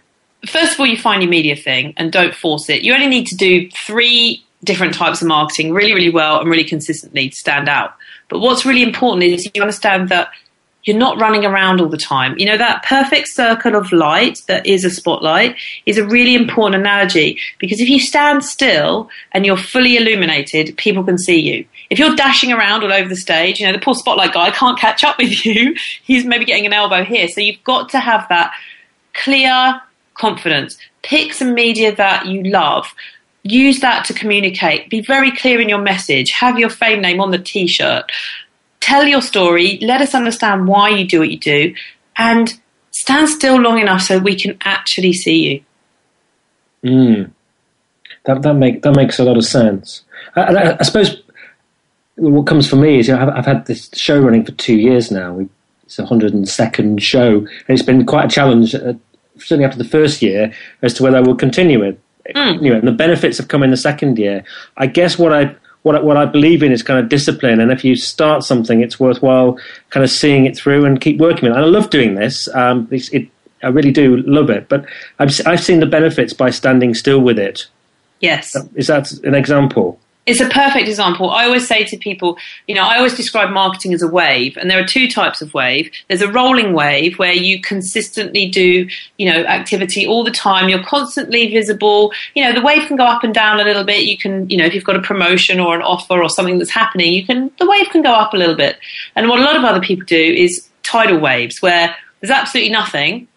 first 0.46 0.74
of 0.74 0.80
all, 0.80 0.86
you 0.86 0.98
find 0.98 1.22
your 1.22 1.30
media 1.30 1.56
thing 1.56 1.94
and 1.96 2.12
don't 2.12 2.36
force 2.36 2.70
it. 2.70 2.82
You 2.82 2.94
only 2.94 3.08
need 3.08 3.28
to 3.28 3.36
do 3.36 3.70
three 3.86 4.46
different 4.64 4.94
types 4.94 5.22
of 5.22 5.28
marketing 5.28 5.74
really, 5.74 5.94
really 5.94 6.10
well 6.10 6.40
and 6.40 6.50
really 6.50 6.64
consistently 6.64 7.30
to 7.30 7.36
stand 7.36 7.70
out. 7.70 7.96
But 8.30 8.40
what's 8.40 8.66
really 8.66 8.84
important 8.84 9.24
is 9.24 9.50
you 9.54 9.62
understand 9.62 10.10
that 10.10 10.30
you're 10.84 10.98
not 10.98 11.20
running 11.20 11.46
around 11.46 11.80
all 11.80 11.90
the 11.90 11.98
time. 11.98 12.38
You 12.38 12.46
know, 12.48 12.58
that 12.58 12.84
perfect 12.84 13.28
circle 13.30 13.76
of 13.76 13.92
light 13.92 14.40
that 14.48 14.66
is 14.66 14.84
a 14.84 14.90
spotlight 14.90 15.56
is 15.86 15.98
a 15.98 16.06
really 16.06 16.36
important 16.36 16.82
analogy 16.82 17.40
because 17.60 17.80
if 17.80 17.88
you 17.88 18.00
stand 18.00 18.44
still 18.44 19.10
and 19.32 19.46
you're 19.46 19.58
fully 19.58 19.98
illuminated, 19.98 20.76
people 20.78 21.04
can 21.04 21.18
see 21.18 21.40
you. 21.40 21.66
If 21.92 22.00
you're 22.00 22.16
dashing 22.16 22.54
around 22.54 22.84
all 22.84 22.94
over 22.94 23.10
the 23.10 23.18
stage, 23.18 23.60
you 23.60 23.68
know, 23.68 23.74
the 23.74 23.80
poor 23.80 23.94
spotlight 23.94 24.34
guy 24.34 24.50
can't 24.50 24.80
catch 24.80 25.04
up 25.04 25.18
with 25.18 25.46
you. 25.46 25.76
He's 26.04 26.24
maybe 26.26 26.46
getting 26.46 26.66
an 26.66 26.74
elbow 26.74 27.04
here. 27.04 27.28
So 27.28 27.42
you've 27.42 27.64
got 27.66 27.90
to 27.90 28.00
have 28.00 28.28
that 28.30 28.54
clear 29.14 29.82
confidence. 30.14 30.78
Pick 31.04 31.34
some 31.34 31.54
media 31.54 31.94
that 31.98 32.28
you 32.28 32.44
love. 32.44 32.88
Use 33.44 33.82
that 33.82 34.06
to 34.06 34.14
communicate. 34.14 34.90
Be 34.90 35.02
very 35.02 35.36
clear 35.36 35.60
in 35.60 35.68
your 35.68 35.82
message. 35.82 36.32
Have 36.32 36.58
your 36.58 36.70
fame 36.70 37.02
name 37.02 37.20
on 37.20 37.32
the 37.32 37.40
t 37.40 37.68
shirt. 37.68 38.10
Tell 38.80 39.06
your 39.06 39.22
story. 39.22 39.78
Let 39.82 40.00
us 40.00 40.16
understand 40.16 40.68
why 40.70 40.90
you 40.90 41.06
do 41.06 41.20
what 41.20 41.30
you 41.30 41.40
do. 41.40 41.76
And 42.18 42.58
stand 42.92 43.28
still 43.28 43.60
long 43.60 43.80
enough 43.80 44.04
so 44.04 44.18
we 44.18 44.36
can 44.36 44.58
actually 44.62 45.12
see 45.12 45.64
you. 46.84 46.90
Mm. 46.90 47.32
That 48.24 48.44
that 48.44 48.54
make 48.54 48.82
that 48.84 48.96
makes 48.96 49.20
a 49.20 49.26
lot 49.26 49.36
of 49.36 49.44
sense. 49.44 50.04
I, 50.38 50.42
I, 50.42 50.78
I 50.80 50.84
suppose 50.84 51.22
what 52.30 52.48
comes 52.48 52.70
for 52.70 52.76
me 52.76 53.00
is 53.00 53.08
you 53.08 53.16
know, 53.16 53.22
I've, 53.22 53.30
I've 53.30 53.46
had 53.46 53.66
this 53.66 53.90
show 53.94 54.20
running 54.20 54.46
for 54.46 54.52
two 54.54 54.76
years 54.76 55.12
now. 55.12 55.34
We, 55.34 55.50
it's 55.84 55.98
a 56.00 56.06
hundred 56.06 56.34
and 56.34 56.48
second 56.48 57.02
show, 57.02 57.38
and 57.38 57.70
it's 57.70 57.82
been 57.82 58.06
quite 58.06 58.26
a 58.26 58.30
challenge. 58.30 58.76
Uh, 58.76 58.94
certainly 59.38 59.66
after 59.66 59.78
the 59.78 59.90
first 59.90 60.22
year, 60.22 60.54
as 60.84 60.94
to 60.96 61.04
whether 61.04 61.18
I 61.18 61.22
will 61.22 61.36
continue 61.36 61.82
it. 61.82 62.00
Continue 62.26 62.74
it. 62.74 62.80
And 62.80 62.88
the 62.88 62.94
benefits 62.94 63.38
have 63.40 63.48
come 63.48 63.64
in 63.64 63.72
the 63.72 63.78
second 63.78 64.20
year. 64.20 64.44
I 64.78 64.88
guess 64.88 65.18
what 65.18 65.34
I 65.34 65.56
what 65.82 65.96
I, 65.96 66.00
what 66.02 66.16
I 66.16 66.26
believe 66.26 66.62
in 66.62 66.72
is 66.72 66.84
kind 66.84 67.00
of 67.00 67.10
discipline, 67.10 67.60
and 67.60 67.72
if 67.72 67.84
you 67.84 67.96
start 67.96 68.44
something, 68.44 68.82
it's 68.82 69.00
worthwhile 69.00 69.58
kind 69.90 70.04
of 70.04 70.12
seeing 70.12 70.46
it 70.46 70.56
through 70.56 70.86
and 70.86 71.02
keep 71.02 71.18
working 71.18 71.50
with 71.50 71.58
it. 71.58 71.58
And 71.58 71.66
I 71.66 71.68
love 71.68 71.90
doing 71.90 72.14
this. 72.14 72.48
Um, 72.54 72.88
it's, 72.92 73.10
it, 73.10 73.28
I 73.64 73.68
really 73.68 73.92
do 73.92 74.18
love 74.18 74.50
it, 74.50 74.70
but 74.70 74.86
I've 75.18 75.32
I've 75.48 75.64
seen 75.64 75.80
the 75.80 75.88
benefits 75.88 76.34
by 76.34 76.52
standing 76.52 76.94
still 76.94 77.20
with 77.20 77.40
it. 77.40 77.68
Yes. 78.20 78.56
Is 78.76 78.88
that 78.88 79.12
an 79.24 79.34
example? 79.34 80.00
It's 80.28 80.40
a 80.40 80.50
perfect 80.50 80.88
example. 80.88 81.32
I 81.32 81.46
always 81.46 81.68
say 81.68 81.84
to 81.84 81.98
people, 81.98 82.38
you 82.68 82.76
know, 82.76 82.84
I 82.84 82.98
always 82.98 83.16
describe 83.16 83.50
marketing 83.50 83.92
as 83.94 84.04
a 84.04 84.08
wave, 84.08 84.56
and 84.56 84.70
there 84.70 84.80
are 84.80 84.86
two 84.86 85.10
types 85.10 85.42
of 85.42 85.52
wave. 85.56 85.92
There's 86.08 86.22
a 86.22 86.32
rolling 86.32 86.74
wave 86.74 87.18
where 87.18 87.34
you 87.34 87.60
consistently 87.60 88.48
do, 88.48 88.88
you 89.18 89.32
know, 89.32 89.44
activity 89.46 90.06
all 90.06 90.24
the 90.24 90.30
time. 90.30 90.70
You're 90.70 90.84
constantly 90.84 91.52
visible. 91.52 92.14
You 92.36 92.44
know, 92.44 92.54
the 92.54 92.62
wave 92.62 92.88
can 92.88 92.98
go 92.98 93.06
up 93.06 93.24
and 93.24 93.34
down 93.34 93.60
a 93.60 93.64
little 93.64 93.84
bit. 93.84 94.06
You 94.06 94.16
can, 94.16 94.48
you 94.48 94.58
know, 94.58 94.66
if 94.66 94.76
you've 94.76 94.84
got 94.84 94.96
a 94.96 95.02
promotion 95.02 95.60
or 95.60 95.76
an 95.76 95.82
offer 95.82 96.22
or 96.22 96.30
something 96.30 96.60
that's 96.60 96.70
happening, 96.72 97.14
you 97.14 97.26
can, 97.26 97.50
the 97.58 97.68
wave 97.68 97.88
can 97.90 98.04
go 98.04 98.14
up 98.14 98.36
a 98.36 98.38
little 98.38 98.56
bit. 98.56 98.78
And 99.16 99.28
what 99.28 99.40
a 99.40 99.44
lot 99.44 99.56
of 99.56 99.64
other 99.64 99.82
people 99.82 100.06
do 100.06 100.16
is 100.16 100.70
tidal 100.84 101.20
waves 101.20 101.64
where 101.64 101.96
there's 102.20 102.32
absolutely 102.32 102.72
nothing. 102.72 103.28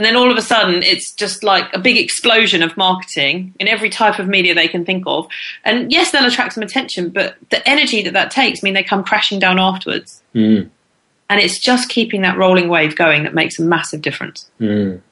And 0.00 0.04
then 0.06 0.16
all 0.16 0.30
of 0.30 0.38
a 0.38 0.40
sudden, 0.40 0.82
it's 0.82 1.12
just 1.12 1.44
like 1.44 1.66
a 1.74 1.78
big 1.78 1.98
explosion 1.98 2.62
of 2.62 2.74
marketing 2.74 3.52
in 3.60 3.68
every 3.68 3.90
type 3.90 4.18
of 4.18 4.28
media 4.28 4.54
they 4.54 4.66
can 4.66 4.82
think 4.82 5.04
of. 5.06 5.28
And 5.62 5.92
yes, 5.92 6.10
they'll 6.10 6.24
attract 6.24 6.54
some 6.54 6.62
attention, 6.62 7.10
but 7.10 7.36
the 7.50 7.68
energy 7.68 8.02
that 8.04 8.14
that 8.14 8.30
takes 8.30 8.62
mean 8.62 8.72
they 8.72 8.82
come 8.82 9.04
crashing 9.04 9.38
down 9.38 9.58
afterwards. 9.58 10.22
Mm. 10.34 10.70
And 11.28 11.38
it's 11.38 11.58
just 11.58 11.90
keeping 11.90 12.22
that 12.22 12.38
rolling 12.38 12.70
wave 12.70 12.96
going 12.96 13.24
that 13.24 13.34
makes 13.34 13.58
a 13.58 13.62
massive 13.62 14.00
difference. 14.00 14.50
Mm. 14.58 15.02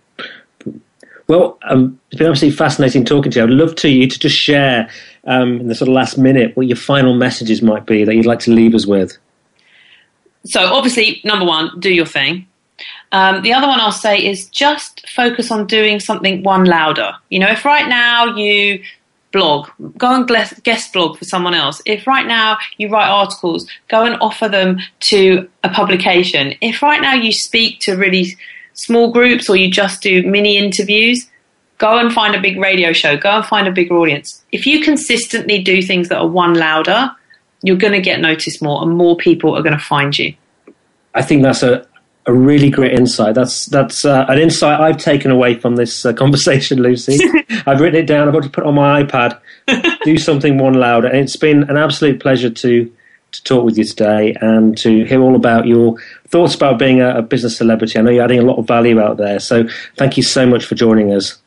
Well, 1.26 1.58
um, 1.64 2.00
it's 2.10 2.18
been 2.18 2.30
absolutely 2.30 2.56
fascinating 2.56 3.04
talking 3.04 3.30
to 3.32 3.40
you. 3.40 3.44
I'd 3.44 3.50
love 3.50 3.74
to 3.74 3.90
you 3.90 4.08
to 4.08 4.18
just 4.18 4.36
share 4.36 4.88
um, 5.26 5.60
in 5.60 5.68
the 5.68 5.74
sort 5.74 5.88
of 5.88 5.94
last 5.96 6.16
minute 6.16 6.56
what 6.56 6.66
your 6.66 6.78
final 6.78 7.12
messages 7.12 7.60
might 7.60 7.84
be 7.84 8.04
that 8.04 8.14
you'd 8.14 8.24
like 8.24 8.40
to 8.40 8.52
leave 8.52 8.74
us 8.74 8.86
with. 8.86 9.18
So 10.46 10.64
obviously, 10.64 11.20
number 11.24 11.44
one, 11.44 11.78
do 11.78 11.92
your 11.92 12.06
thing. 12.06 12.46
Um, 13.12 13.42
the 13.42 13.52
other 13.52 13.66
one 13.66 13.80
I'll 13.80 13.92
say 13.92 14.24
is 14.24 14.48
just 14.48 15.08
focus 15.08 15.50
on 15.50 15.66
doing 15.66 16.00
something 16.00 16.42
one 16.42 16.64
louder. 16.64 17.12
You 17.30 17.38
know, 17.38 17.48
if 17.48 17.64
right 17.64 17.88
now 17.88 18.36
you 18.36 18.82
blog, 19.32 19.68
go 19.96 20.14
and 20.14 20.62
guest 20.62 20.92
blog 20.92 21.18
for 21.18 21.24
someone 21.24 21.54
else. 21.54 21.82
If 21.86 22.06
right 22.06 22.26
now 22.26 22.58
you 22.76 22.88
write 22.88 23.08
articles, 23.08 23.68
go 23.88 24.04
and 24.04 24.16
offer 24.20 24.48
them 24.48 24.78
to 25.00 25.48
a 25.64 25.68
publication. 25.68 26.54
If 26.60 26.82
right 26.82 27.00
now 27.00 27.14
you 27.14 27.32
speak 27.32 27.80
to 27.80 27.96
really 27.96 28.36
small 28.74 29.12
groups 29.12 29.48
or 29.48 29.56
you 29.56 29.70
just 29.70 30.02
do 30.02 30.22
mini 30.22 30.56
interviews, 30.56 31.28
go 31.78 31.98
and 31.98 32.12
find 32.12 32.34
a 32.34 32.40
big 32.40 32.58
radio 32.58 32.92
show, 32.92 33.16
go 33.16 33.30
and 33.30 33.44
find 33.44 33.68
a 33.68 33.72
bigger 33.72 33.96
audience. 33.96 34.42
If 34.52 34.66
you 34.66 34.82
consistently 34.82 35.62
do 35.62 35.82
things 35.82 36.08
that 36.08 36.18
are 36.18 36.26
one 36.26 36.54
louder, 36.54 37.10
you're 37.62 37.76
going 37.76 37.92
to 37.92 38.00
get 38.00 38.20
noticed 38.20 38.62
more 38.62 38.82
and 38.82 38.96
more 38.96 39.16
people 39.16 39.56
are 39.56 39.62
going 39.62 39.76
to 39.76 39.84
find 39.84 40.16
you. 40.18 40.34
I 41.14 41.22
think 41.22 41.42
that's 41.42 41.62
a, 41.62 41.86
a 42.28 42.32
really 42.32 42.68
great 42.68 42.92
insight. 42.92 43.34
That's 43.34 43.66
that's 43.66 44.04
uh, 44.04 44.26
an 44.28 44.38
insight 44.38 44.80
I've 44.80 44.98
taken 44.98 45.30
away 45.30 45.58
from 45.58 45.76
this 45.76 46.04
uh, 46.04 46.12
conversation, 46.12 46.80
Lucy. 46.80 47.18
I've 47.66 47.80
written 47.80 47.98
it 47.98 48.06
down. 48.06 48.28
I've 48.28 48.34
got 48.34 48.42
to 48.44 48.50
put 48.50 48.64
it 48.64 48.66
on 48.68 48.74
my 48.74 49.02
iPad. 49.02 49.40
do 50.04 50.18
something 50.18 50.58
one 50.58 50.74
louder, 50.74 51.08
and 51.08 51.18
it's 51.18 51.36
been 51.36 51.64
an 51.64 51.76
absolute 51.76 52.20
pleasure 52.20 52.50
to 52.50 52.92
to 53.32 53.44
talk 53.44 53.64
with 53.64 53.76
you 53.76 53.84
today 53.84 54.34
and 54.40 54.76
to 54.78 55.04
hear 55.04 55.20
all 55.20 55.36
about 55.36 55.66
your 55.66 55.96
thoughts 56.28 56.54
about 56.54 56.78
being 56.78 57.00
a, 57.00 57.18
a 57.18 57.22
business 57.22 57.56
celebrity. 57.56 57.98
I 57.98 58.02
know 58.02 58.10
you're 58.10 58.24
adding 58.24 58.38
a 58.38 58.42
lot 58.42 58.58
of 58.58 58.66
value 58.66 59.00
out 59.00 59.16
there, 59.16 59.38
so 59.40 59.66
thank 59.96 60.16
you 60.16 60.22
so 60.22 60.46
much 60.46 60.66
for 60.66 60.74
joining 60.74 61.12
us. 61.12 61.38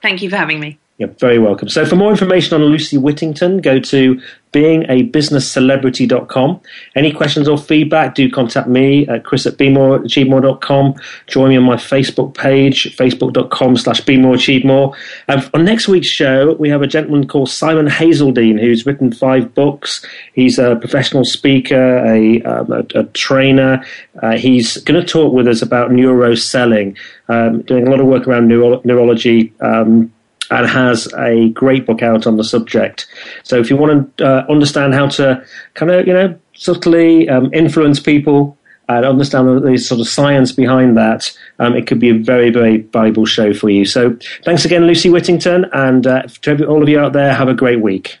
Thank 0.00 0.22
you 0.22 0.30
for 0.30 0.36
having 0.36 0.60
me. 0.60 0.78
You're 1.00 1.08
very 1.08 1.38
welcome. 1.38 1.70
So, 1.70 1.86
for 1.86 1.96
more 1.96 2.10
information 2.10 2.60
on 2.60 2.68
Lucy 2.68 2.98
Whittington, 2.98 3.62
go 3.62 3.80
to 3.80 4.20
beingabusinesscelebrity.com. 4.52 6.60
Any 6.94 7.10
questions 7.10 7.48
or 7.48 7.56
feedback, 7.56 8.14
do 8.14 8.30
contact 8.30 8.68
me 8.68 9.08
at 9.08 9.24
chris 9.24 9.46
at 9.46 9.56
bemoreachievemore.com. 9.56 10.94
Join 11.26 11.48
me 11.48 11.56
on 11.56 11.62
my 11.62 11.76
Facebook 11.76 12.36
page, 12.36 12.94
facebook.com 12.98 13.78
slash 13.78 14.02
bemoreachievemore. 14.02 14.94
And 15.26 15.50
on 15.54 15.64
next 15.64 15.88
week's 15.88 16.08
show, 16.08 16.52
we 16.56 16.68
have 16.68 16.82
a 16.82 16.86
gentleman 16.86 17.26
called 17.26 17.48
Simon 17.48 17.86
Hazeldine 17.86 18.60
who's 18.60 18.84
written 18.84 19.10
five 19.10 19.54
books. 19.54 20.04
He's 20.34 20.58
a 20.58 20.76
professional 20.76 21.24
speaker, 21.24 22.04
a, 22.04 22.42
um, 22.42 22.70
a, 22.72 22.84
a 22.94 23.04
trainer. 23.14 23.82
Uh, 24.22 24.36
he's 24.36 24.76
going 24.76 25.00
to 25.00 25.06
talk 25.06 25.32
with 25.32 25.48
us 25.48 25.62
about 25.62 25.92
neuro 25.92 26.34
selling, 26.34 26.94
um, 27.30 27.62
doing 27.62 27.86
a 27.86 27.90
lot 27.90 28.00
of 28.00 28.06
work 28.06 28.28
around 28.28 28.48
neuro- 28.48 28.82
neurology. 28.84 29.54
Um, 29.62 30.12
and 30.50 30.66
has 30.66 31.12
a 31.16 31.50
great 31.50 31.86
book 31.86 32.02
out 32.02 32.26
on 32.26 32.36
the 32.36 32.44
subject. 32.44 33.06
So 33.44 33.58
if 33.58 33.70
you 33.70 33.76
want 33.76 34.16
to 34.18 34.26
uh, 34.26 34.46
understand 34.48 34.94
how 34.94 35.08
to 35.08 35.44
kind 35.74 35.92
of, 35.92 36.06
you 36.06 36.12
know, 36.12 36.38
subtly 36.54 37.28
um, 37.28 37.52
influence 37.54 38.00
people 38.00 38.56
and 38.88 39.06
understand 39.06 39.62
the, 39.62 39.78
sort 39.78 40.00
of 40.00 40.08
science 40.08 40.50
behind 40.50 40.96
that, 40.96 41.30
um, 41.60 41.76
it 41.76 41.86
could 41.86 42.00
be 42.00 42.10
a 42.10 42.14
very, 42.14 42.50
very 42.50 42.78
valuable 42.78 43.24
show 43.24 43.54
for 43.54 43.70
you. 43.70 43.84
So 43.84 44.16
thanks 44.44 44.64
again, 44.64 44.86
Lucy 44.86 45.08
Whittington, 45.08 45.66
and 45.72 46.06
uh, 46.06 46.22
to 46.42 46.66
all 46.66 46.82
of 46.82 46.88
you 46.88 46.98
out 46.98 47.12
there, 47.12 47.32
have 47.32 47.48
a 47.48 47.54
great 47.54 47.80
week. 47.80 48.18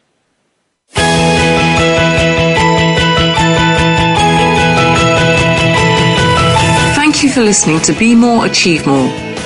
Thank 6.94 7.24
you 7.24 7.30
for 7.30 7.40
listening 7.40 7.80
to 7.80 7.92
Be 7.92 8.14
More, 8.14 8.46
Achieve 8.46 8.86
More. 8.86 9.29